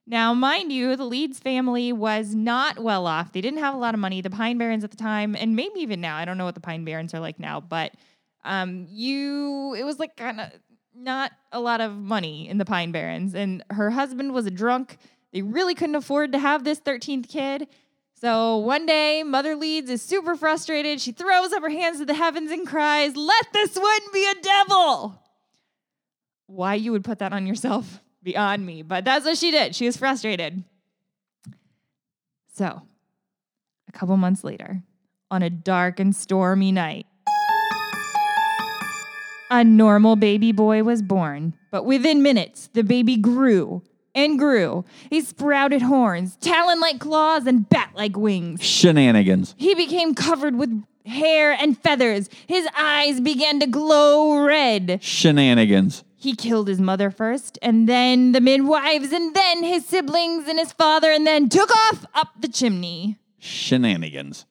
Now, 0.06 0.32
mind 0.32 0.72
you, 0.72 0.96
the 0.96 1.04
Leeds 1.04 1.38
family 1.38 1.92
was 1.92 2.34
not 2.34 2.78
well 2.78 3.06
off. 3.06 3.32
They 3.32 3.42
didn't 3.42 3.60
have 3.60 3.74
a 3.74 3.78
lot 3.78 3.92
of 3.94 4.00
money. 4.00 4.20
The 4.22 4.30
Pine 4.30 4.56
Barrens 4.58 4.82
at 4.84 4.90
the 4.90 4.96
time, 4.96 5.36
and 5.36 5.54
maybe 5.54 5.80
even 5.80 6.00
now, 6.00 6.16
I 6.16 6.24
don't 6.24 6.38
know 6.38 6.46
what 6.46 6.54
the 6.54 6.60
Pine 6.62 6.84
Barrens 6.84 7.12
are 7.14 7.20
like 7.20 7.38
now, 7.38 7.60
but 7.60 7.92
um, 8.44 8.86
you, 8.88 9.74
it 9.74 9.84
was 9.84 9.98
like 9.98 10.16
kind 10.16 10.40
of 10.40 10.50
not 10.98 11.32
a 11.52 11.60
lot 11.60 11.80
of 11.80 11.96
money 11.96 12.48
in 12.48 12.58
the 12.58 12.64
Pine 12.64 12.92
Barrens. 12.92 13.34
And 13.34 13.64
her 13.70 13.90
husband 13.90 14.32
was 14.32 14.46
a 14.46 14.50
drunk. 14.50 14.98
They 15.32 15.42
really 15.42 15.74
couldn't 15.74 15.94
afford 15.94 16.32
to 16.32 16.38
have 16.38 16.64
this 16.64 16.80
13th 16.80 17.28
kid. 17.28 17.68
So 18.20 18.56
one 18.56 18.84
day, 18.84 19.22
Mother 19.22 19.54
Leeds 19.54 19.90
is 19.90 20.02
super 20.02 20.34
frustrated. 20.34 21.00
She 21.00 21.12
throws 21.12 21.52
up 21.52 21.62
her 21.62 21.68
hands 21.68 21.98
to 21.98 22.04
the 22.04 22.14
heavens 22.14 22.50
and 22.50 22.66
cries, 22.66 23.14
Let 23.14 23.52
this 23.52 23.76
one 23.76 24.12
be 24.12 24.26
a 24.28 24.42
devil. 24.42 25.22
Why 26.46 26.74
you 26.74 26.90
would 26.92 27.04
put 27.04 27.20
that 27.20 27.32
on 27.32 27.46
yourself 27.46 28.00
beyond 28.22 28.66
me, 28.66 28.82
but 28.82 29.04
that's 29.04 29.24
what 29.24 29.38
she 29.38 29.50
did. 29.52 29.76
She 29.76 29.86
was 29.86 29.96
frustrated. 29.96 30.64
So, 32.54 32.82
a 33.88 33.92
couple 33.92 34.16
months 34.16 34.42
later, 34.42 34.82
on 35.30 35.42
a 35.42 35.50
dark 35.50 36.00
and 36.00 36.16
stormy 36.16 36.72
night, 36.72 37.06
a 39.50 39.64
normal 39.64 40.16
baby 40.16 40.52
boy 40.52 40.82
was 40.82 41.02
born, 41.02 41.54
but 41.70 41.84
within 41.84 42.22
minutes, 42.22 42.68
the 42.72 42.82
baby 42.82 43.16
grew 43.16 43.82
and 44.14 44.38
grew. 44.38 44.84
He 45.10 45.20
sprouted 45.20 45.82
horns, 45.82 46.36
talon 46.36 46.80
like 46.80 46.98
claws, 46.98 47.46
and 47.46 47.68
bat 47.68 47.90
like 47.94 48.16
wings. 48.16 48.62
Shenanigans. 48.62 49.54
He 49.56 49.74
became 49.74 50.14
covered 50.14 50.56
with 50.56 50.82
hair 51.06 51.52
and 51.52 51.78
feathers. 51.78 52.28
His 52.46 52.68
eyes 52.76 53.20
began 53.20 53.60
to 53.60 53.66
glow 53.66 54.42
red. 54.44 55.02
Shenanigans. 55.02 56.04
He 56.16 56.34
killed 56.34 56.66
his 56.66 56.80
mother 56.80 57.10
first, 57.10 57.58
and 57.62 57.88
then 57.88 58.32
the 58.32 58.40
midwives, 58.40 59.12
and 59.12 59.34
then 59.34 59.62
his 59.62 59.86
siblings 59.86 60.48
and 60.48 60.58
his 60.58 60.72
father, 60.72 61.12
and 61.12 61.26
then 61.26 61.48
took 61.48 61.70
off 61.70 62.04
up 62.12 62.32
the 62.40 62.48
chimney. 62.48 63.16
Shenanigans. 63.38 64.44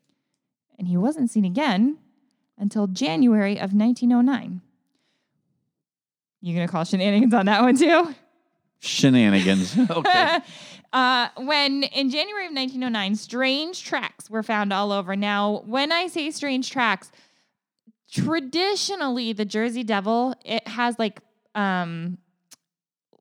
And 0.79 0.87
he 0.87 0.95
wasn't 0.95 1.29
seen 1.29 1.43
again 1.43 1.97
until 2.57 2.87
January 2.87 3.53
of 3.53 3.73
1909. 3.73 4.61
You 6.41 6.53
gonna 6.53 6.67
call 6.67 6.83
shenanigans 6.83 7.33
on 7.33 7.45
that 7.47 7.61
one 7.61 7.75
too? 7.77 8.13
Shenanigans. 8.79 9.75
Okay. 9.89 10.39
uh, 10.93 11.27
when 11.37 11.83
in 11.83 12.09
January 12.09 12.45
of 12.45 12.53
1909, 12.53 13.15
strange 13.15 13.83
tracks 13.83 14.29
were 14.29 14.43
found 14.43 14.71
all 14.71 14.91
over. 14.91 15.15
Now, 15.15 15.63
when 15.65 15.91
I 15.91 16.07
say 16.07 16.29
strange 16.31 16.69
tracks, 16.69 17.11
traditionally 18.11 19.33
the 19.33 19.45
Jersey 19.45 19.83
Devil 19.83 20.33
it 20.45 20.65
has 20.67 20.97
like 20.97 21.19
um 21.55 22.17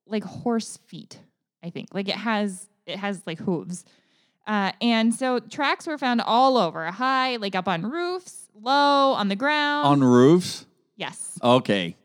like 0.07 0.25
horse 0.25 0.79
feet. 0.87 1.19
I 1.65 1.71
think 1.71 1.89
like 1.93 2.09
it 2.09 2.17
has 2.17 2.69
it 2.87 2.99
has 2.99 3.23
like 3.27 3.39
hooves. 3.39 3.85
Uh, 4.47 4.71
and 4.81 5.13
so 5.13 5.41
tracks 5.41 5.89
were 5.89 5.99
found 5.99 6.21
all 6.21 6.57
over, 6.57 6.85
high, 6.93 7.35
like 7.35 7.57
up 7.57 7.67
on 7.67 7.83
roofs, 7.83 8.49
low, 8.55 9.13
on 9.13 9.27
the 9.27 9.35
ground. 9.35 9.89
On 9.89 10.05
roofs. 10.05 10.67
yes. 10.97 11.37
Okay. 11.43 11.97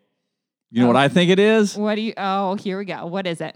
You 0.71 0.81
know 0.81 0.87
what 0.87 0.95
I 0.95 1.09
think 1.09 1.29
it 1.29 1.39
is? 1.39 1.75
What 1.77 1.95
do 1.95 2.01
you? 2.01 2.13
Oh, 2.17 2.55
here 2.55 2.77
we 2.77 2.85
go. 2.85 3.05
What 3.05 3.27
is 3.27 3.41
it? 3.41 3.55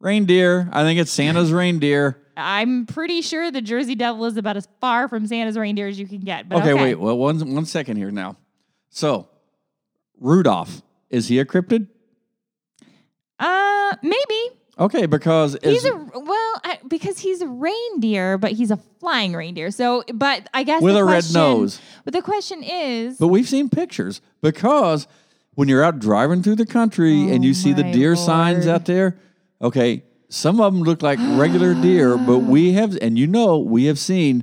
Reindeer. 0.00 0.68
I 0.72 0.82
think 0.84 1.00
it's 1.00 1.10
Santa's 1.10 1.52
reindeer. 1.52 2.16
I'm 2.36 2.86
pretty 2.86 3.20
sure 3.20 3.50
the 3.50 3.60
Jersey 3.60 3.94
Devil 3.96 4.24
is 4.26 4.36
about 4.36 4.56
as 4.56 4.68
far 4.80 5.08
from 5.08 5.26
Santa's 5.26 5.58
reindeer 5.58 5.88
as 5.88 5.98
you 5.98 6.06
can 6.06 6.20
get. 6.20 6.48
But 6.48 6.58
Okay, 6.60 6.72
okay, 6.72 6.82
wait. 6.82 6.94
Well, 6.94 7.18
one 7.18 7.54
one 7.54 7.66
second 7.66 7.96
here 7.96 8.10
now. 8.10 8.36
So, 8.90 9.28
Rudolph 10.20 10.82
is 11.10 11.28
he 11.28 11.38
a 11.38 11.44
cryptid? 11.44 11.88
Uh, 13.38 13.96
maybe 14.02 14.56
Okay, 14.78 15.04
because 15.04 15.58
he's 15.62 15.84
as- 15.84 15.90
a 15.92 15.96
well 15.96 16.60
I, 16.64 16.78
because 16.88 17.18
he's 17.18 17.42
a 17.42 17.46
reindeer, 17.48 18.38
but 18.38 18.52
he's 18.52 18.70
a 18.70 18.78
flying 18.98 19.34
reindeer. 19.34 19.70
So, 19.70 20.04
but 20.14 20.48
I 20.54 20.62
guess 20.62 20.80
with 20.80 20.96
a 20.96 21.04
red 21.04 21.24
nose. 21.34 21.80
But 22.04 22.14
the 22.14 22.22
question 22.22 22.62
is, 22.62 23.18
But 23.18 23.28
we've 23.28 23.48
seen 23.48 23.68
pictures 23.68 24.22
because 24.40 25.06
when 25.60 25.68
you're 25.68 25.84
out 25.84 25.98
driving 25.98 26.42
through 26.42 26.56
the 26.56 26.64
country 26.64 27.30
and 27.30 27.44
you 27.44 27.50
Oh 27.50 27.52
see 27.52 27.74
the 27.74 27.82
deer 27.92 28.16
signs 28.16 28.66
out 28.66 28.86
there, 28.86 29.18
okay, 29.60 30.02
some 30.30 30.58
of 30.58 30.72
them 30.72 30.82
look 30.82 31.02
like 31.02 31.18
regular 31.38 31.74
deer, 31.74 32.16
but 32.16 32.38
we 32.54 32.72
have, 32.72 32.96
and 33.02 33.18
you 33.18 33.26
know, 33.26 33.58
we 33.58 33.84
have 33.84 33.98
seen 33.98 34.42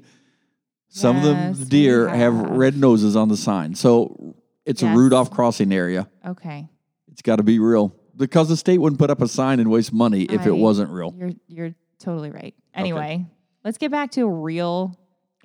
some 0.90 1.18
of 1.18 1.24
Yes, 1.24 1.58
the 1.58 1.66
deer 1.66 2.08
have. 2.08 2.34
have. 2.36 2.50
red 2.52 2.78
noses 2.78 3.16
on 3.16 3.30
the 3.30 3.36
sign. 3.38 3.74
So 3.74 4.36
it's 4.64 4.84
Yes. 4.84 4.94
a 4.94 4.96
Rudolph 4.96 5.32
crossing 5.32 5.74
area. 5.74 6.08
okay, 6.24 6.70
It's 7.12 7.24
got 7.24 7.38
to 7.38 7.44
be 7.44 7.58
real 7.58 7.96
because 8.16 8.48
the 8.50 8.58
state 8.58 8.78
wouldn't 8.78 9.00
put 9.00 9.10
up 9.10 9.20
a 9.22 9.28
sign 9.28 9.60
and 9.60 9.72
waste 9.72 9.92
money 9.92 10.24
if 10.26 10.42
I- 10.42 10.50
it 10.50 10.56
wasn't 10.58 10.92
real. 10.92 11.16
you're 11.18 11.32
you're 11.48 11.74
totally 11.98 12.30
right. 12.30 12.54
Anyway, 12.76 13.26
let's 13.66 13.80
get 13.80 13.90
back 13.90 14.12
to 14.12 14.28
real 14.30 14.96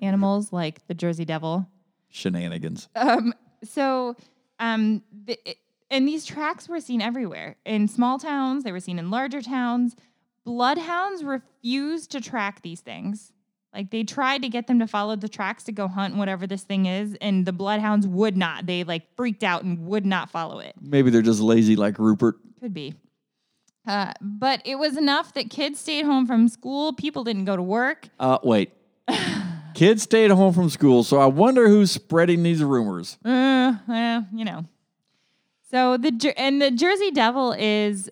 animals 0.01 0.53
like 0.53 0.85
the 0.87 0.93
Jersey 0.93 1.25
Devil. 1.25 1.65
Shenanigans. 2.09 2.89
Um, 2.95 3.33
so, 3.63 4.15
um, 4.59 5.01
the, 5.25 5.37
and 5.93 6.07
these 6.07 6.25
tracks 6.25 6.67
were 6.67 6.79
seen 6.79 7.01
everywhere 7.01 7.55
in 7.65 7.87
small 7.87 8.17
towns. 8.17 8.63
They 8.63 8.71
were 8.71 8.79
seen 8.79 8.97
in 8.97 9.11
larger 9.11 9.41
towns. 9.41 9.95
Bloodhounds 10.43 11.23
refused 11.23 12.11
to 12.11 12.19
track 12.19 12.63
these 12.63 12.81
things. 12.81 13.31
Like 13.73 13.91
they 13.91 14.03
tried 14.03 14.41
to 14.41 14.49
get 14.49 14.65
them 14.65 14.79
to 14.79 14.87
follow 14.87 15.15
the 15.15 15.29
tracks 15.29 15.63
to 15.65 15.71
go 15.71 15.87
hunt 15.87 16.15
whatever 16.15 16.47
this 16.47 16.63
thing 16.63 16.87
is, 16.87 17.15
and 17.21 17.45
the 17.45 17.53
bloodhounds 17.53 18.07
would 18.07 18.35
not. 18.35 18.65
They 18.65 18.83
like 18.83 19.03
freaked 19.15 19.43
out 19.43 19.63
and 19.63 19.85
would 19.85 20.05
not 20.05 20.31
follow 20.31 20.59
it. 20.59 20.73
Maybe 20.81 21.11
they're 21.11 21.21
just 21.21 21.39
lazy 21.39 21.75
like 21.75 21.99
Rupert. 21.99 22.35
Could 22.59 22.73
be. 22.73 22.95
Uh, 23.87 24.13
but 24.19 24.61
it 24.65 24.75
was 24.75 24.97
enough 24.97 25.33
that 25.35 25.49
kids 25.51 25.79
stayed 25.79 26.05
home 26.05 26.25
from 26.25 26.47
school. 26.47 26.93
People 26.93 27.23
didn't 27.23 27.45
go 27.45 27.55
to 27.55 27.63
work. 27.63 28.09
Uh, 28.19 28.39
wait. 28.43 28.71
Kids 29.73 30.03
stayed 30.03 30.29
home 30.29 30.53
from 30.53 30.69
school, 30.69 31.03
so 31.03 31.17
I 31.17 31.25
wonder 31.25 31.67
who's 31.67 31.91
spreading 31.91 32.43
these 32.43 32.63
rumors. 32.63 33.17
Uh, 33.25 33.73
eh, 33.89 34.21
you 34.31 34.45
know. 34.45 34.65
So 35.73 35.97
the 35.97 36.33
and 36.37 36.61
the 36.61 36.69
Jersey 36.69 37.09
Devil 37.09 37.53
is 37.53 38.07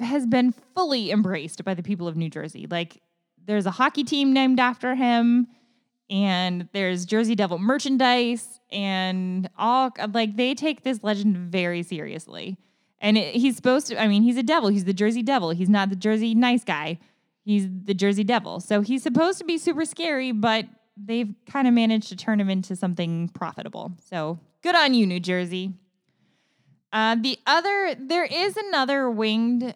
has 0.00 0.26
been 0.26 0.52
fully 0.74 1.12
embraced 1.12 1.64
by 1.64 1.74
the 1.74 1.84
people 1.84 2.08
of 2.08 2.16
New 2.16 2.28
Jersey. 2.28 2.66
Like 2.68 3.00
there's 3.46 3.64
a 3.64 3.70
hockey 3.70 4.02
team 4.02 4.32
named 4.32 4.58
after 4.58 4.96
him 4.96 5.46
and 6.10 6.68
there's 6.72 7.06
Jersey 7.06 7.36
Devil 7.36 7.60
merchandise 7.60 8.60
and 8.72 9.48
all 9.56 9.92
like 10.12 10.36
they 10.36 10.54
take 10.54 10.82
this 10.82 11.04
legend 11.04 11.36
very 11.36 11.84
seriously. 11.84 12.56
And 12.98 13.16
it, 13.16 13.36
he's 13.36 13.54
supposed 13.54 13.86
to 13.86 14.02
I 14.02 14.08
mean 14.08 14.24
he's 14.24 14.36
a 14.36 14.42
devil, 14.42 14.68
he's 14.68 14.84
the 14.84 14.92
Jersey 14.92 15.22
Devil. 15.22 15.50
He's 15.50 15.68
not 15.68 15.90
the 15.90 15.96
Jersey 15.96 16.34
nice 16.34 16.64
guy. 16.64 16.98
He's 17.44 17.68
the 17.84 17.94
Jersey 17.94 18.24
Devil. 18.24 18.58
So 18.58 18.80
he's 18.80 19.04
supposed 19.04 19.38
to 19.38 19.44
be 19.44 19.58
super 19.58 19.84
scary, 19.84 20.32
but 20.32 20.64
they've 20.96 21.32
kind 21.48 21.68
of 21.68 21.74
managed 21.74 22.08
to 22.08 22.16
turn 22.16 22.40
him 22.40 22.50
into 22.50 22.74
something 22.74 23.28
profitable. 23.28 23.92
So 24.10 24.40
good 24.64 24.74
on 24.74 24.92
you, 24.92 25.06
New 25.06 25.20
Jersey. 25.20 25.74
Uh, 26.92 27.16
the 27.16 27.38
other, 27.46 27.94
there 27.98 28.24
is 28.24 28.56
another 28.56 29.10
winged 29.10 29.74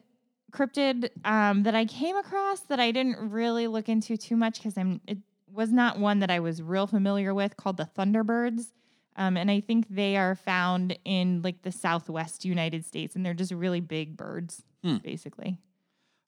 cryptid 0.52 1.10
um, 1.24 1.62
that 1.64 1.74
I 1.74 1.84
came 1.84 2.16
across 2.16 2.60
that 2.60 2.80
I 2.80 2.90
didn't 2.90 3.30
really 3.30 3.66
look 3.66 3.88
into 3.88 4.16
too 4.16 4.36
much 4.36 4.56
because 4.58 4.76
I'm 4.76 5.00
it 5.06 5.18
was 5.52 5.72
not 5.72 5.98
one 5.98 6.20
that 6.20 6.30
I 6.30 6.40
was 6.40 6.62
real 6.62 6.86
familiar 6.86 7.34
with 7.34 7.56
called 7.56 7.76
the 7.76 7.88
Thunderbirds. 7.98 8.72
Um, 9.16 9.36
and 9.36 9.50
I 9.50 9.60
think 9.60 9.86
they 9.90 10.16
are 10.16 10.34
found 10.36 10.96
in 11.04 11.42
like 11.42 11.62
the 11.62 11.72
southwest 11.72 12.44
United 12.44 12.86
States, 12.86 13.16
and 13.16 13.26
they're 13.26 13.34
just 13.34 13.52
really 13.52 13.80
big 13.80 14.16
birds, 14.16 14.62
basically. 15.02 15.58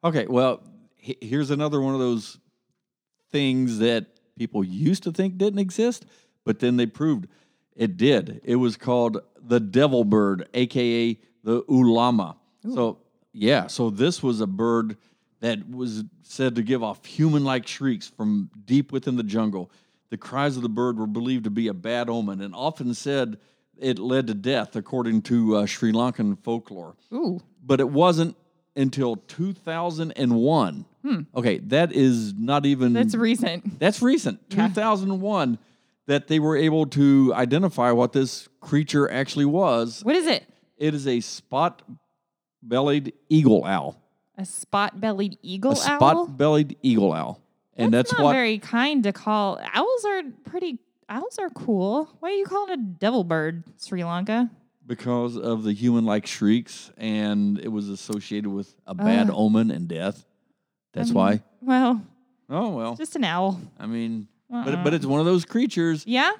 Okay, 0.05 0.27
well, 0.29 0.63
he- 0.97 1.17
here's 1.21 1.51
another 1.51 1.81
one 1.81 1.95
of 1.95 2.01
those 2.01 2.39
things 3.31 3.79
that 3.79 4.07
people 4.37 4.65
used 4.65 5.05
to 5.05 5.13
think 5.13 5.39
didn't 5.39 5.61
exist, 5.61 6.05
but 6.45 6.59
then 6.59 6.77
they 6.77 6.87
proved 6.87 7.29
it 7.77 7.97
did. 7.97 8.41
It 8.45 8.57
was 8.57 8.77
called 8.77 9.23
the 9.47 9.61
devil 9.61 10.05
bird, 10.05 10.49
aka 10.55 11.19
the 11.45 11.65
ulama. 11.69 12.37
So, 12.75 12.99
yeah, 13.33 13.67
so 13.67 13.91
this 13.91 14.23
was 14.23 14.41
a 14.41 14.47
bird 14.47 14.97
that 15.41 15.69
was 15.69 16.05
said 16.23 16.55
to 16.55 16.63
give 16.63 16.83
off 16.83 17.05
human 17.05 17.45
like 17.45 17.67
shrieks 17.67 18.09
from 18.09 18.51
deep 18.65 18.93
within 18.93 19.17
the 19.17 19.25
jungle. 19.25 19.71
The 20.11 20.17
cries 20.17 20.57
of 20.57 20.63
the 20.63 20.69
bird 20.69 20.99
were 20.99 21.07
believed 21.07 21.45
to 21.45 21.51
be 21.51 21.67
a 21.69 21.75
bad 21.75 22.09
omen 22.09 22.41
and 22.41 22.55
often 22.55 22.95
said 22.95 23.39
it 23.79 23.99
led 23.99 24.29
to 24.29 24.35
death, 24.35 24.77
according 24.77 25.23
to 25.23 25.57
uh, 25.57 25.67
Sri 25.67 25.91
Lankan 25.91 26.39
folklore 26.39 26.95
Ooh, 27.13 27.41
but 27.65 27.81
it 27.81 27.89
wasn't 27.89 28.37
until 28.77 29.17
2001. 29.17 30.85
Hmm. 31.03 31.21
Okay, 31.35 31.59
that 31.59 31.93
is 31.93 32.35
not 32.35 32.65
even 32.65 32.93
that's 32.93 33.15
recent. 33.15 33.81
that's 33.81 34.01
recent. 34.01 34.41
Yeah. 34.51 34.69
2001 34.69 35.59
that 36.07 36.27
they 36.29 36.39
were 36.39 36.57
able 36.57 36.87
to 36.87 37.33
identify 37.35 37.91
what 37.93 38.13
this 38.13 38.49
creature 38.61 39.11
actually 39.11 39.45
was. 39.45 40.03
What 40.05 40.17
is 40.17 40.27
it? 40.27 40.45
It 40.77 40.95
is 40.95 41.07
a 41.07 41.21
spot-bellied 41.21 43.13
eagle 43.29 43.65
owl. 43.65 44.01
A 44.37 44.45
spot-bellied 44.45 45.39
eagle 45.43 45.73
a 45.73 45.75
owl. 45.75 45.81
spot-bellied 45.81 46.77
eagle 46.83 47.13
owl. 47.13 47.41
And 47.77 47.93
that's, 47.93 48.13
not 48.13 48.23
what 48.23 48.33
very 48.33 48.59
kind 48.59 49.03
to 49.05 49.13
call. 49.13 49.59
Owls 49.73 50.05
are 50.05 50.23
pretty. 50.45 50.79
Owls 51.09 51.39
are 51.39 51.51
cool. 51.51 52.09
Why 52.21 52.31
do 52.31 52.37
you 52.37 52.45
call 52.45 52.69
it 52.71 52.75
a 52.75 52.77
devil 52.77 53.25
bird, 53.25 53.65
Sri 53.79 54.05
Lanka? 54.05 54.51
because 54.85 55.37
of 55.37 55.63
the 55.63 55.73
human-like 55.73 56.27
shrieks 56.27 56.91
and 56.97 57.57
it 57.61 57.69
was 57.69 57.89
associated 57.89 58.51
with 58.51 58.75
a 58.85 58.95
bad 58.95 59.29
Ugh. 59.31 59.37
omen 59.37 59.71
and 59.71 59.87
death. 59.87 60.27
That's 60.93 61.11
mean, 61.11 61.15
why. 61.15 61.43
Well, 61.61 62.03
Oh 62.51 62.71
well. 62.71 62.97
just 62.97 63.15
an 63.17 63.23
owl. 63.25 63.61
I 63.79 63.87
mean, 63.87 64.27
Uh-uh. 64.53 64.65
but 64.65 64.85
but 64.85 64.95
it's 64.95 65.07
one 65.07 65.21
of 65.21 65.27
those 65.27 65.45
creatures 65.45 66.05
Yeah. 66.07 66.33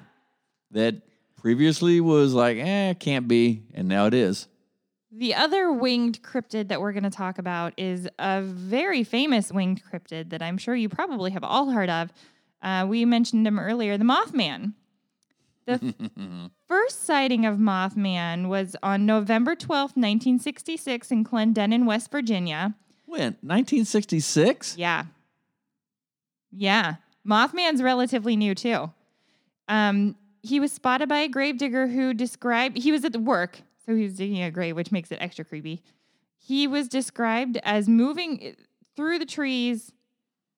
that 0.71 0.95
previously 1.37 1.99
was 2.01 2.33
like, 2.33 2.57
eh, 2.57 2.93
can't 2.93 3.27
be, 3.27 3.63
and 3.73 3.87
now 3.87 4.05
it 4.05 4.13
is. 4.13 4.47
The 5.11 5.35
other 5.35 5.71
winged 5.71 6.23
cryptid 6.23 6.69
that 6.69 6.81
we're 6.81 6.91
going 6.93 7.03
to 7.03 7.09
talk 7.11 7.37
about 7.37 7.73
is 7.77 8.07
a 8.17 8.41
very 8.41 9.03
famous 9.03 9.51
winged 9.51 9.81
cryptid 9.83 10.29
that 10.31 10.41
I'm 10.41 10.57
sure 10.57 10.73
you 10.75 10.89
probably 10.89 11.31
have 11.31 11.43
all 11.43 11.69
heard 11.71 11.89
of. 11.89 12.11
Uh, 12.61 12.85
we 12.89 13.03
mentioned 13.05 13.45
him 13.45 13.59
earlier, 13.59 13.97
the 13.97 14.05
Mothman. 14.05 14.73
The 15.65 15.73
f- 15.73 16.49
first 16.67 17.03
sighting 17.05 17.45
of 17.45 17.57
Mothman 17.57 18.47
was 18.47 18.75
on 18.81 19.05
November 19.05 19.55
12th, 19.55 19.95
1966, 19.95 21.11
in 21.11 21.23
Clendenin, 21.23 21.85
West 21.85 22.09
Virginia. 22.09 22.73
When 23.05 23.37
1966? 23.41 24.77
Yeah. 24.77 25.05
Yeah. 26.51 26.95
Mothman's 27.27 27.81
relatively 27.81 28.35
new 28.35 28.53
too. 28.55 28.91
Um, 29.67 30.15
he 30.41 30.59
was 30.59 30.71
spotted 30.71 31.07
by 31.07 31.19
a 31.19 31.27
gravedigger 31.29 31.87
who 31.87 32.13
described 32.13 32.77
he 32.77 32.91
was 32.91 33.05
at 33.05 33.13
the 33.13 33.19
work, 33.19 33.61
so 33.85 33.95
he 33.95 34.03
was 34.03 34.15
digging 34.15 34.41
a 34.43 34.51
grave, 34.51 34.75
which 34.75 34.91
makes 34.91 35.11
it 35.11 35.17
extra 35.21 35.45
creepy. 35.45 35.81
he 36.37 36.67
was 36.67 36.87
described 36.89 37.57
as 37.63 37.87
moving 37.87 38.55
through 38.95 39.17
the 39.19 39.25
trees 39.25 39.93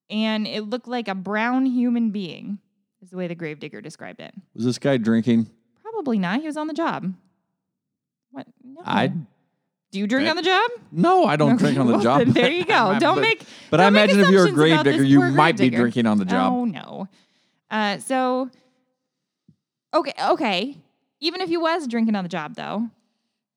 and 0.10 0.48
it 0.48 0.62
looked 0.62 0.88
like 0.88 1.08
a 1.08 1.16
brown 1.16 1.66
human 1.68 2.10
being, 2.12 2.60
is 3.02 3.12
the 3.12 3.18
way 3.18 3.28
the 3.28 3.36
gravedigger 3.36 3.82
described 3.82 4.20
it. 4.20 4.34
Was 4.56 4.66
this 4.66 4.80
guy 4.80 4.98
drinking? 4.98 5.48
Probably 5.82 6.18
not. 6.20 6.42
He 6.42 6.48
was 6.48 6.58
on 6.58 6.68
the 6.68 6.74
job. 6.74 7.14
What? 8.32 8.48
No. 8.64 8.82
I 8.86 9.14
Do 9.96 10.02
you 10.02 10.08
drink 10.08 10.28
on 10.30 10.36
the 10.36 10.42
job? 10.42 10.70
no, 10.92 11.24
I 11.24 11.38
don't 11.38 11.56
drink 11.56 11.80
on 11.80 11.88
the 11.88 11.94
well, 11.94 12.02
job. 12.02 12.20
then 12.20 12.34
there 12.34 12.52
you 12.52 12.66
go. 12.78 13.00
Don't 13.00 13.16
but, 13.16 13.22
make. 13.22 13.44
But 13.70 13.80
I 13.80 13.84
don't 13.86 13.94
make 13.94 14.10
imagine 14.12 14.26
if 14.26 14.30
you're 14.30 14.42
a 14.42 14.44
assumptions 14.48 14.72
about 14.74 14.84
grave 14.84 14.94
digger, 14.94 15.04
this 15.04 15.10
you 15.10 15.20
poor 15.20 15.30
might 15.30 15.54
be 15.54 15.70
gravedigger. 15.70 15.78
drinking 15.84 16.06
on 16.06 16.18
the 16.18 16.26
job. 16.26 16.52
Oh 16.52 16.66
no. 16.66 17.08
Uh, 17.72 17.98
so, 18.00 18.50
okay, 19.94 20.12
okay. 20.32 20.78
Even 21.22 21.40
if 21.40 21.48
he 21.48 21.56
was 21.56 21.88
drinking 21.88 22.14
on 22.18 22.26
the 22.26 22.30
job, 22.30 22.56
though, 22.56 22.90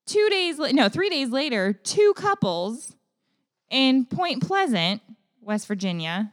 two 0.05 0.29
days, 0.29 0.57
la- 0.57 0.69
no, 0.71 0.87
three 0.87 1.09
days 1.09 1.29
later, 1.29 1.73
two 1.73 2.13
couples 2.15 2.95
in 3.69 4.05
Point 4.05 4.41
Pleasant, 4.41 5.01
West 5.41 5.67
Virginia, 5.67 6.31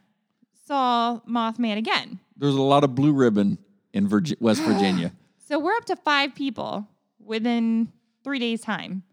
saw 0.65 1.19
Mothman 1.29 1.77
again. 1.77 2.19
There's 2.37 2.55
a 2.55 2.61
lot 2.61 2.85
of 2.85 2.95
blue 2.95 3.11
ribbon 3.11 3.57
in 3.91 4.07
Virgi- 4.07 4.39
West 4.39 4.61
Virginia. 4.63 5.11
So 5.45 5.59
we're 5.59 5.75
up 5.75 5.83
to 5.85 5.97
five 5.97 6.33
people 6.33 6.87
within 7.19 7.91
three 8.23 8.39
days' 8.39 8.61
time. 8.61 9.03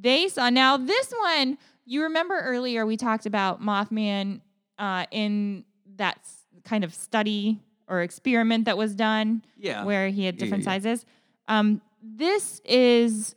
They 0.00 0.28
saw 0.28 0.50
now 0.50 0.76
this 0.76 1.12
one. 1.20 1.58
You 1.84 2.02
remember 2.04 2.38
earlier 2.38 2.84
we 2.86 2.96
talked 2.96 3.26
about 3.26 3.62
Mothman 3.62 4.40
uh, 4.78 5.06
in 5.10 5.64
that 5.96 6.18
kind 6.64 6.84
of 6.84 6.94
study 6.94 7.60
or 7.88 8.02
experiment 8.02 8.66
that 8.66 8.76
was 8.76 8.94
done, 8.94 9.42
Yeah. 9.56 9.84
where 9.84 10.08
he 10.08 10.24
had 10.24 10.34
Yeah, 10.34 10.40
different 10.40 10.64
yeah. 10.64 10.70
sizes. 10.72 11.06
Um, 11.48 11.80
this 12.02 12.60
is 12.64 13.34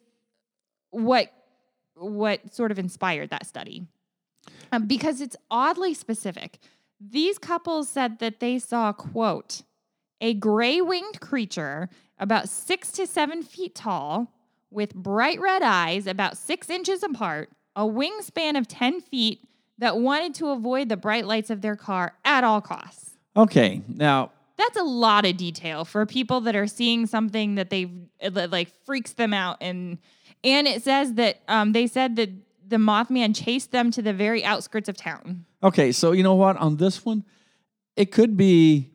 what 0.89 1.31
what 1.95 2.53
sort 2.53 2.71
of 2.71 2.79
inspired 2.79 3.29
that 3.29 3.45
study 3.45 3.85
um, 4.71 4.87
because 4.87 5.21
it's 5.21 5.35
oddly 5.51 5.93
specific. 5.93 6.57
These 6.99 7.37
couples 7.37 7.89
said 7.89 8.19
that 8.19 8.39
they 8.39 8.57
saw 8.59 8.91
quote 8.91 9.61
a 10.19 10.33
gray 10.33 10.81
winged 10.81 11.19
creature 11.21 11.89
about 12.19 12.49
six 12.49 12.91
to 12.93 13.05
seven 13.07 13.41
feet 13.43 13.75
tall 13.75 14.31
with 14.71 14.95
bright 14.95 15.39
red 15.39 15.61
eyes 15.61 16.07
about 16.07 16.37
six 16.37 16.69
inches 16.69 17.03
apart, 17.03 17.49
a 17.75 17.83
wingspan 17.83 18.57
of 18.57 18.67
10 18.67 19.01
feet 19.01 19.41
that 19.77 19.97
wanted 19.97 20.33
to 20.35 20.49
avoid 20.49 20.89
the 20.89 20.97
bright 20.97 21.25
lights 21.25 21.49
of 21.49 21.61
their 21.61 21.75
car 21.75 22.13
at 22.25 22.43
all 22.43 22.61
costs. 22.61 23.17
Okay. 23.35 23.81
Now, 23.87 24.31
That's 24.57 24.77
a 24.77 24.83
lot 24.83 25.25
of 25.25 25.37
detail 25.37 25.85
for 25.85 26.05
people 26.05 26.41
that 26.41 26.55
are 26.55 26.67
seeing 26.67 27.05
something 27.07 27.55
that 27.55 27.69
they 27.69 27.89
that 28.21 28.51
like 28.51 28.69
freaks 28.85 29.13
them 29.13 29.33
out 29.33 29.57
and 29.61 29.97
and 30.43 30.67
it 30.67 30.83
says 30.83 31.13
that 31.13 31.41
um, 31.47 31.71
they 31.71 31.85
said 31.87 32.15
that 32.15 32.29
the 32.67 32.77
Mothman 32.77 33.35
chased 33.35 33.71
them 33.71 33.91
to 33.91 34.01
the 34.01 34.13
very 34.13 34.43
outskirts 34.43 34.87
of 34.89 34.95
town. 34.97 35.45
okay. 35.63 35.91
So 35.91 36.11
you 36.13 36.23
know 36.23 36.35
what? 36.35 36.57
On 36.57 36.77
this 36.77 37.03
one, 37.05 37.25
it 37.95 38.11
could 38.11 38.37
be. 38.37 38.89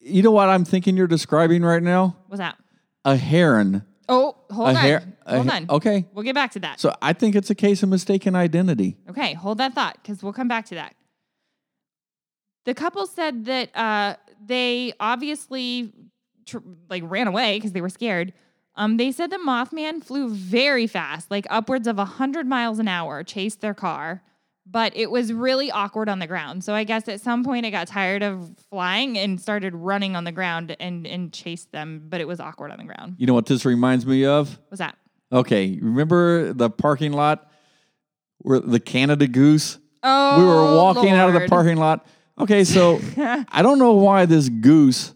You 0.00 0.22
know 0.22 0.30
what 0.30 0.48
I'm 0.48 0.64
thinking 0.64 0.96
you're 0.96 1.06
describing 1.06 1.62
right 1.62 1.82
now? 1.82 2.16
What's 2.26 2.38
that? 2.40 2.56
A 3.04 3.16
heron. 3.16 3.84
Oh, 4.10 4.36
hold 4.50 4.70
a 4.70 4.78
on. 4.96 5.14
a 5.24 5.34
hold 5.36 5.46
ha- 5.48 5.56
on. 5.56 5.66
Okay. 5.70 6.04
We'll 6.12 6.24
get 6.24 6.34
back 6.34 6.50
to 6.52 6.60
that. 6.60 6.80
So 6.80 6.94
I 7.00 7.12
think 7.12 7.34
it's 7.36 7.48
a 7.48 7.54
case 7.54 7.82
of 7.82 7.88
mistaken 7.88 8.34
identity. 8.34 8.96
Okay, 9.08 9.34
hold 9.34 9.58
that 9.58 9.72
thought 9.74 9.98
because 10.02 10.22
we'll 10.22 10.32
come 10.32 10.48
back 10.48 10.66
to 10.66 10.74
that. 10.74 10.94
The 12.66 12.74
couple 12.74 13.06
said 13.06 13.44
that 13.46 13.74
uh, 13.76 14.16
they 14.44 14.92
obviously 15.00 15.92
tr- 16.46 16.58
like 16.88 17.02
ran 17.06 17.26
away 17.28 17.56
because 17.56 17.72
they 17.72 17.80
were 17.80 17.88
scared. 17.88 18.32
Um, 18.76 18.96
they 18.96 19.12
said 19.12 19.30
the 19.30 19.36
Mothman 19.38 20.02
flew 20.02 20.28
very 20.28 20.86
fast, 20.86 21.30
like 21.30 21.46
upwards 21.50 21.86
of 21.86 21.96
100 21.96 22.46
miles 22.46 22.78
an 22.78 22.88
hour, 22.88 23.22
chased 23.22 23.60
their 23.60 23.74
car, 23.74 24.22
but 24.70 24.96
it 24.96 25.10
was 25.10 25.32
really 25.32 25.70
awkward 25.70 26.08
on 26.08 26.18
the 26.20 26.26
ground. 26.26 26.62
So 26.62 26.74
I 26.74 26.84
guess 26.84 27.08
at 27.08 27.20
some 27.20 27.42
point 27.44 27.66
it 27.66 27.70
got 27.72 27.88
tired 27.88 28.22
of 28.22 28.50
flying 28.70 29.18
and 29.18 29.40
started 29.40 29.74
running 29.74 30.14
on 30.16 30.24
the 30.24 30.32
ground 30.32 30.76
and, 30.78 31.06
and 31.06 31.32
chased 31.32 31.72
them, 31.72 32.06
but 32.08 32.20
it 32.20 32.28
was 32.28 32.38
awkward 32.40 32.70
on 32.70 32.78
the 32.78 32.84
ground. 32.84 33.16
You 33.18 33.26
know 33.26 33.34
what 33.34 33.46
this 33.46 33.64
reminds 33.64 34.06
me 34.06 34.24
of? 34.26 34.58
What's 34.68 34.78
that? 34.78 34.96
Okay, 35.32 35.78
remember 35.80 36.52
the 36.52 36.70
parking 36.70 37.12
lot 37.12 37.50
where 38.38 38.60
the 38.60 38.80
Canada 38.80 39.26
Goose? 39.26 39.78
Oh, 40.02 40.38
we 40.38 40.44
were 40.44 40.76
walking 40.76 41.10
out 41.10 41.28
of 41.34 41.40
the 41.40 41.48
parking 41.48 41.76
lot. 41.76 42.06
Okay, 42.38 42.64
so 42.64 43.00
I 43.16 43.62
don't 43.62 43.78
know 43.78 43.92
why 43.94 44.26
this 44.26 44.48
goose, 44.48 45.14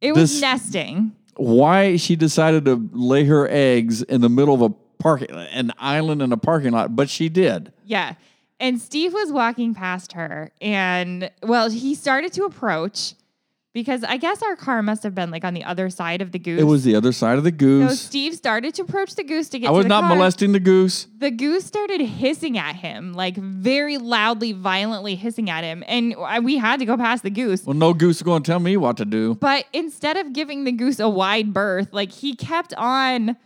It 0.00 0.12
was 0.14 0.30
this- 0.32 0.40
nesting. 0.40 1.12
why 1.36 1.96
she 1.96 2.16
decided 2.16 2.64
to 2.66 2.88
lay 2.92 3.24
her 3.24 3.46
eggs 3.50 4.02
in 4.02 4.20
the 4.20 4.28
middle 4.30 4.54
of 4.54 4.62
a 4.62 4.70
parking, 4.98 5.30
an 5.30 5.72
island 5.78 6.22
in 6.22 6.32
a 6.32 6.36
parking 6.36 6.72
lot, 6.72 6.94
but 6.96 7.08
she 7.10 7.28
did. 7.28 7.72
Yeah. 7.84 8.14
And 8.60 8.80
Steve 8.80 9.12
was 9.12 9.32
walking 9.32 9.74
past 9.74 10.12
her 10.12 10.52
and 10.60 11.30
well, 11.42 11.70
he 11.70 11.94
started 11.94 12.32
to 12.34 12.44
approach 12.44 13.14
because 13.72 14.02
I 14.02 14.16
guess 14.16 14.42
our 14.42 14.56
car 14.56 14.82
must 14.82 15.02
have 15.04 15.14
been 15.14 15.30
like 15.30 15.44
on 15.44 15.54
the 15.54 15.62
other 15.64 15.90
side 15.90 16.20
of 16.20 16.32
the 16.32 16.38
goose. 16.38 16.60
It 16.60 16.64
was 16.64 16.82
the 16.84 16.96
other 16.96 17.12
side 17.12 17.38
of 17.38 17.44
the 17.44 17.52
goose. 17.52 17.90
so. 17.90 17.94
Steve 17.94 18.34
started 18.34 18.74
to 18.74 18.82
approach 18.82 19.14
the 19.14 19.22
goose 19.22 19.48
to 19.50 19.58
get 19.58 19.68
I 19.68 19.70
was 19.70 19.86
not 19.86 20.02
car. 20.02 20.16
molesting 20.16 20.52
the 20.52 20.60
goose. 20.60 21.06
The 21.18 21.30
goose 21.30 21.64
started 21.64 22.00
hissing 22.00 22.58
at 22.58 22.76
him, 22.76 23.12
like 23.12 23.36
very 23.36 23.96
loudly, 23.96 24.52
violently 24.52 25.14
hissing 25.14 25.48
at 25.48 25.62
him. 25.62 25.84
And 25.86 26.16
we 26.42 26.56
had 26.58 26.80
to 26.80 26.84
go 26.84 26.96
past 26.96 27.22
the 27.22 27.30
goose. 27.30 27.64
Well, 27.64 27.76
no 27.76 27.94
goose 27.94 28.16
is 28.16 28.22
going 28.22 28.42
to 28.42 28.50
tell 28.50 28.60
me 28.60 28.76
what 28.76 28.96
to 28.96 29.04
do. 29.04 29.36
But 29.36 29.66
instead 29.72 30.16
of 30.16 30.32
giving 30.32 30.64
the 30.64 30.72
goose 30.72 30.98
a 30.98 31.08
wide 31.08 31.54
berth, 31.54 31.88
like 31.92 32.10
he 32.10 32.34
kept 32.34 32.74
on 32.74 33.36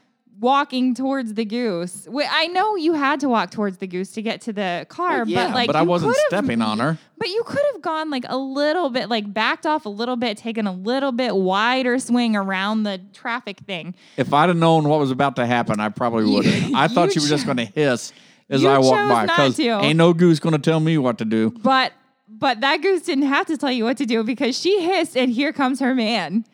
walking 0.41 0.95
towards 0.95 1.35
the 1.35 1.45
goose. 1.45 2.09
I 2.30 2.49
know 2.49 2.76
you 2.76 2.95
had 2.95 3.20
to 3.20 3.28
walk 3.28 3.51
towards 3.51 3.78
the 3.78 3.87
goose 3.87 4.11
to 4.12 4.22
get 4.22 4.41
to 4.43 4.53
the 4.53 4.87
car, 4.89 5.18
Well, 5.18 5.28
yeah, 5.28 5.47
but 5.47 5.55
like 5.55 5.66
but 5.68 5.76
I 5.76 5.82
wasn't 5.82 6.16
stepping 6.26 6.61
on 6.61 6.78
her. 6.80 6.99
But 7.16 7.28
you 7.28 7.43
could 7.45 7.62
have 7.72 7.82
gone 7.82 8.11
like 8.11 8.24
a 8.28 8.37
little 8.37 8.91
bit, 8.91 9.09
like 9.09 9.32
backed 9.32 9.66
off 9.66 9.87
a 9.87 9.89
little 9.89 10.16
bit, 10.16 10.37
taken 10.37 10.66
a 10.66 10.72
little 10.72 11.12
bit 11.12 11.35
wider 11.35 11.99
swing 11.99 12.37
around 12.37 12.82
the 12.82 13.01
traffic 13.12 13.61
thing. 13.61 13.95
If 14.16 14.32
I'd 14.32 14.49
have 14.49 14.59
known 14.59 14.89
what 14.89 14.99
was 14.99 15.11
about 15.11 15.37
to 15.37 15.47
happen, 15.47 15.80
I 15.80 15.89
probably 15.89 16.24
would 16.24 16.45
have. 16.45 16.74
I 16.74 16.89
thought 16.89 17.07
you 17.07 17.12
she 17.12 17.18
was 17.20 17.28
just 17.28 17.47
going 17.47 17.59
to 17.59 17.66
hiss 17.66 18.12
as 18.49 18.62
you 18.62 18.68
I 18.68 18.78
walked 18.78 19.09
by 19.09 19.26
because 19.26 19.59
ain't 19.61 19.97
no 19.97 20.12
goose 20.12 20.41
going 20.41 20.55
to 20.55 20.59
tell 20.59 20.80
me 20.80 20.99
what 20.99 21.18
to 21.18 21.24
do. 21.24 21.51
But 21.51 21.93
but 22.28 22.61
that 22.61 22.82
goose 22.82 23.03
didn't 23.03 23.26
have 23.26 23.47
to 23.47 23.57
tell 23.57 23.70
you 23.70 23.85
what 23.85 23.97
to 23.99 24.07
do 24.07 24.22
because 24.24 24.59
she 24.59 24.82
hissed, 24.82 25.16
and 25.16 25.30
here 25.30 25.53
comes 25.53 25.80
her 25.80 25.95
man. 25.95 26.45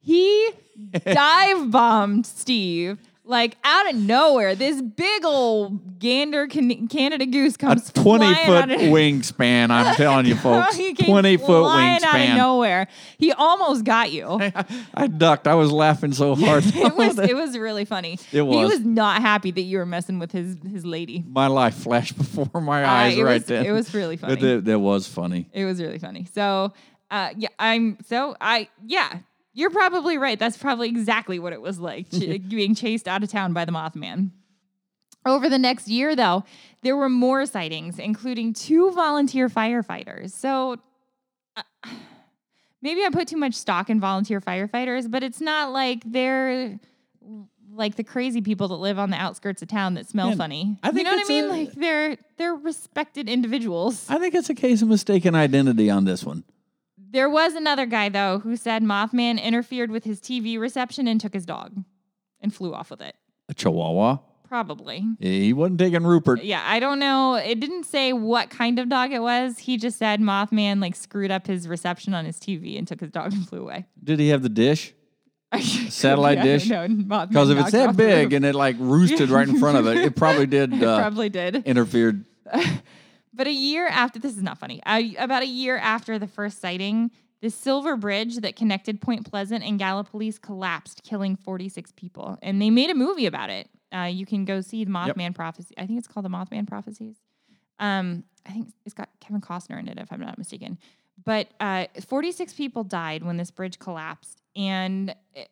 He 0.00 0.50
dive 1.04 1.70
bombed 1.70 2.26
Steve. 2.26 2.98
Like 3.28 3.58
out 3.62 3.90
of 3.90 3.94
nowhere, 4.00 4.54
this 4.54 4.80
big 4.80 5.22
old 5.22 5.98
gander 5.98 6.46
can- 6.46 6.88
Canada 6.88 7.26
goose 7.26 7.56
A 7.56 7.58
comes 7.58 7.92
20 7.92 8.24
flying 8.24 8.46
foot 8.46 8.70
of- 8.70 8.80
wingspan, 8.80 9.68
I'm 9.70 9.94
telling 9.96 10.24
you 10.24 10.34
folks. 10.36 10.76
20 10.76 11.36
foot 11.36 11.46
flying 11.46 12.02
out 12.02 12.18
of 12.30 12.36
nowhere. 12.38 12.88
He 13.18 13.30
almost 13.32 13.84
got 13.84 14.12
you. 14.12 14.26
I 14.94 15.06
ducked. 15.08 15.46
I 15.46 15.54
was 15.56 15.70
laughing 15.70 16.12
so 16.12 16.34
hard. 16.36 16.64
it 16.66 16.96
was 16.96 17.18
it 17.18 17.36
was 17.36 17.58
really 17.58 17.84
funny. 17.84 18.18
It 18.32 18.40
was. 18.40 18.56
He 18.56 18.64
was. 18.64 18.80
not 18.86 19.20
happy 19.20 19.50
that 19.50 19.60
you 19.60 19.76
were 19.76 19.84
messing 19.86 20.18
with 20.18 20.32
his 20.32 20.56
his 20.66 20.86
lady. 20.86 21.22
My 21.28 21.48
life 21.48 21.74
flashed 21.74 22.16
before 22.16 22.62
my 22.62 22.82
Uh, 22.82 22.88
eyes 22.90 23.20
right 23.20 23.34
was 23.34 23.44
then. 23.44 23.66
it 23.66 23.72
was 23.72 23.92
really 23.92 24.16
funny. 24.16 24.60
That 24.60 24.78
was 24.80 25.06
funny. 25.06 25.48
It 25.52 25.66
was 25.66 25.82
really 25.82 25.98
funny. 25.98 26.26
So, 26.34 26.72
uh, 27.10 27.30
yeah, 27.36 27.48
I'm 27.58 27.98
so 28.06 28.36
I 28.40 28.68
yeah, 28.86 29.18
you're 29.54 29.70
probably 29.70 30.18
right. 30.18 30.38
That's 30.38 30.56
probably 30.56 30.88
exactly 30.88 31.38
what 31.38 31.52
it 31.52 31.60
was 31.60 31.78
like 31.78 32.10
ch- 32.10 32.40
being 32.48 32.74
chased 32.74 33.08
out 33.08 33.22
of 33.22 33.30
town 33.30 33.52
by 33.52 33.64
the 33.64 33.72
Mothman. 33.72 34.30
Over 35.26 35.48
the 35.50 35.58
next 35.58 35.88
year, 35.88 36.14
though, 36.16 36.44
there 36.82 36.96
were 36.96 37.08
more 37.08 37.44
sightings, 37.44 37.98
including 37.98 38.52
two 38.54 38.90
volunteer 38.92 39.48
firefighters. 39.48 40.30
So. 40.30 40.76
Uh, 41.56 41.62
Maybe 42.80 43.04
I 43.04 43.10
put 43.10 43.26
too 43.26 43.36
much 43.36 43.54
stock 43.54 43.90
in 43.90 43.98
volunteer 43.98 44.40
firefighters, 44.40 45.10
but 45.10 45.24
it's 45.24 45.40
not 45.40 45.72
like 45.72 46.00
they're 46.06 46.78
like 47.72 47.96
the 47.96 48.04
crazy 48.04 48.40
people 48.40 48.68
that 48.68 48.76
live 48.76 49.00
on 49.00 49.10
the 49.10 49.16
outskirts 49.16 49.62
of 49.62 49.68
town 49.68 49.94
that 49.94 50.08
smell 50.08 50.28
Yeah, 50.30 50.34
funny. 50.36 50.76
I 50.82 50.92
think 50.92 50.98
you 50.98 51.04
know 51.12 51.16
what 51.16 51.26
I 51.26 51.28
mean? 51.28 51.44
a- 51.44 51.48
like 51.48 51.72
they're 51.72 52.16
they're 52.36 52.54
respected 52.54 53.28
individuals. 53.28 54.06
I 54.08 54.18
think 54.20 54.32
it's 54.36 54.48
a 54.48 54.54
case 54.54 54.80
of 54.80 54.86
mistaken 54.88 55.34
identity 55.34 55.90
on 55.90 56.04
this 56.04 56.22
one. 56.22 56.44
There 57.10 57.28
was 57.30 57.54
another 57.54 57.86
guy 57.86 58.08
though 58.08 58.40
who 58.40 58.56
said 58.56 58.82
Mothman 58.82 59.42
interfered 59.42 59.90
with 59.90 60.04
his 60.04 60.20
TV 60.20 60.58
reception 60.58 61.08
and 61.08 61.20
took 61.20 61.32
his 61.34 61.46
dog 61.46 61.84
and 62.40 62.54
flew 62.54 62.74
off 62.74 62.90
with 62.90 63.00
it. 63.00 63.16
A 63.48 63.54
chihuahua. 63.54 64.18
Probably. 64.48 65.04
He 65.20 65.52
wasn't 65.52 65.78
taking 65.78 66.04
Rupert. 66.04 66.42
Yeah, 66.42 66.62
I 66.64 66.80
don't 66.80 66.98
know. 66.98 67.34
It 67.34 67.60
didn't 67.60 67.84
say 67.84 68.14
what 68.14 68.48
kind 68.48 68.78
of 68.78 68.88
dog 68.88 69.12
it 69.12 69.20
was. 69.20 69.58
He 69.58 69.76
just 69.76 69.98
said 69.98 70.20
Mothman 70.20 70.80
like 70.80 70.96
screwed 70.96 71.30
up 71.30 71.46
his 71.46 71.68
reception 71.68 72.14
on 72.14 72.24
his 72.24 72.38
TV 72.38 72.78
and 72.78 72.88
took 72.88 73.00
his 73.00 73.10
dog 73.10 73.32
and 73.34 73.46
flew 73.48 73.60
away. 73.60 73.86
Did 74.02 74.20
he 74.20 74.28
have 74.28 74.42
the 74.42 74.48
dish? 74.48 74.94
Satellite 75.88 76.42
dish? 76.42 76.68
Because 76.68 77.50
if 77.50 77.58
it's 77.58 77.72
that 77.72 77.96
big 77.96 78.32
and 78.32 78.44
it 78.44 78.54
like 78.54 78.76
roosted 78.78 79.28
right 79.30 79.48
in 79.48 79.58
front 79.58 79.78
of 79.78 79.86
it, 79.86 79.98
it 79.98 80.16
probably 80.16 80.46
did 80.46 80.72
it 80.72 80.82
uh, 80.82 80.98
probably 80.98 81.28
did. 81.28 81.56
interfered. 81.66 82.24
But 83.38 83.46
a 83.46 83.52
year 83.52 83.86
after, 83.86 84.18
this 84.18 84.36
is 84.36 84.42
not 84.42 84.58
funny. 84.58 84.82
Uh, 84.84 85.00
about 85.16 85.42
a 85.44 85.46
year 85.46 85.76
after 85.78 86.18
the 86.18 86.26
first 86.26 86.60
sighting, 86.60 87.10
the 87.40 87.50
silver 87.50 87.96
bridge 87.96 88.38
that 88.38 88.56
connected 88.56 89.00
Point 89.00 89.30
Pleasant 89.30 89.62
and 89.64 89.78
Gallipolis 89.80 90.40
collapsed, 90.40 91.04
killing 91.04 91.36
46 91.36 91.92
people. 91.92 92.36
And 92.42 92.60
they 92.60 92.68
made 92.68 92.90
a 92.90 92.94
movie 92.94 93.26
about 93.26 93.48
it. 93.48 93.70
Uh, 93.94 94.10
you 94.12 94.26
can 94.26 94.44
go 94.44 94.60
see 94.60 94.84
the 94.84 94.90
Mothman 94.90 95.34
prophecy. 95.36 95.72
I 95.78 95.86
think 95.86 96.00
it's 96.00 96.08
called 96.08 96.26
the 96.26 96.30
Mothman 96.30 96.66
prophecies. 96.66 97.14
Um, 97.78 98.24
I 98.44 98.50
think 98.50 98.72
it's 98.84 98.94
got 98.94 99.08
Kevin 99.20 99.40
Costner 99.40 99.78
in 99.78 99.86
it, 99.88 99.98
if 99.98 100.12
I'm 100.12 100.20
not 100.20 100.36
mistaken. 100.36 100.76
But 101.24 101.48
uh, 101.60 101.86
46 102.08 102.52
people 102.54 102.82
died 102.82 103.22
when 103.22 103.36
this 103.36 103.52
bridge 103.52 103.78
collapsed, 103.78 104.42
and 104.56 105.14
it- 105.34 105.48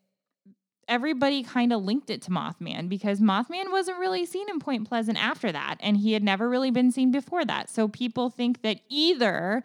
everybody 0.89 1.43
kind 1.43 1.72
of 1.72 1.84
linked 1.84 2.11
it 2.11 2.22
to 2.22 2.30
Mothman 2.30 2.89
because 2.89 3.20
Mothman 3.20 3.70
wasn't 3.70 3.99
really 3.99 4.24
seen 4.24 4.49
in 4.49 4.59
Point 4.59 4.89
Pleasant 4.89 5.22
after 5.22 5.51
that, 5.53 5.76
and 5.80 5.97
he 5.97 6.12
had 6.12 6.22
never 6.22 6.49
really 6.49 6.70
been 6.70 6.91
seen 6.91 7.11
before 7.11 7.45
that. 7.45 7.68
So 7.68 7.89
people 7.89 8.30
think 8.30 8.62
that 8.62 8.80
either 8.89 9.62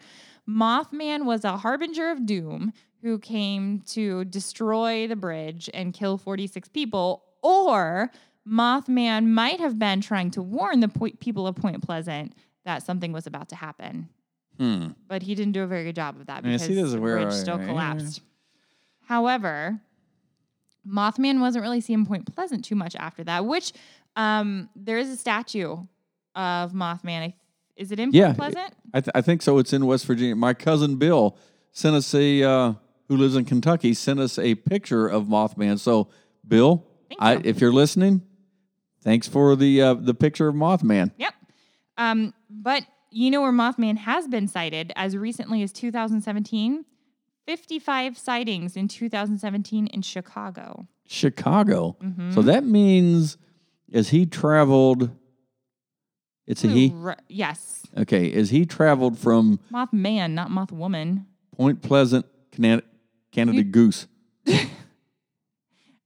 Mothman 0.48 1.24
was 1.24 1.44
a 1.44 1.56
harbinger 1.56 2.10
of 2.10 2.26
doom 2.26 2.72
who 3.02 3.18
came 3.18 3.80
to 3.80 4.24
destroy 4.26 5.06
the 5.06 5.16
bridge 5.16 5.68
and 5.74 5.92
kill 5.92 6.18
46 6.18 6.68
people, 6.68 7.24
or 7.42 8.10
Mothman 8.48 9.26
might 9.26 9.60
have 9.60 9.78
been 9.78 10.00
trying 10.00 10.30
to 10.32 10.42
warn 10.42 10.80
the 10.80 10.88
po- 10.88 11.10
people 11.20 11.46
of 11.46 11.56
Point 11.56 11.82
Pleasant 11.82 12.34
that 12.64 12.82
something 12.82 13.12
was 13.12 13.26
about 13.26 13.48
to 13.50 13.56
happen. 13.56 14.08
Hmm. 14.58 14.88
But 15.08 15.22
he 15.22 15.34
didn't 15.34 15.52
do 15.52 15.62
a 15.62 15.66
very 15.66 15.84
good 15.84 15.96
job 15.96 16.20
of 16.20 16.26
that 16.26 16.42
because 16.42 16.62
see, 16.62 16.74
this 16.74 16.92
the 16.92 16.98
bridge 16.98 17.32
still 17.32 17.58
collapsed. 17.58 18.20
However, 19.06 19.80
Mothman 20.86 21.40
wasn't 21.40 21.62
really 21.62 21.80
seen 21.80 22.00
in 22.00 22.06
Point 22.06 22.34
Pleasant 22.34 22.64
too 22.64 22.74
much 22.74 22.96
after 22.96 23.22
that, 23.24 23.44
which 23.46 23.72
um, 24.16 24.68
there 24.76 24.98
is 24.98 25.08
a 25.08 25.16
statue 25.16 25.76
of 26.34 26.72
Mothman. 26.72 27.34
Is 27.76 27.92
it 27.92 28.00
in 28.00 28.12
Yeah, 28.12 28.26
Point 28.26 28.38
Pleasant? 28.38 28.74
I, 28.92 29.00
th- 29.00 29.12
I 29.14 29.20
think 29.20 29.42
so. 29.42 29.58
It's 29.58 29.72
in 29.72 29.86
West 29.86 30.06
Virginia. 30.06 30.36
My 30.36 30.54
cousin 30.54 30.96
Bill 30.96 31.36
sent 31.72 31.96
us 31.96 32.14
a, 32.14 32.42
uh, 32.42 32.72
who 33.08 33.16
lives 33.16 33.36
in 33.36 33.44
Kentucky, 33.44 33.94
sent 33.94 34.20
us 34.20 34.38
a 34.38 34.54
picture 34.56 35.06
of 35.06 35.24
Mothman. 35.26 35.78
So, 35.78 36.08
Bill, 36.46 36.86
I, 37.18 37.40
if 37.44 37.60
you're 37.60 37.72
listening, 37.72 38.22
thanks 39.02 39.28
for 39.28 39.54
the 39.56 39.80
uh, 39.82 39.94
the 39.94 40.14
picture 40.14 40.48
of 40.48 40.54
Mothman. 40.54 41.12
Yep. 41.16 41.34
Um, 41.98 42.34
but 42.50 42.84
you 43.10 43.30
know 43.30 43.40
where 43.42 43.52
Mothman 43.52 43.98
has 43.98 44.26
been 44.26 44.48
sighted 44.48 44.92
as 44.96 45.16
recently 45.16 45.62
as 45.62 45.72
2017? 45.72 46.84
55 47.46 48.16
sightings 48.18 48.76
in 48.76 48.88
2017 48.88 49.86
in 49.88 50.02
Chicago. 50.02 50.86
Chicago. 51.06 51.96
Mm-hmm. 52.02 52.30
So 52.32 52.42
that 52.42 52.64
means, 52.64 53.36
as 53.92 54.10
he 54.10 54.26
traveled, 54.26 55.10
it's 56.46 56.64
a 56.64 56.68
he. 56.68 56.94
Yes. 57.28 57.82
Okay, 57.96 58.32
as 58.32 58.50
he 58.50 58.64
traveled 58.64 59.18
from 59.18 59.58
Mothman, 59.72 60.32
not 60.32 60.50
Mothwoman. 60.50 61.26
Point 61.56 61.82
Pleasant, 61.82 62.24
Canada, 62.52 62.82
Canada 63.32 63.58
You- 63.58 63.64
Goose. 63.64 64.06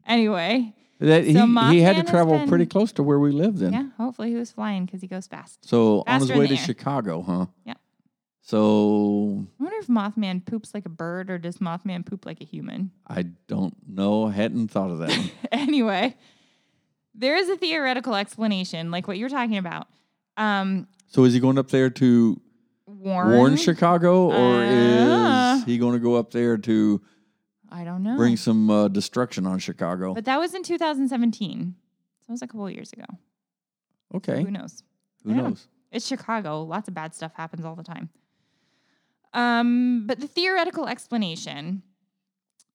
Anyway, 0.07 0.73
That 1.01 1.25
he, 1.25 1.33
he 1.33 1.81
had 1.81 1.97
to 1.97 2.05
travel 2.05 2.39
been- 2.39 2.49
pretty 2.49 2.67
close 2.67 2.93
to 2.93 3.03
where 3.03 3.19
we 3.19 3.33
lived 3.33 3.59
then. 3.59 3.73
yeah, 3.73 3.87
hopefully 3.97 4.31
he 4.31 4.37
was 4.37 4.53
flying 4.53 4.87
because 4.87 5.01
he 5.01 5.09
goes 5.09 5.27
fast. 5.27 5.67
So 5.69 6.05
on 6.07 6.21
his 6.21 6.31
way 6.33 6.47
to 6.47 6.55
air. 6.55 6.59
Chicago, 6.61 7.23
huh? 7.23 7.47
Yep. 7.65 7.79
So 8.47 9.45
I 9.59 9.63
wonder 9.65 9.77
if 9.79 9.89
Mothman 9.89 10.47
poops 10.47 10.73
like 10.73 10.87
a 10.87 10.89
bird 10.89 11.31
or 11.33 11.37
does 11.39 11.57
Mothman 11.59 12.07
poop 12.07 12.25
like 12.25 12.41
a 12.41 12.45
human? 12.45 12.93
I 13.05 13.23
don't 13.49 13.75
know. 13.89 14.29
Hadn't 14.29 14.69
thought 14.69 14.89
of 14.91 15.01
that. 15.01 15.31
anyway, 15.53 16.15
there 17.13 17.35
is 17.35 17.49
a 17.49 17.57
theoretical 17.57 18.15
explanation, 18.15 18.93
like 18.93 19.09
what 19.09 19.19
you're 19.19 19.29
talking 19.29 19.57
about. 19.59 19.89
Um, 20.37 20.87
so 21.09 21.25
is 21.25 21.35
he 21.35 21.41
going 21.41 21.59
up 21.59 21.71
there 21.71 21.91
to 21.91 22.41
warn, 22.87 23.33
warn 23.33 23.57
Chicago, 23.57 24.31
or 24.31 24.63
Uh. 24.63 25.57
is 25.57 25.65
he 25.65 25.77
going 25.77 25.95
to 25.95 25.99
go 25.99 26.15
up 26.15 26.31
there 26.31 26.57
to 26.57 27.03
I 27.69 27.83
don't 27.83 28.05
know. 28.05 28.17
bring 28.17 28.37
some 28.37 28.71
uh, 28.71 28.87
destruction 28.87 29.45
on 29.45 29.59
Chicago? 29.59 30.15
But 30.15 30.25
that 30.27 30.39
was 30.39 30.55
in 30.55 30.63
2017. 30.63 31.75
So 32.21 32.25
it 32.29 32.31
was 32.33 32.43
a 32.43 32.47
couple 32.47 32.65
of 32.69 32.73
years 32.73 32.93
ago. 32.93 33.07
okay, 34.15 34.45
Who 34.45 34.53
knows? 34.53 34.85
who 35.25 35.31
don't 35.31 35.37
know. 35.37 35.49
knows? 35.49 35.67
It's 35.91 36.07
Chicago. 36.07 36.63
Lots 36.63 36.87
of 36.87 36.95
bad 36.95 37.13
stuff 37.13 37.33
happens 37.35 37.65
all 37.65 37.75
the 37.75 37.83
time. 37.83 38.09
Um, 39.37 40.07
but 40.07 40.19
the 40.19 40.27
theoretical 40.27 40.89
explanation, 40.89 41.83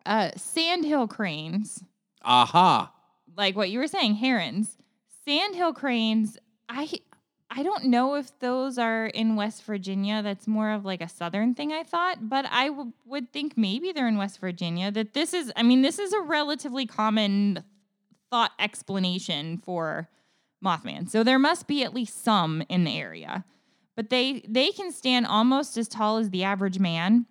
uh, 0.05 0.29
sandhill 0.37 1.07
cranes, 1.07 1.83
Aha! 2.23 2.93
like 3.35 3.55
what 3.55 3.71
you 3.71 3.79
were 3.79 3.87
saying, 3.87 4.15
herons, 4.15 4.77
sandhill 5.25 5.73
cranes. 5.73 6.37
I 6.69 6.87
I 7.49 7.63
don't 7.63 7.85
know 7.85 8.13
if 8.15 8.37
those 8.39 8.77
are 8.77 9.07
in 9.07 9.35
West 9.35 9.63
Virginia. 9.63 10.21
That's 10.21 10.47
more 10.47 10.69
of 10.69 10.85
like 10.85 11.01
a 11.01 11.09
southern 11.09 11.55
thing. 11.55 11.73
I 11.73 11.83
thought, 11.83 12.29
but 12.29 12.45
I 12.49 12.67
w- 12.67 12.93
would 13.05 13.33
think 13.33 13.57
maybe 13.57 13.91
they're 13.91 14.07
in 14.07 14.17
West 14.17 14.39
Virginia. 14.39 14.91
That 14.91 15.13
this 15.13 15.33
is. 15.33 15.51
I 15.55 15.63
mean, 15.63 15.81
this 15.81 15.97
is 15.97 16.13
a 16.13 16.21
relatively 16.21 16.85
common 16.85 17.63
thought 18.29 18.51
explanation 18.59 19.57
for 19.57 20.07
Mothman. 20.63 21.09
So 21.09 21.23
there 21.23 21.39
must 21.39 21.65
be 21.65 21.83
at 21.83 21.93
least 21.93 22.23
some 22.23 22.63
in 22.69 22.83
the 22.83 22.97
area. 22.97 23.45
But 23.95 24.09
they 24.09 24.43
they 24.47 24.71
can 24.71 24.91
stand 24.91 25.27
almost 25.27 25.77
as 25.77 25.87
tall 25.87 26.17
as 26.17 26.29
the 26.29 26.43
average 26.43 26.79
man 26.79 27.25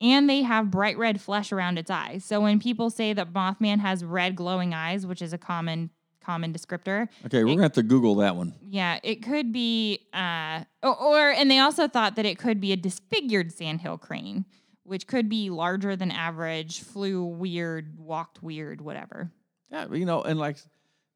and 0.00 0.28
they 0.28 0.42
have 0.42 0.70
bright 0.70 0.98
red 0.98 1.20
flesh 1.20 1.52
around 1.52 1.78
its 1.78 1.90
eyes. 1.90 2.24
So 2.24 2.40
when 2.40 2.58
people 2.60 2.90
say 2.90 3.12
that 3.12 3.32
Mothman 3.32 3.80
has 3.80 4.04
red 4.04 4.36
glowing 4.36 4.74
eyes, 4.74 5.06
which 5.06 5.22
is 5.22 5.32
a 5.32 5.38
common 5.38 5.90
common 6.22 6.52
descriptor, 6.52 7.08
Okay, 7.26 7.44
we're 7.44 7.50
gonna 7.52 7.62
have 7.64 7.72
to 7.72 7.82
Google 7.82 8.14
that 8.16 8.34
one. 8.36 8.54
yeah, 8.62 8.98
it 9.02 9.22
could 9.22 9.52
be 9.52 10.00
uh 10.12 10.64
or, 10.82 10.96
or 10.96 11.30
and 11.30 11.50
they 11.50 11.58
also 11.58 11.88
thought 11.88 12.16
that 12.16 12.24
it 12.26 12.38
could 12.38 12.60
be 12.60 12.72
a 12.72 12.76
disfigured 12.76 13.52
sandhill 13.52 13.98
crane, 13.98 14.44
which 14.84 15.06
could 15.06 15.28
be 15.28 15.50
larger 15.50 15.96
than 15.96 16.10
average, 16.10 16.80
flew 16.80 17.24
weird, 17.24 17.98
walked 17.98 18.42
weird, 18.42 18.80
whatever. 18.80 19.30
Yeah, 19.70 19.86
you 19.92 20.06
know, 20.06 20.22
and 20.22 20.38
like 20.38 20.56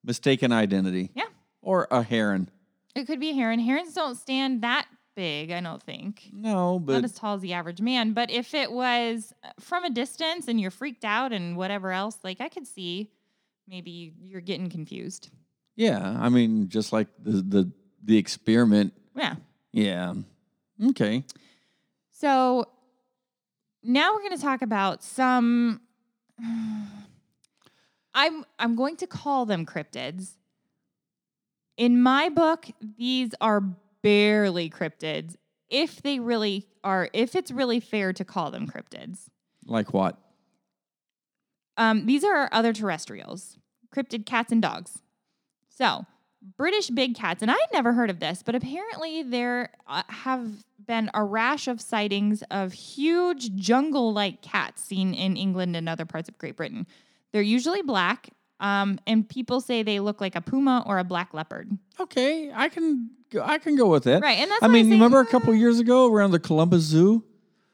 mistaken 0.05 0.53
identity. 0.53 1.11
Yeah. 1.15 1.25
Or 1.63 1.87
a 1.91 2.03
heron. 2.03 2.51
It 2.99 3.07
could 3.07 3.21
be 3.21 3.31
a 3.31 3.35
heron. 3.35 3.61
Herons 3.61 3.95
don't 3.95 4.17
stand 4.17 4.63
that 4.63 4.87
big, 5.15 5.51
I 5.51 5.61
don't 5.61 5.83
think. 5.83 6.29
No, 6.33 6.79
but 6.79 6.93
Not 6.93 7.05
as 7.05 7.15
tall 7.15 7.37
as 7.37 7.41
the 7.41 7.53
average 7.53 7.81
man. 7.81 8.13
But 8.13 8.31
if 8.31 8.55
it 8.55 8.71
was 8.71 9.33
uh, 9.43 9.49
from 9.61 9.85
a 9.85 9.91
distance 9.91 10.49
and 10.49 10.61
you're 10.61 10.71
freaked 10.71 11.05
out 11.05 11.33
and 11.33 11.57
whatever 11.57 11.93
else, 11.93 12.19
like 12.23 12.41
I 12.41 12.49
could 12.49 12.67
see 12.67 13.11
maybe 13.67 14.13
you're 14.23 14.41
getting 14.41 14.71
confused. 14.71 15.31
yeah, 15.77 16.17
I 16.21 16.29
mean, 16.29 16.69
just 16.69 16.93
like 16.93 17.09
the 17.23 17.43
the 17.43 17.73
the 18.05 18.19
experiment. 18.19 18.93
Yeah. 19.17 19.35
Yeah. 19.73 20.15
Okay. 20.91 21.25
So 22.13 22.67
now 23.83 24.15
we're 24.15 24.23
going 24.23 24.37
to 24.37 24.43
talk 24.43 24.63
about 24.63 25.03
some. 25.03 25.81
I'm 28.15 28.45
I'm 28.59 28.75
going 28.75 28.97
to 28.97 29.07
call 29.07 29.47
them 29.47 29.67
cryptids. 29.67 30.33
In 31.79 32.03
my 32.03 32.29
book, 32.29 32.67
these 32.99 33.31
are 33.41 33.63
barely 34.03 34.69
cryptids. 34.69 35.37
If 35.71 36.03
they 36.03 36.19
really 36.19 36.67
are, 36.83 37.09
if 37.13 37.37
it's 37.37 37.53
really 37.53 37.79
fair 37.79 38.13
to 38.13 38.25
call 38.25 38.51
them 38.51 38.67
cryptids. 38.67 39.29
Like 39.65 39.95
what? 39.95 40.19
Um, 41.77 42.07
these 42.07 42.25
are 42.25 42.35
our 42.35 42.49
other 42.51 42.73
terrestrials, 42.73 43.57
cryptid 43.95 44.27
cats 44.27 44.51
and 44.51 44.61
dogs. 44.61 45.01
So, 45.69 46.05
British 46.57 46.89
big 46.89 47.15
cats, 47.15 47.43
and 47.43 47.51
I 47.51 47.55
had 47.55 47.73
never 47.73 47.93
heard 47.93 48.11
of 48.11 48.19
this, 48.19 48.43
but 48.43 48.57
apparently 48.57 49.23
there 49.23 49.71
uh, 49.87 50.03
have 50.09 50.65
been 50.85 51.11
a 51.15 51.23
rash 51.23 51.69
of 51.69 51.81
sightings 51.81 52.43
of 52.51 52.73
huge 52.73 53.55
jungle 53.55 54.13
like 54.13 54.43
cats 54.43 54.83
seen 54.83 55.15
in 55.15 55.37
England 55.37 55.77
and 55.77 55.89
other 55.89 56.05
parts 56.05 56.29
of 56.29 56.39
Great 56.39 56.57
Britain. 56.57 56.87
They're 57.33 57.43
usually 57.43 57.83
black, 57.83 58.31
um, 58.61 58.99
and 59.07 59.29
people 59.29 59.61
say 59.61 59.83
they 59.83 60.01
look 60.01 60.21
like 60.21 60.35
a 60.35 60.41
puma 60.41 60.83
or 60.87 60.99
a 60.99 61.05
black 61.05 61.33
leopard. 61.35 61.71
Okay, 62.01 62.51
I 62.55 62.69
can 62.69 63.11
go, 63.31 63.43
I 63.43 63.59
can 63.59 63.77
go 63.77 63.87
with 63.87 64.05
that. 64.05 64.23
Right, 64.23 64.39
and 64.39 64.51
that's 64.51 64.63
I 64.63 64.69
mean, 64.69 64.85
say, 64.87 64.89
you 64.91 64.95
remember 64.95 65.21
a 65.21 65.27
couple 65.27 65.55
years 65.55 65.79
ago 65.81 66.13
around 66.13 66.33
the 66.33 66.39
Columbus 66.41 66.83
Zoo? 66.83 67.25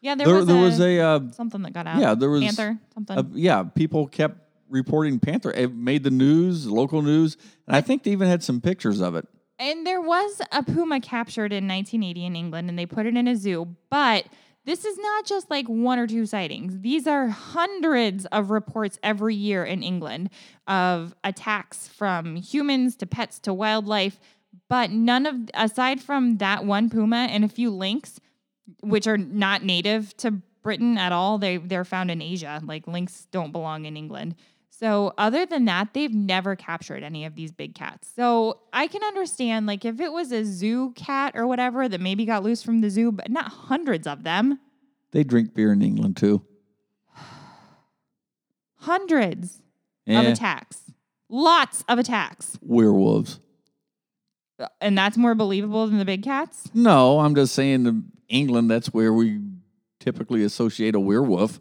Yeah, 0.00 0.14
there, 0.14 0.26
There, 0.26 0.34
was, 0.36 0.46
there 0.46 0.56
a, 0.56 0.60
was 0.60 0.80
a, 0.80 1.00
uh, 1.00 1.20
something 1.32 1.62
that 1.62 1.72
got 1.72 1.86
out. 1.86 1.98
yeah, 2.00 2.14
there 2.14 2.28
was 2.28 2.42
panther, 2.42 2.78
something. 2.92 3.16
uh, 3.16 3.22
yeah, 3.32 3.62
people 3.62 4.06
kept 4.06 4.38
reporting 4.68 5.18
panther. 5.18 5.50
It 5.50 5.74
made 5.74 6.02
the 6.04 6.10
news, 6.10 6.66
local 6.66 7.00
news, 7.00 7.36
and 7.66 7.74
I 7.74 7.80
think 7.80 8.02
they 8.02 8.10
even 8.10 8.28
had 8.28 8.42
some 8.42 8.60
pictures 8.60 9.00
of 9.00 9.14
it. 9.14 9.26
And 9.58 9.86
there 9.86 10.00
was 10.02 10.42
a 10.52 10.62
puma 10.62 11.00
captured 11.00 11.52
in 11.52 11.68
1980 11.68 12.26
in 12.26 12.36
England, 12.36 12.68
and 12.68 12.78
they 12.78 12.86
put 12.86 13.06
it 13.06 13.16
in 13.16 13.28
a 13.28 13.36
zoo. 13.36 13.76
But 13.88 14.26
this 14.64 14.84
is 14.84 14.98
not 14.98 15.26
just 15.26 15.50
like 15.50 15.66
one 15.68 15.98
or 15.98 16.06
two 16.06 16.26
sightings. 16.26 16.80
These 16.80 17.06
are 17.06 17.28
hundreds 17.28 18.24
of 18.26 18.50
reports 18.50 18.98
every 19.02 19.34
year 19.34 19.64
in 19.64 19.82
England 19.82 20.30
of 20.66 21.14
attacks 21.22 21.86
from 21.86 22.36
humans 22.36 22.96
to 22.96 23.06
pets 23.06 23.38
to 23.40 23.52
wildlife. 23.52 24.18
But 24.68 24.90
none 24.90 25.26
of, 25.26 25.36
aside 25.52 26.00
from 26.00 26.38
that 26.38 26.64
one 26.64 26.88
puma 26.88 27.28
and 27.30 27.44
a 27.44 27.48
few 27.48 27.70
lynx, 27.70 28.20
which 28.80 29.06
are 29.06 29.18
not 29.18 29.62
native 29.62 30.16
to 30.18 30.40
Britain 30.62 30.96
at 30.96 31.12
all, 31.12 31.36
they, 31.36 31.58
they're 31.58 31.84
found 31.84 32.10
in 32.10 32.22
Asia. 32.22 32.62
Like 32.64 32.86
lynx 32.86 33.26
don't 33.30 33.52
belong 33.52 33.84
in 33.84 33.96
England. 33.96 34.34
So 34.76 35.12
other 35.18 35.46
than 35.46 35.66
that, 35.66 35.94
they've 35.94 36.12
never 36.12 36.56
captured 36.56 37.04
any 37.04 37.24
of 37.24 37.36
these 37.36 37.52
big 37.52 37.76
cats. 37.76 38.10
So 38.14 38.58
I 38.72 38.88
can 38.88 39.04
understand 39.04 39.66
like 39.66 39.84
if 39.84 40.00
it 40.00 40.12
was 40.12 40.32
a 40.32 40.44
zoo 40.44 40.92
cat 40.96 41.32
or 41.36 41.46
whatever 41.46 41.88
that 41.88 42.00
maybe 42.00 42.24
got 42.24 42.42
loose 42.42 42.62
from 42.62 42.80
the 42.80 42.90
zoo, 42.90 43.12
but 43.12 43.30
not 43.30 43.46
hundreds 43.52 44.06
of 44.06 44.24
them. 44.24 44.58
They 45.12 45.22
drink 45.22 45.54
beer 45.54 45.72
in 45.72 45.80
England 45.80 46.16
too. 46.16 46.42
Hundreds 48.78 49.62
Yeah. 50.06 50.20
of 50.22 50.26
attacks. 50.26 50.82
Lots 51.28 51.84
of 51.88 51.98
attacks. 51.98 52.58
Werewolves. 52.60 53.40
Uh, 54.58 54.66
and 54.80 54.96
that's 54.98 55.16
more 55.16 55.34
believable 55.34 55.86
than 55.86 55.98
the 55.98 56.04
big 56.04 56.22
cats? 56.22 56.68
No, 56.74 57.20
I'm 57.20 57.34
just 57.34 57.54
saying 57.54 57.86
in 57.86 58.04
England, 58.28 58.70
that's 58.70 58.88
where 58.92 59.12
we 59.12 59.40
typically 60.00 60.42
associate 60.44 60.94
a 60.94 61.00
werewolf. 61.00 61.58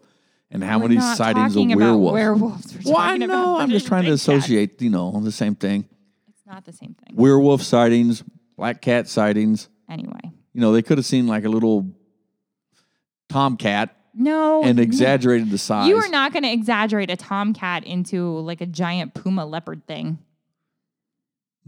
And 0.54 0.62
how 0.62 0.78
We're 0.78 0.84
many 0.84 0.96
not 0.96 1.16
sightings 1.16 1.56
of 1.56 1.62
talking 1.62 1.72
about 1.72 1.84
werewolf? 1.98 2.12
werewolves. 2.14 2.74
We're 2.84 2.92
Well, 2.92 3.00
I 3.02 3.10
talking 3.18 3.26
know. 3.28 3.58
I'm 3.58 3.70
just 3.70 3.86
trying 3.88 4.04
to 4.04 4.10
big 4.10 4.12
cats. 4.20 4.22
associate, 4.22 4.80
you 4.80 4.88
know, 4.88 5.20
the 5.20 5.32
same 5.32 5.56
thing. 5.56 5.84
It's 6.28 6.46
not 6.46 6.64
the 6.64 6.72
same 6.72 6.94
thing. 6.94 7.16
Werewolf 7.16 7.60
sightings, 7.60 8.22
black 8.56 8.80
cat 8.80 9.08
sightings. 9.08 9.68
Anyway. 9.90 10.20
You 10.52 10.60
know, 10.60 10.72
they 10.72 10.80
could 10.82 10.96
have 10.96 11.04
seen 11.04 11.26
like 11.26 11.44
a 11.44 11.48
little 11.48 11.90
tomcat 13.28 13.96
No. 14.14 14.62
and 14.62 14.78
exaggerated 14.78 15.50
the 15.50 15.58
size. 15.58 15.88
You 15.88 15.96
are 15.96 16.08
not 16.08 16.32
going 16.32 16.44
to 16.44 16.52
exaggerate 16.52 17.10
a 17.10 17.16
tomcat 17.16 17.82
into 17.84 18.38
like 18.38 18.60
a 18.60 18.66
giant 18.66 19.12
puma 19.14 19.44
leopard 19.44 19.84
thing. 19.88 20.18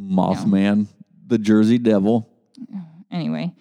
Mothman, 0.00 0.86
the 1.26 1.38
Jersey 1.38 1.78
Devil. 1.78 2.28
Anyway, 3.10 3.52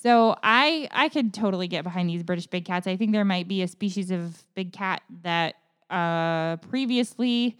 so 0.00 0.36
I 0.42 0.88
I 0.92 1.08
could 1.08 1.34
totally 1.34 1.68
get 1.68 1.84
behind 1.84 2.08
these 2.08 2.22
British 2.22 2.46
big 2.46 2.64
cats. 2.64 2.86
I 2.86 2.96
think 2.96 3.12
there 3.12 3.24
might 3.24 3.48
be 3.48 3.62
a 3.62 3.68
species 3.68 4.10
of 4.10 4.44
big 4.54 4.72
cat 4.72 5.02
that 5.22 5.56
uh, 5.90 6.56
previously 6.56 7.56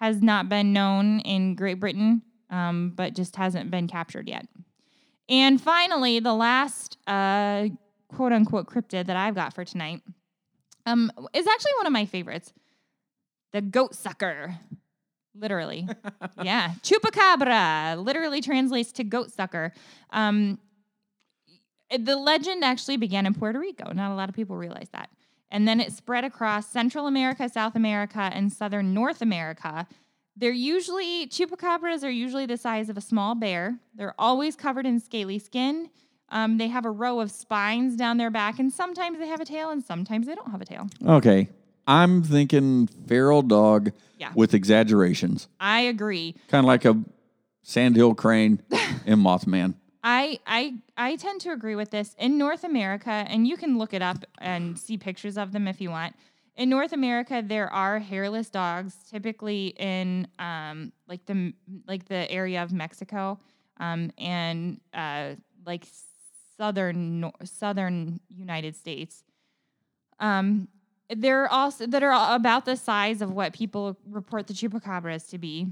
has 0.00 0.22
not 0.22 0.48
been 0.48 0.72
known 0.72 1.20
in 1.20 1.54
Great 1.54 1.80
Britain, 1.80 2.22
um, 2.50 2.92
but 2.96 3.14
just 3.14 3.36
hasn't 3.36 3.70
been 3.70 3.86
captured 3.86 4.28
yet. 4.28 4.46
And 5.28 5.60
finally, 5.60 6.18
the 6.18 6.34
last 6.34 6.98
uh, 7.06 7.68
quote 8.08 8.32
unquote 8.32 8.66
cryptid 8.66 9.06
that 9.06 9.16
I've 9.16 9.34
got 9.34 9.54
for 9.54 9.64
tonight 9.64 10.00
um, 10.86 11.12
is 11.32 11.46
actually 11.46 11.72
one 11.76 11.86
of 11.86 11.92
my 11.92 12.06
favorites 12.06 12.52
the 13.52 13.60
goat 13.60 13.94
sucker. 13.94 14.58
Literally. 15.34 15.86
yeah. 16.42 16.72
Chupacabra 16.82 18.02
literally 18.02 18.40
translates 18.40 18.92
to 18.92 19.04
goat 19.04 19.30
sucker. 19.30 19.72
Um, 20.10 20.58
the 21.98 22.16
legend 22.16 22.64
actually 22.64 22.96
began 22.96 23.26
in 23.26 23.34
Puerto 23.34 23.58
Rico. 23.58 23.92
Not 23.92 24.10
a 24.10 24.14
lot 24.14 24.28
of 24.28 24.34
people 24.34 24.56
realize 24.56 24.88
that. 24.92 25.10
And 25.50 25.68
then 25.68 25.80
it 25.80 25.92
spread 25.92 26.24
across 26.24 26.66
Central 26.66 27.06
America, 27.06 27.48
South 27.48 27.76
America, 27.76 28.30
and 28.32 28.52
Southern 28.52 28.94
North 28.94 29.20
America. 29.20 29.86
They're 30.36 30.50
usually, 30.52 31.26
chupacabras 31.26 32.02
are 32.02 32.10
usually 32.10 32.46
the 32.46 32.56
size 32.56 32.88
of 32.88 32.96
a 32.96 33.02
small 33.02 33.34
bear. 33.34 33.78
They're 33.94 34.14
always 34.18 34.56
covered 34.56 34.86
in 34.86 34.98
scaly 34.98 35.38
skin. 35.38 35.90
Um, 36.30 36.56
they 36.56 36.68
have 36.68 36.86
a 36.86 36.90
row 36.90 37.20
of 37.20 37.30
spines 37.30 37.96
down 37.96 38.16
their 38.16 38.30
back, 38.30 38.58
and 38.58 38.72
sometimes 38.72 39.18
they 39.18 39.26
have 39.26 39.40
a 39.40 39.44
tail, 39.44 39.68
and 39.68 39.84
sometimes 39.84 40.26
they 40.26 40.34
don't 40.34 40.50
have 40.50 40.62
a 40.62 40.64
tail. 40.64 40.86
Okay. 41.06 41.50
I'm 41.86 42.22
thinking 42.22 42.86
feral 42.86 43.42
dog 43.42 43.90
Yeah. 44.16 44.32
with 44.34 44.54
exaggerations. 44.54 45.48
I 45.60 45.80
agree. 45.80 46.34
Kind 46.48 46.64
of 46.64 46.68
like 46.68 46.86
a 46.86 46.98
sandhill 47.62 48.14
crane 48.14 48.62
in 49.04 49.18
Mothman. 49.18 49.74
I 50.02 50.40
I 50.46 50.74
I 50.96 51.16
tend 51.16 51.40
to 51.42 51.52
agree 51.52 51.76
with 51.76 51.90
this. 51.90 52.14
In 52.18 52.38
North 52.38 52.64
America, 52.64 53.10
and 53.10 53.46
you 53.46 53.56
can 53.56 53.78
look 53.78 53.94
it 53.94 54.02
up 54.02 54.24
and 54.38 54.78
see 54.78 54.96
pictures 54.98 55.38
of 55.38 55.52
them 55.52 55.68
if 55.68 55.80
you 55.80 55.90
want. 55.90 56.14
In 56.56 56.68
North 56.68 56.92
America, 56.92 57.42
there 57.44 57.72
are 57.72 57.98
hairless 57.98 58.50
dogs, 58.50 58.94
typically 59.08 59.68
in 59.78 60.26
um, 60.38 60.92
like 61.08 61.24
the 61.26 61.54
like 61.86 62.06
the 62.06 62.30
area 62.30 62.62
of 62.62 62.72
Mexico, 62.72 63.38
um, 63.78 64.10
and 64.18 64.80
uh, 64.92 65.34
like 65.64 65.86
southern 66.56 67.30
southern 67.44 68.20
United 68.34 68.76
States. 68.76 69.22
Um, 70.18 70.68
they're 71.08 71.50
also 71.50 71.86
that 71.86 72.02
are 72.02 72.34
about 72.34 72.64
the 72.64 72.76
size 72.76 73.22
of 73.22 73.30
what 73.32 73.52
people 73.52 73.96
report 74.08 74.46
the 74.46 74.54
chupacabras 74.54 75.28
to 75.30 75.38
be. 75.38 75.68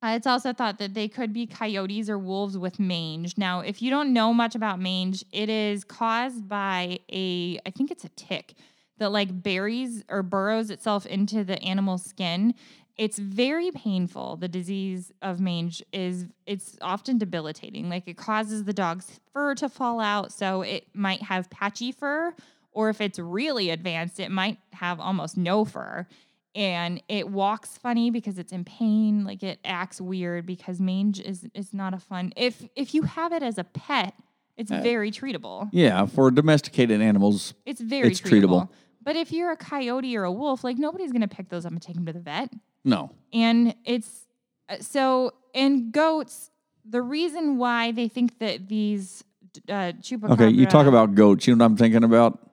Uh, 0.00 0.14
it's 0.14 0.28
also 0.28 0.52
thought 0.52 0.78
that 0.78 0.94
they 0.94 1.08
could 1.08 1.32
be 1.32 1.44
coyotes 1.46 2.08
or 2.08 2.18
wolves 2.18 2.56
with 2.56 2.78
mange. 2.78 3.36
Now, 3.36 3.60
if 3.60 3.82
you 3.82 3.90
don't 3.90 4.12
know 4.12 4.32
much 4.32 4.54
about 4.54 4.78
mange, 4.78 5.24
it 5.32 5.48
is 5.48 5.82
caused 5.82 6.48
by 6.48 7.00
a, 7.12 7.58
I 7.66 7.70
think 7.70 7.90
it's 7.90 8.04
a 8.04 8.08
tick 8.10 8.54
that 8.98 9.10
like 9.10 9.42
buries 9.42 10.04
or 10.08 10.22
burrows 10.22 10.70
itself 10.70 11.04
into 11.04 11.42
the 11.42 11.60
animal's 11.62 12.04
skin. 12.04 12.54
It's 12.96 13.18
very 13.18 13.70
painful. 13.72 14.36
The 14.36 14.48
disease 14.48 15.12
of 15.20 15.40
mange 15.40 15.82
is 15.92 16.26
it's 16.46 16.76
often 16.80 17.18
debilitating. 17.18 17.88
Like 17.88 18.06
it 18.06 18.16
causes 18.16 18.64
the 18.64 18.72
dog's 18.72 19.20
fur 19.32 19.54
to 19.56 19.68
fall 19.68 20.00
out, 20.00 20.32
so 20.32 20.62
it 20.62 20.86
might 20.94 21.22
have 21.22 21.50
patchy 21.50 21.92
fur, 21.92 22.34
or 22.72 22.88
if 22.88 23.00
it's 23.00 23.18
really 23.18 23.70
advanced, 23.70 24.18
it 24.20 24.30
might 24.30 24.58
have 24.72 24.98
almost 25.00 25.36
no 25.36 25.64
fur 25.64 26.06
and 26.54 27.02
it 27.08 27.28
walks 27.28 27.76
funny 27.78 28.10
because 28.10 28.38
it's 28.38 28.52
in 28.52 28.64
pain 28.64 29.24
like 29.24 29.42
it 29.42 29.58
acts 29.64 30.00
weird 30.00 30.46
because 30.46 30.80
mange 30.80 31.20
is 31.20 31.46
is 31.54 31.72
not 31.74 31.94
a 31.94 31.98
fun 31.98 32.32
if 32.36 32.66
if 32.76 32.94
you 32.94 33.02
have 33.02 33.32
it 33.32 33.42
as 33.42 33.58
a 33.58 33.64
pet 33.64 34.14
it's 34.56 34.70
Uh, 34.72 34.80
very 34.82 35.10
treatable 35.10 35.68
Yeah, 35.72 36.06
for 36.06 36.30
domesticated 36.30 37.00
animals. 37.00 37.54
it's 37.66 37.80
very 37.80 38.08
it's 38.08 38.20
treatable. 38.20 38.68
treatable. 38.68 38.68
but 39.02 39.14
if 39.16 39.30
you're 39.32 39.50
a 39.52 39.56
coyote 39.56 40.16
or 40.16 40.24
a 40.24 40.32
wolf 40.32 40.64
like 40.64 40.78
nobody's 40.78 41.12
to 41.12 41.28
pick 41.28 41.48
those 41.50 41.64
up 41.66 41.72
and 41.72 41.82
take 41.82 41.94
them 41.96 42.06
to 42.06 42.12
the 42.12 42.20
vet 42.20 42.52
No. 42.84 43.10
and 43.32 43.74
it's 43.84 44.26
uh, 44.68 44.76
so 44.80 45.32
in 45.54 45.90
goats 45.90 46.50
the 46.84 47.02
reason 47.02 47.58
why 47.58 47.92
they 47.92 48.08
think 48.08 48.38
that 48.38 48.68
these 48.68 49.22
uh 49.68 49.92
chupacabra 50.00 50.30
Okay, 50.32 50.48
you 50.48 50.66
talk 50.66 50.86
about 50.86 51.14
goats. 51.14 51.46
You 51.46 51.54
know 51.56 51.64
what 51.64 51.70
I'm 51.72 51.76
thinking 51.76 52.04
about? 52.04 52.47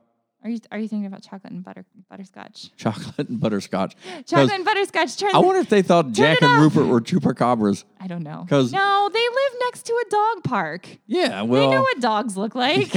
Are 0.46 0.50
you 0.50 0.60
are 0.72 0.78
you 0.80 0.88
thinking 0.88 1.08
about 1.08 1.22
chocolate 1.24 1.52
and 1.52 1.64
butter 1.64 1.84
butterscotch 2.10 2.70
Chocolate 2.78 3.28
and 3.28 3.40
butterscotch. 3.42 3.96
chocolate 4.26 4.52
and 4.54 4.64
butterscotch 4.64 5.18
turn 5.18 5.32
I 5.34 5.40
wonder 5.40 5.60
if 5.60 5.68
they 5.70 5.82
thought 5.82 6.12
Jack 6.14 6.42
and 6.42 6.52
off. 6.52 6.62
Rupert 6.62 6.88
were 6.88 7.02
chupacabras. 7.02 7.84
I 8.00 8.08
don't 8.08 8.24
know. 8.24 8.46
'Cause- 8.48 8.72
no, 8.72 9.10
they 9.12 9.20
live 9.20 9.60
next 9.66 9.84
to 9.88 9.94
a 9.94 10.10
dog 10.10 10.44
park. 10.46 10.88
Yeah, 11.08 11.42
well, 11.42 11.70
they 11.70 11.76
know 11.76 11.82
what 11.82 12.00
dogs 12.00 12.38
look 12.38 12.56
like. 12.66 12.94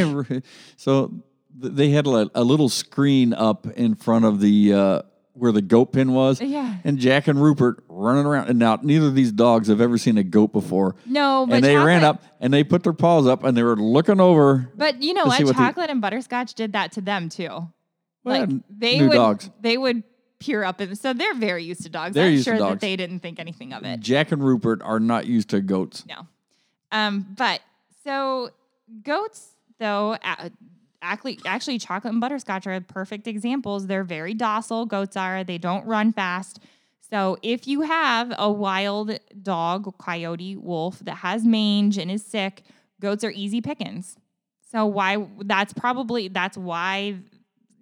so 0.77 1.13
they 1.61 1.91
had 1.91 2.07
a, 2.07 2.31
a 2.37 2.45
little 2.45 2.69
screen 2.69 3.33
up 3.35 3.67
in 3.67 3.95
front 3.97 4.25
of 4.25 4.41
the 4.41 4.73
uh, 4.73 5.03
where 5.39 5.53
the 5.53 5.63
goat 5.63 5.93
pen 5.93 6.13
was. 6.13 6.41
Yeah. 6.41 6.77
And 6.85 6.99
Jack 6.99 7.29
and 7.29 7.41
Rupert 7.41 7.83
running 7.89 8.27
around. 8.27 8.49
And 8.49 8.59
now 8.59 8.79
neither 8.83 9.07
of 9.07 9.15
these 9.15 9.33
dogs 9.33 9.69
have 9.69 9.81
ever 9.81 9.97
seen 9.99 10.19
a 10.19 10.23
goat 10.25 10.53
before. 10.53 10.97
no, 11.07 11.47
but 11.49 11.57
and 11.57 11.65
they 11.65 11.77
ran 11.77 12.05
up 12.05 12.23
and 12.41 12.53
they 12.53 12.65
put 12.65 12.83
their 12.83 12.93
paws 12.93 13.27
up 13.27 13.45
and 13.45 13.57
they 13.57 13.63
were 13.63 13.77
looking 13.77 14.21
over. 14.21 14.71
But 14.75 15.03
you 15.03 15.15
know 15.15 15.23
to 15.25 15.29
what? 15.29 15.39
what 15.45 15.47
the- 15.49 15.55
Chocolate 15.55 15.91
and 15.91 16.01
butterscotch 16.01 16.55
did 16.55 16.73
that 16.73 16.93
to 16.93 17.01
them 17.01 17.29
too. 17.29 17.69
Well, 18.25 18.41
Like 18.41 18.51
they 18.69 19.01
would, 19.07 19.15
dogs. 19.15 19.49
they 19.61 19.79
would 19.79 20.03
peer 20.41 20.63
up, 20.65 20.81
and 20.81 20.97
so 20.99 21.13
they're 21.13 21.35
very 21.35 21.65
used 21.65 21.83
to 21.85 21.89
dogs. 21.89 22.15
They're 22.15 22.27
I'm 22.27 22.33
used 22.33 22.45
to 22.45 22.51
sure 22.51 22.59
that 22.59 22.69
dogs. 22.69 22.81
they 22.81 22.95
didn't 22.97 23.21
think 23.21 23.39
anything 23.41 23.73
of 23.73 23.85
it. 23.85 24.01
Jack 24.01 24.33
and 24.33 24.45
Rupert 24.45 24.83
are 24.83 25.01
not 25.01 25.27
used 25.27 25.51
to 25.51 25.61
goats. 25.61 26.05
No. 26.07 26.27
Um, 26.93 27.27
but 27.37 27.61
so 28.05 28.51
goats, 29.03 29.49
though, 29.79 30.17
actually, 31.03 31.41
actually, 31.45 31.79
chocolate 31.79 32.13
and 32.13 32.21
butterscotch 32.21 32.67
are 32.67 32.81
perfect 32.81 33.27
examples. 33.27 33.87
They're 33.87 34.05
very 34.05 34.35
docile. 34.35 34.87
Goats 34.87 35.17
are. 35.17 35.45
They 35.45 35.59
don't 35.59 35.87
run 35.87 36.13
fast. 36.13 36.61
So 37.11 37.39
if 37.43 37.67
you 37.67 37.83
have 37.83 38.33
a 38.39 38.51
wild 38.51 39.19
dog, 39.43 39.97
coyote, 39.99 40.57
wolf 40.57 40.99
that 41.01 41.17
has 41.17 41.45
mange 41.45 41.97
and 41.97 42.11
is 42.11 42.25
sick, 42.25 42.63
goats 43.01 43.25
are 43.25 43.31
easy 43.31 43.61
pickings. 43.61 44.17
So 44.71 44.85
why? 44.85 45.27
That's 45.41 45.73
probably 45.73 46.29
that's 46.29 46.59
why 46.59 47.17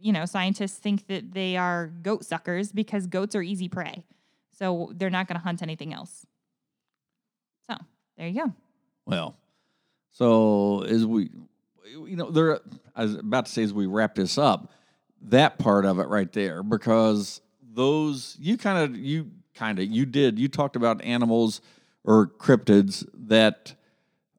you 0.01 0.13
know 0.13 0.25
scientists 0.27 0.79
think 0.79 1.09
that 1.09 1.33
they 1.33 1.57
are 1.57 1.89
goat 2.03 2.25
suckers 2.25 2.71
because 2.71 3.07
goats 3.07 3.35
are 3.35 3.43
easy 3.43 3.69
prey. 3.69 4.05
So 4.53 4.93
they're 4.95 5.11
not 5.11 5.27
going 5.29 5.39
to 5.39 5.45
hunt 5.45 5.63
anything 5.63 5.93
else. 5.93 6.25
So 7.69 7.77
there 8.17 8.29
you 8.29 8.45
go. 8.45 8.53
Well, 9.05 9.37
so 10.11 10.83
as 10.83 11.05
we, 11.05 11.31
you 11.91 12.17
know, 12.17 12.31
there. 12.31 12.61
I 12.95 13.03
was 13.05 13.15
about 13.15 13.47
to 13.47 13.53
say 13.53 13.63
as 13.63 13.73
we 13.73 13.87
wrap 13.87 14.15
this 14.15 14.39
up, 14.39 14.73
that 15.23 15.59
part 15.59 15.85
of 15.85 15.99
it 15.99 16.09
right 16.09 16.33
there, 16.33 16.63
because 16.63 17.41
those 17.63 18.37
you 18.41 18.57
kind 18.57 18.79
of 18.79 18.97
you 18.97 19.31
kind 19.55 19.79
of 19.79 19.87
you 19.87 20.07
did 20.07 20.39
you 20.39 20.49
talked 20.49 20.77
about 20.77 21.03
animals 21.03 21.61
or 22.05 22.27
cryptids 22.27 23.07
that 23.15 23.75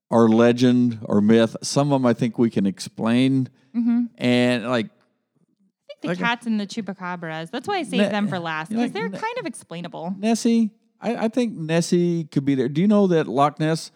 are 0.10 0.28
legend 0.30 1.00
or 1.04 1.22
myth. 1.22 1.56
Some 1.62 1.92
of 1.92 2.02
them 2.02 2.06
I 2.06 2.14
think 2.14 2.38
we 2.38 2.50
can 2.50 2.66
explain, 2.66 3.50
Mm-hmm. 3.76 4.06
and 4.18 4.68
like 4.70 4.86
I 4.88 4.90
think 5.88 6.02
the 6.02 6.08
Like 6.10 6.18
a- 6.18 6.22
cats 6.22 6.48
and 6.48 6.60
the 6.60 6.66
chupacabras. 6.68 7.52
That's 7.52 7.68
why 7.68 7.76
I 7.78 7.84
saved 7.84 8.04
Ne- 8.04 8.10
them 8.10 8.28
for 8.28 8.40
last 8.40 8.70
because 8.70 8.84
like 8.86 8.94
they're 8.94 9.10
ne- 9.10 9.20
kind 9.20 9.38
of 9.40 9.46
explainable. 9.46 10.16
Nessie. 10.18 10.72
I, 11.00 11.26
I 11.26 11.28
think 11.28 11.54
Nessie 11.54 12.24
could 12.24 12.44
be 12.44 12.56
there. 12.56 12.68
Do 12.70 12.82
you 12.82 12.88
know 12.88 13.06
that 13.08 13.28
Loch 13.28 13.60
Ness 13.60 13.92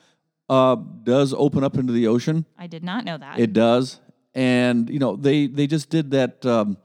uh, 0.51 0.75
does 0.75 1.33
open 1.33 1.63
up 1.63 1.77
into 1.77 1.93
the 1.93 2.07
ocean? 2.07 2.45
I 2.57 2.67
did 2.67 2.83
not 2.83 3.05
know 3.05 3.17
that. 3.17 3.39
It 3.39 3.53
does, 3.53 4.01
and 4.35 4.89
you 4.89 4.99
know 4.99 5.15
they 5.15 5.47
they 5.47 5.65
just 5.65 5.89
did 5.89 6.11
that 6.11 6.45
um, 6.45 6.75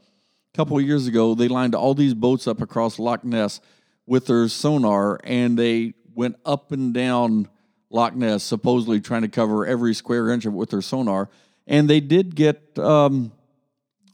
a 0.54 0.56
couple 0.56 0.78
of 0.78 0.84
years 0.84 1.08
ago. 1.08 1.34
They 1.34 1.48
lined 1.48 1.74
all 1.74 1.92
these 1.92 2.14
boats 2.14 2.46
up 2.46 2.62
across 2.62 3.00
Loch 3.00 3.24
Ness 3.24 3.60
with 4.06 4.26
their 4.26 4.46
sonar, 4.46 5.18
and 5.24 5.58
they 5.58 5.94
went 6.14 6.36
up 6.46 6.70
and 6.70 6.94
down 6.94 7.48
Loch 7.90 8.14
Ness, 8.14 8.44
supposedly 8.44 9.00
trying 9.00 9.22
to 9.22 9.28
cover 9.28 9.66
every 9.66 9.94
square 9.94 10.30
inch 10.30 10.46
of 10.46 10.54
it 10.54 10.56
with 10.56 10.70
their 10.70 10.80
sonar. 10.80 11.28
And 11.66 11.90
they 11.90 11.98
did 11.98 12.36
get 12.36 12.78
um, 12.78 13.32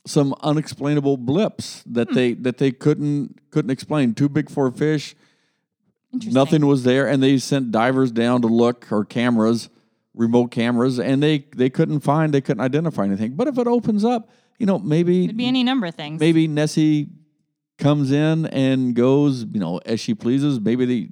some 0.07 0.34
unexplainable 0.40 1.18
blips 1.18 1.82
that 1.84 2.11
they 2.14 2.32
that 2.32 2.57
they 2.57 2.70
couldn't 2.70 3.50
couldn't 3.50 3.70
explain. 3.70 4.14
Too 4.14 4.30
big 4.30 4.48
for 4.48 4.66
a 4.66 4.72
fish. 4.72 5.14
Nothing 6.13 6.67
was 6.67 6.83
there, 6.85 7.09
and 7.09 7.23
they 7.23 7.39
sent 7.39 7.71
divers 7.73 8.13
down 8.13 8.43
to 8.43 8.49
look 8.49 8.91
or 8.93 9.05
cameras, 9.05 9.71
remote 10.15 10.51
cameras, 10.51 10.99
and 11.01 11.23
they 11.23 11.47
they 11.57 11.71
couldn't 11.71 12.01
find, 12.01 12.35
they 12.35 12.41
couldn't 12.43 12.61
identify 12.63 13.05
anything. 13.05 13.35
But 13.35 13.49
if 13.49 13.57
it 13.59 13.67
opens 13.67 14.05
up, 14.05 14.29
you 14.59 14.67
know, 14.67 14.79
maybe 14.79 15.27
Could 15.27 15.37
be 15.37 15.47
any 15.47 15.63
number 15.65 15.87
of 15.87 15.95
things. 15.95 16.21
maybe 16.21 16.47
Nessie 16.49 17.09
comes 17.79 18.13
in 18.13 18.47
and 18.47 18.95
goes, 18.95 19.45
you 19.45 19.59
know, 19.59 19.79
as 19.87 20.01
she 20.01 20.15
pleases. 20.15 20.61
Maybe 20.61 20.85
the 20.85 21.09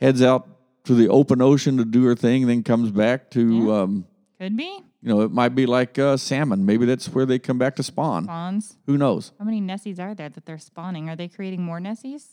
heads 0.00 0.22
out 0.22 0.48
to 0.84 0.94
the 0.94 1.08
open 1.08 1.40
ocean 1.42 1.76
to 1.76 1.84
do 1.84 2.04
her 2.04 2.14
thing, 2.16 2.46
then 2.46 2.62
comes 2.62 2.90
back 2.90 3.30
to, 3.32 3.72
um, 3.74 4.06
Could 4.40 4.56
be. 4.56 4.64
you 5.02 5.08
know, 5.08 5.20
it 5.20 5.30
might 5.30 5.54
be 5.54 5.66
like 5.66 5.98
uh, 5.98 6.16
salmon. 6.16 6.64
Maybe 6.66 6.84
that's 6.86 7.08
where 7.10 7.26
they 7.26 7.38
come 7.38 7.58
back 7.58 7.76
to 7.76 7.82
spawn. 7.82 8.24
Spawns. 8.24 8.76
Who 8.86 8.96
knows? 8.98 9.32
How 9.38 9.44
many 9.44 9.60
Nessies 9.60 10.00
are 10.00 10.14
there 10.14 10.28
that 10.30 10.46
they're 10.46 10.58
spawning? 10.58 11.08
Are 11.10 11.16
they 11.16 11.28
creating 11.28 11.62
more 11.62 11.78
Nessies? 11.78 12.28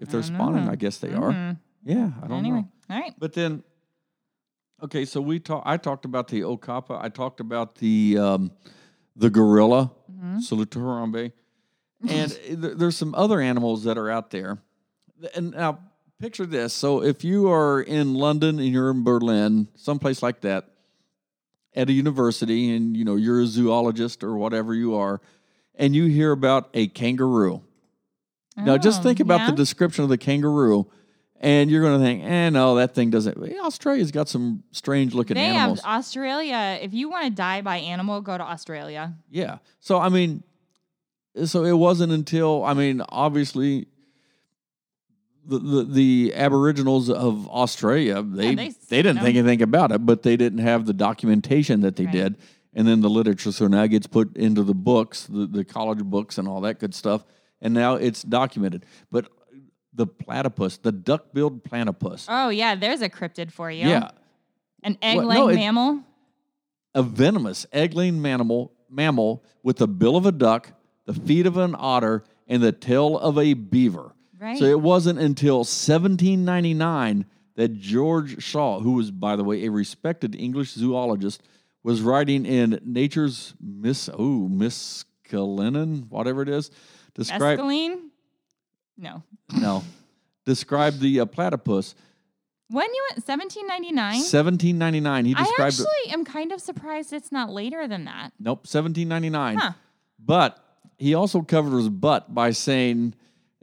If 0.00 0.08
they're 0.08 0.20
I 0.20 0.24
spawning, 0.24 0.64
know. 0.64 0.72
I 0.72 0.76
guess 0.76 0.98
they 0.98 1.12
are. 1.12 1.30
Mhm. 1.32 1.58
Yeah, 1.84 2.10
I 2.18 2.20
don't 2.22 2.30
know. 2.30 2.36
Anyway, 2.36 2.60
know. 2.60 2.68
all 2.94 3.00
right. 3.00 3.14
But 3.18 3.32
then, 3.34 3.62
okay, 4.82 5.04
so 5.04 5.20
we 5.20 5.38
talk. 5.38 5.62
I 5.66 5.76
talked 5.76 6.04
about 6.04 6.28
the 6.28 6.40
okapa. 6.42 6.98
I 7.00 7.08
talked 7.08 7.40
about 7.40 7.76
the 7.76 8.18
um, 8.18 8.50
the 9.16 9.30
gorilla, 9.30 9.92
Mm-hmm. 10.10 10.38
Salutarambe, 10.38 11.32
and 12.08 12.30
th- 12.32 12.76
there's 12.76 12.96
some 12.96 13.14
other 13.14 13.40
animals 13.40 13.84
that 13.84 13.96
are 13.96 14.10
out 14.10 14.30
there. 14.30 14.58
And 15.34 15.52
now, 15.52 15.78
picture 16.18 16.44
this: 16.46 16.72
so 16.74 17.02
if 17.02 17.24
you 17.24 17.50
are 17.50 17.80
in 17.80 18.14
London 18.14 18.58
and 18.58 18.68
you're 18.68 18.90
in 18.90 19.02
Berlin, 19.04 19.68
someplace 19.76 20.22
like 20.22 20.40
that, 20.42 20.66
at 21.74 21.88
a 21.88 21.92
university, 21.92 22.74
and 22.74 22.96
you 22.96 23.04
know 23.04 23.16
you're 23.16 23.40
a 23.40 23.46
zoologist 23.46 24.22
or 24.24 24.36
whatever 24.36 24.74
you 24.74 24.94
are, 24.94 25.20
and 25.74 25.94
you 25.96 26.04
hear 26.06 26.32
about 26.32 26.68
a 26.74 26.88
kangaroo. 26.88 27.62
Now, 28.56 28.76
just 28.76 29.00
Oh, 29.00 29.02
think 29.04 29.20
about 29.20 29.46
the 29.48 29.56
description 29.56 30.02
of 30.04 30.10
the 30.10 30.18
kangaroo, 30.18 30.86
and 31.40 31.70
you're 31.70 31.82
going 31.82 31.98
to 31.98 32.04
think, 32.04 32.22
eh, 32.24 32.50
no, 32.50 32.74
that 32.74 32.94
thing 32.94 33.08
doesn't. 33.10 33.38
Australia's 33.60 34.10
got 34.10 34.28
some 34.28 34.62
strange 34.72 35.14
looking 35.14 35.36
They 35.36 35.46
animals. 35.46 35.80
have 35.80 35.98
Australia. 35.98 36.78
If 36.82 36.92
you 36.92 37.08
want 37.08 37.24
to 37.24 37.30
die 37.30 37.62
by 37.62 37.78
animal, 37.78 38.20
go 38.20 38.36
to 38.36 38.44
Australia. 38.44 39.14
yeah. 39.30 39.58
So, 39.80 39.98
I 39.98 40.08
mean, 40.10 40.42
so 41.44 41.64
it 41.64 41.72
wasn't 41.72 42.12
until, 42.12 42.64
I 42.64 42.74
mean, 42.74 43.02
obviously, 43.08 43.86
the, 45.46 45.58
the, 45.58 45.84
the 45.84 46.32
Aboriginals 46.34 47.08
of 47.08 47.48
Australia, 47.48 48.22
they, 48.22 48.54
they 48.54 48.68
they, 48.88 49.02
didn't 49.02 49.20
think 49.22 49.36
anything 49.36 49.62
about 49.62 49.90
it, 49.92 50.04
but 50.04 50.22
they 50.22 50.36
didn't 50.36 50.58
have 50.58 50.84
the 50.86 50.92
documentation 50.92 51.80
that 51.80 51.96
they 51.96 52.04
Right. 52.04 52.12
did. 52.12 52.36
And 52.74 52.86
then 52.86 53.00
the 53.00 53.10
literature, 53.10 53.50
so 53.50 53.66
now 53.66 53.82
it 53.84 53.88
gets 53.88 54.06
put 54.06 54.36
into 54.36 54.62
the 54.62 54.74
books, 54.74 55.26
the, 55.26 55.46
the 55.46 55.64
college 55.64 56.04
books, 56.04 56.36
and 56.38 56.46
all 56.46 56.60
that 56.60 56.78
good 56.78 56.94
stuff. 56.94 57.24
And 57.62 57.74
now 57.74 57.94
it's 57.96 58.22
documented. 58.22 58.86
But 59.10 59.28
the 59.92 60.06
platypus, 60.06 60.78
the 60.78 60.92
duck-billed 60.92 61.64
platypus, 61.64 62.26
Oh 62.28 62.48
yeah, 62.48 62.74
there's 62.74 63.02
a 63.02 63.08
cryptid 63.08 63.50
for 63.50 63.70
you. 63.70 63.88
yeah, 63.88 64.10
An 64.82 64.96
egg-laying 65.02 65.40
No, 65.40 65.48
it- 65.48 65.54
mammal. 65.56 66.00
a 66.94 67.02
venomous 67.02 67.66
egg-laying 67.72 68.20
mammal, 68.22 68.72
mammal 68.88 69.42
with 69.62 69.76
the 69.78 69.88
bill 69.88 70.16
of 70.16 70.26
a 70.26 70.32
duck, 70.32 70.72
the 71.06 71.12
feet 71.14 71.46
of 71.46 71.56
an 71.56 71.74
otter, 71.78 72.24
and 72.48 72.62
the 72.62 72.72
tail 72.72 73.18
of 73.18 73.36
a 73.38 73.54
beaver. 73.54 74.12
Right. 74.38 74.58
So 74.58 74.64
it 74.64 74.80
wasn't 74.80 75.18
until 75.18 75.64
1799 75.64 77.26
that 77.56 77.78
George 77.78 78.42
Shaw, 78.42 78.80
who 78.80 78.92
was, 78.92 79.10
by 79.10 79.36
the 79.36 79.44
way, 79.44 79.64
a 79.66 79.70
respected 79.70 80.34
English 80.34 80.72
zoologist, 80.72 81.42
was 81.82 82.00
writing 82.00 82.46
in 82.46 82.80
Nature's 82.84 83.54
Miss 83.60 84.08
oh 84.16 84.48
Miss 84.48 85.04
Miscellany, 85.30 86.00
whatever 86.08 86.42
it 86.42 86.48
is, 86.48 86.70
describe 87.14 87.58
Escaline? 87.58 88.08
No. 88.96 89.22
no, 89.52 89.82
describe 90.44 90.98
the 90.98 91.20
uh, 91.20 91.26
platypus. 91.26 91.94
When 92.68 92.86
you 92.86 93.02
went 93.10 93.26
1799? 93.26 94.18
1799. 94.18 95.24
He 95.24 95.34
I 95.34 95.42
described 95.42 95.74
it. 95.74 95.80
actually 95.80 96.12
am 96.12 96.24
kind 96.24 96.52
of 96.52 96.60
surprised 96.60 97.12
it's 97.12 97.32
not 97.32 97.50
later 97.50 97.88
than 97.88 98.04
that. 98.04 98.32
Nope, 98.38 98.60
1799. 98.60 99.56
Huh. 99.56 99.72
But 100.24 100.62
he 100.96 101.14
also 101.14 101.42
covered 101.42 101.76
his 101.76 101.88
butt 101.88 102.32
by 102.32 102.52
saying, 102.52 103.14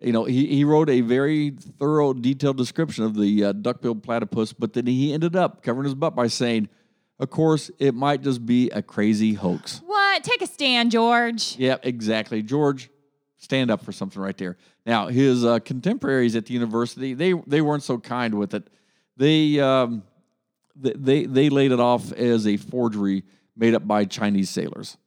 you 0.01 0.11
know, 0.11 0.25
he, 0.25 0.47
he 0.47 0.63
wrote 0.65 0.89
a 0.89 1.01
very 1.01 1.51
thorough, 1.79 2.13
detailed 2.13 2.57
description 2.57 3.05
of 3.05 3.15
the 3.15 3.45
uh, 3.45 3.51
duck-billed 3.53 4.03
platypus, 4.03 4.51
but 4.51 4.73
then 4.73 4.87
he 4.87 5.13
ended 5.13 5.35
up 5.37 5.63
covering 5.63 5.85
his 5.85 5.95
butt 5.95 6.13
by 6.13 6.27
saying, 6.27 6.67
of 7.19 7.29
course, 7.29 7.71
it 7.79 7.95
might 7.95 8.21
just 8.21 8.45
be 8.45 8.69
a 8.71 8.81
crazy 8.81 9.33
hoax. 9.33 9.81
What? 9.85 10.23
Take 10.23 10.41
a 10.41 10.47
stand, 10.47 10.91
George. 10.91 11.55
Yeah, 11.57 11.77
exactly. 11.81 12.43
George, 12.43 12.89
stand 13.37 13.71
up 13.71 13.83
for 13.83 13.91
something 13.91 14.21
right 14.21 14.37
there. 14.37 14.57
Now, 14.85 15.07
his 15.07 15.45
uh, 15.45 15.59
contemporaries 15.59 16.35
at 16.35 16.45
the 16.45 16.53
university, 16.53 17.13
they 17.13 17.33
they 17.33 17.61
weren't 17.61 17.83
so 17.83 17.97
kind 17.97 18.35
with 18.35 18.53
it. 18.53 18.67
They 19.15 19.59
um, 19.59 20.03
they 20.75 21.25
they 21.25 21.49
laid 21.49 21.71
it 21.71 21.79
off 21.79 22.11
as 22.13 22.47
a 22.47 22.57
forgery 22.57 23.23
made 23.55 23.73
up 23.73 23.87
by 23.87 24.05
Chinese 24.05 24.49
sailors. 24.49 24.97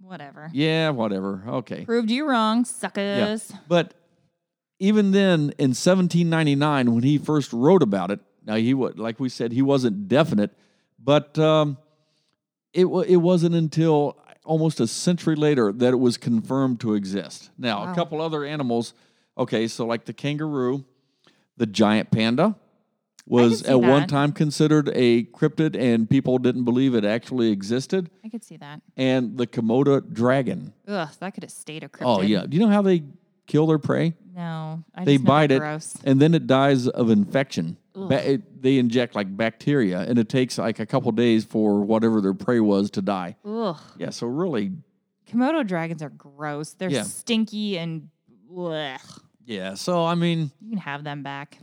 Whatever. 0.00 0.50
Yeah, 0.52 0.90
whatever. 0.90 1.42
Okay. 1.48 1.84
Proved 1.84 2.10
you 2.10 2.28
wrong, 2.28 2.64
suckers. 2.64 3.50
Yeah. 3.50 3.58
But 3.66 3.94
even 4.78 5.10
then, 5.10 5.52
in 5.58 5.70
1799, 5.70 6.94
when 6.94 7.02
he 7.02 7.18
first 7.18 7.52
wrote 7.52 7.82
about 7.82 8.10
it, 8.10 8.20
now 8.44 8.54
he 8.54 8.74
was 8.74 8.96
like 8.96 9.18
we 9.18 9.28
said, 9.28 9.52
he 9.52 9.62
wasn't 9.62 10.08
definite, 10.08 10.52
but 10.98 11.38
um, 11.38 11.78
it 12.72 12.86
it 12.86 13.16
wasn't 13.16 13.54
until 13.54 14.16
almost 14.46 14.80
a 14.80 14.86
century 14.86 15.36
later 15.36 15.72
that 15.72 15.92
it 15.92 15.98
was 15.98 16.16
confirmed 16.16 16.80
to 16.80 16.94
exist. 16.94 17.50
Now, 17.58 17.84
Wow. 17.84 17.92
a 17.92 17.94
couple 17.94 18.20
other 18.20 18.44
animals. 18.44 18.94
Okay, 19.36 19.68
so 19.68 19.84
like 19.84 20.06
the 20.06 20.12
kangaroo, 20.12 20.84
the 21.56 21.66
giant 21.66 22.10
panda 22.10 22.56
was 23.26 23.62
at 23.64 23.80
one 23.80 24.06
time 24.06 24.32
considered 24.32 24.88
a 24.94 25.24
cryptid, 25.24 25.76
and 25.76 26.08
people 26.08 26.38
didn't 26.38 26.64
believe 26.64 26.94
it 26.94 27.04
actually 27.04 27.50
existed. 27.50 28.08
I 28.24 28.28
could 28.28 28.44
see 28.44 28.56
that. 28.58 28.80
And 28.96 29.36
the 29.36 29.46
Komodo 29.46 30.00
dragon. 30.12 30.72
Ugh, 30.86 31.08
that 31.18 31.34
could 31.34 31.42
have 31.42 31.50
stayed 31.50 31.82
a 31.82 31.86
oh, 31.86 31.88
cryptid. 31.88 32.04
Oh 32.06 32.20
yeah, 32.22 32.46
do 32.46 32.56
you 32.56 32.62
know 32.62 32.70
how 32.70 32.82
they 32.82 33.02
kill 33.46 33.66
their 33.66 33.78
prey? 33.78 34.14
No, 34.36 34.84
I 34.94 35.04
they 35.06 35.16
bite 35.16 35.50
it 35.50 35.60
Gross. 35.60 35.96
and 36.04 36.20
then 36.20 36.34
it 36.34 36.46
dies 36.46 36.86
of 36.86 37.08
infection. 37.10 37.78
Ba- 37.94 38.32
it- 38.32 38.62
they 38.62 38.76
inject 38.78 39.14
like 39.14 39.34
bacteria 39.34 40.00
and 40.00 40.18
it 40.18 40.28
takes 40.28 40.58
like 40.58 40.78
a 40.78 40.84
couple 40.86 41.10
days 41.12 41.44
for 41.44 41.80
whatever 41.82 42.20
their 42.20 42.34
prey 42.34 42.60
was 42.60 42.90
to 42.90 43.00
die. 43.02 43.36
Ugh. 43.46 43.78
Yeah, 43.96 44.10
so 44.10 44.26
really, 44.26 44.72
Komodo 45.26 45.66
dragons 45.66 46.02
are 46.02 46.10
gross. 46.10 46.74
They're 46.74 46.90
Yeah. 46.90 47.04
stinky 47.04 47.78
and 47.78 48.10
ugh. 48.54 49.00
yeah. 49.46 49.72
So 49.74 50.04
I 50.04 50.14
mean, 50.14 50.50
You 50.60 50.68
can 50.70 50.78
have 50.80 51.02
them 51.02 51.22
back. 51.22 51.58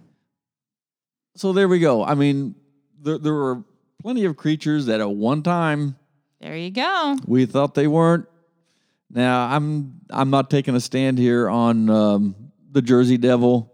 so 1.35 1.53
there 1.53 1.67
we 1.67 1.77
go. 1.79 2.03
I 2.03 2.15
mean, 2.15 2.55
there 2.99 3.19
there 3.19 3.33
were 3.33 3.63
plenty 4.01 4.25
of 4.25 4.35
creatures 4.35 4.87
that 4.87 4.99
at 4.99 5.09
one 5.11 5.43
time 5.43 5.95
There 6.41 6.57
you 6.57 6.71
go. 6.71 7.17
we 7.27 7.45
thought 7.45 7.75
they 7.75 7.87
weren't. 7.87 8.25
Now 9.11 9.45
I'm 9.47 9.99
I'm 10.09 10.31
not 10.31 10.49
taking 10.49 10.75
a 10.75 10.79
stand 10.81 11.19
here 11.19 11.47
on 11.49 11.89
um, 11.91 12.35
the 12.73 12.81
Jersey 12.81 13.17
Devil. 13.17 13.69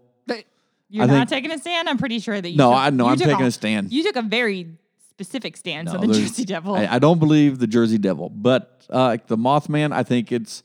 You're 0.92 1.04
I 1.04 1.06
not 1.06 1.28
think- 1.28 1.44
taking 1.44 1.52
a 1.52 1.58
stand. 1.58 1.88
I'm 1.88 1.98
pretty 1.98 2.18
sure 2.18 2.40
that 2.40 2.50
you. 2.50 2.56
No, 2.56 2.70
took- 2.70 2.78
I 2.80 2.90
know 2.90 3.04
you 3.06 3.10
I'm 3.12 3.16
took 3.18 3.28
taking 3.28 3.46
a 3.46 3.50
stand. 3.52 3.92
You 3.92 4.02
took 4.02 4.16
a 4.16 4.22
very 4.22 4.70
specific 5.10 5.56
stance 5.56 5.86
No, 5.92 5.94
on 5.94 6.00
the 6.00 6.06
there's- 6.12 6.30
Jersey 6.30 6.44
Devil. 6.44 6.74
I, 6.74 6.86
I 6.86 6.98
don't 6.98 7.20
believe 7.20 7.60
the 7.60 7.68
Jersey 7.68 7.96
Devil, 7.98 8.28
but 8.28 8.86
uh, 8.90 9.16
the 9.28 9.36
Mothman, 9.36 9.92
I 9.92 10.02
think 10.02 10.32
it's 10.32 10.64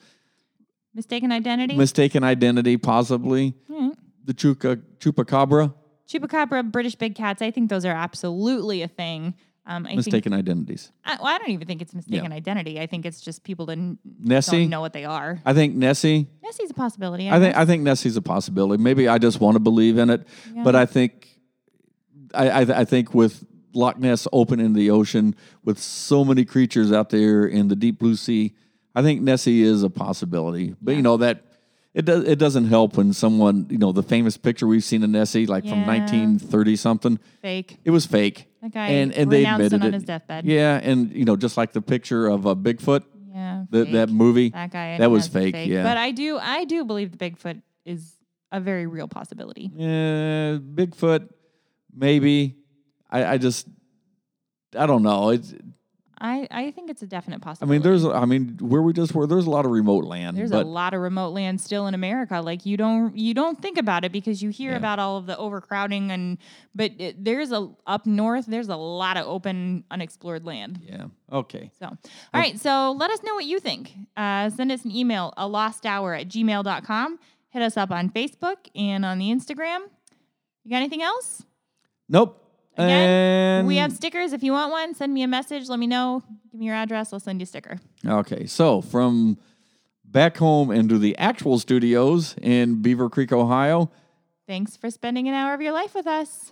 Mistaken 0.95 1.31
identity. 1.31 1.75
mistaken 1.75 2.23
identity, 2.23 2.77
possibly. 2.77 3.53
Mm. 3.69 3.93
The 4.23 4.33
chuka, 4.33 4.81
chupacabra, 4.97 5.73
Chupacabra, 6.09 6.71
British 6.71 6.95
big 6.95 7.13
cats. 7.15 7.41
I 7.43 7.51
think 7.51 7.69
those 7.69 7.83
are 7.86 7.91
absolutely 7.95 8.81
a 8.81 8.88
thing. 8.88 9.33
Um, 9.68 9.88
I 9.88 9.95
mistaken 9.95 10.32
identities. 10.34 10.91
I, 11.03 11.16
well, 11.16 11.34
I 11.34 11.39
don't 11.39 11.49
even 11.49 11.68
think 11.68 11.82
it's 11.82 11.95
mistaken 11.95 12.32
identity. 12.32 12.80
I 12.80 12.86
think 12.86 13.05
it's 13.05 13.20
just 13.20 13.43
people 13.43 13.66
didn't 13.66 13.99
Nessie, 14.20 14.61
don't 14.61 14.70
know 14.70 14.82
what 14.82 14.93
they 14.93 15.05
are. 15.05 15.41
I 15.43 15.53
think 15.53 15.76
Nessie. 15.76 16.28
Nessie's 16.43 16.70
a 16.70 16.74
possibility. 16.76 17.30
I 17.30 17.39
think 17.39 17.53
guess. 17.53 17.61
I 17.61 17.66
think 17.66 17.84
Nessie's 17.84 18.16
a 18.16 18.22
possibility. 18.22 18.82
Maybe 18.82 19.07
I 19.07 19.18
just 19.18 19.39
want 19.39 19.55
to 19.55 19.59
believe 19.59 19.97
in 19.97 20.11
it, 20.11 20.28
but 20.63 20.76
I 20.76 20.86
think 20.86 21.39
I, 22.34 22.49
I 22.49 22.82
I 22.82 22.86
think 22.86 23.16
with 23.16 23.43
Loch 23.74 23.97
Ness 23.97 24.28
open 24.32 24.59
in 24.59 24.74
the 24.74 24.91
ocean, 24.91 25.36
with 25.63 25.80
so 25.80 26.24
many 26.24 26.45
creatures 26.45 26.91
out 26.91 27.09
there 27.09 27.45
in 27.45 27.68
the 27.68 27.76
deep 27.76 27.97
blue 27.97 28.16
sea, 28.16 28.53
I 28.93 29.01
think 29.01 29.22
Nessie 29.22 29.63
is 29.63 29.82
a 29.82 29.89
possibility. 29.89 30.76
But 30.80 30.95
you 30.95 31.01
know 31.01 31.18
that 31.18 31.43
it 31.95 32.05
does 32.05 32.24
it 32.26 32.38
doesn't 32.38 32.66
help 32.66 32.97
when 32.97 33.13
someone 33.13 33.68
you 33.70 33.78
know 33.78 33.91
the 33.91 34.03
famous 34.03 34.38
picture 34.38 34.68
we've 34.68 34.84
seen 34.84 35.03
of 35.03 35.09
Nessie 35.09 35.47
like 35.47 35.63
from 35.63 35.86
1930 35.88 36.76
something. 36.76 37.20
fake. 37.41 37.80
It 37.84 37.91
was 37.91 38.05
fake. 38.05 38.47
That 38.66 38.72
guy 38.74 38.88
and 38.88 39.13
and 39.13 39.32
they 39.32 39.45
admitted 39.45 39.74
it 39.74 39.84
on 39.84 39.93
his 39.93 40.03
deathbed. 40.05 40.43
Yeah, 40.45 40.80
and 40.82 41.11
you 41.11 41.24
know 41.24 41.36
just 41.36 41.55
like 41.55 41.72
the 41.72 41.84
picture 41.84 42.26
of 42.26 42.47
uh, 42.47 42.55
Bigfoot, 42.55 43.03
Yeah, 43.32 43.66
the, 43.70 43.86
fake. 43.86 43.93
that 43.93 44.09
movie. 44.09 44.49
that 44.49 44.72
guy. 44.72 44.97
that 44.97 45.11
was 45.11 45.28
fake, 45.28 45.55
yeah. 45.68 45.84
But 45.84 45.97
I 45.97 46.09
do, 46.09 46.39
I 46.39 46.66
do 46.66 46.84
believe 46.84 47.16
the 47.16 47.18
Bigfoot 47.18 47.61
is 47.86 48.16
a 48.51 48.59
very 48.59 48.88
real 48.88 49.07
possibility. 49.07 49.70
Yeah, 49.76 50.57
Bigfoot, 50.57 51.30
maybe. 51.95 52.55
I, 53.07 53.34
I 53.34 53.38
just, 53.38 53.68
I 54.76 54.88
don't 54.88 55.03
know. 55.03 55.30
It's 55.30 55.53
I, 56.20 56.47
I 56.51 56.72
think 56.72 56.89
it's 56.89 57.01
a 57.01 57.07
definite 57.07 57.38
I 57.38 57.39
possibility. 57.43 57.78
mean, 57.80 57.82
there's, 57.84 58.05
I 58.05 58.26
mean, 58.26 58.57
where 58.61 58.82
we 58.82 58.93
just 58.93 59.13
were, 59.13 59.28
there's 59.28 59.45
a 59.45 59.49
lot 59.49 59.66
of 59.66 59.72
remote 59.72 60.05
land. 60.05 60.38
There's 60.38 60.51
but 60.51 60.66
a 60.66 60.68
lot 60.68 60.93
of 60.93 61.01
remote 61.01 61.30
land 61.30 61.59
still 61.59 61.88
in 61.88 61.93
America. 61.93 62.39
Like 62.41 62.66
you 62.66 62.78
don't 62.78 63.18
you 63.18 63.34
don't 63.34 63.61
think 63.61 63.78
about 63.78 64.05
it 64.05 64.11
because 64.11 64.41
you 64.41 64.49
hear 64.49 64.72
Yeah. 64.72 64.78
about 64.78 64.99
all 64.99 65.18
of 65.18 65.26
the 65.26 65.38
overcrowding 65.38 66.11
and 66.11 66.38
but 66.74 66.91
it, 66.99 67.24
there's 67.24 67.51
a 67.51 67.70
up 67.86 68.05
north 68.05 68.45
there's 68.45 68.70
a 68.70 68.76
lot 68.76 69.18
of 69.18 69.26
open 69.28 69.84
unexplored 69.91 70.45
land. 70.45 70.80
yeah, 70.84 71.05
okay. 71.32 71.72
So, 71.80 71.86
all 71.88 71.97
right. 72.34 72.59
So 72.59 72.91
let 72.97 73.11
us 73.11 73.22
know 73.24 73.34
what 73.36 73.45
you 73.45 73.59
think. 73.59 73.91
Uh, 74.16 74.49
send 74.49 74.72
us 74.72 74.86
an 74.86 74.91
email, 74.91 75.34
a 75.38 75.47
lost 75.47 75.86
hour 75.86 76.13
at 76.13 76.28
gmail.com. 76.30 77.20
Hit 77.49 77.61
us 77.61 77.78
up 77.78 77.91
on 77.91 78.09
Facebook 78.09 78.57
and 78.76 79.05
on 79.05 79.18
the 79.18 79.30
Instagram. 79.32 79.80
You 80.63 80.72
got 80.72 80.78
anything 80.78 81.01
else? 81.03 81.43
Nope. 82.09 82.41
Again, 82.78 83.09
and 83.59 83.67
we 83.67 83.78
have 83.78 83.93
stickers. 83.93 84.34
If 84.34 84.43
you 84.43 84.51
want 84.51 84.71
one, 84.71 84.93
send 84.95 85.13
me 85.13 85.23
a 85.23 85.28
message. 85.28 85.69
Let 85.69 85.80
me 85.80 85.88
know. 85.88 86.23
Give 86.51 86.59
me 86.59 86.65
your 86.65 86.76
address. 86.76 87.13
I'll 87.13 87.19
send 87.19 87.39
you 87.39 87.43
a 87.43 87.47
sticker. 87.47 87.80
Okay, 88.05 88.45
so 88.45 88.82
from 88.82 89.38
back 90.03 90.38
home 90.38 90.71
into 90.71 90.97
the 90.97 91.17
actual 91.17 91.59
studios 91.59 92.36
in 92.41 92.82
Beaver 92.82 93.09
Creek, 93.09 93.32
Ohio. 93.32 93.91
Thanks 94.47 94.78
for 94.78 94.89
spending 94.89 95.28
an 95.28 95.34
hour 95.34 95.53
of 95.53 95.61
your 95.61 95.73
life 95.73 95.95
with 95.95 96.07
us. 96.07 96.51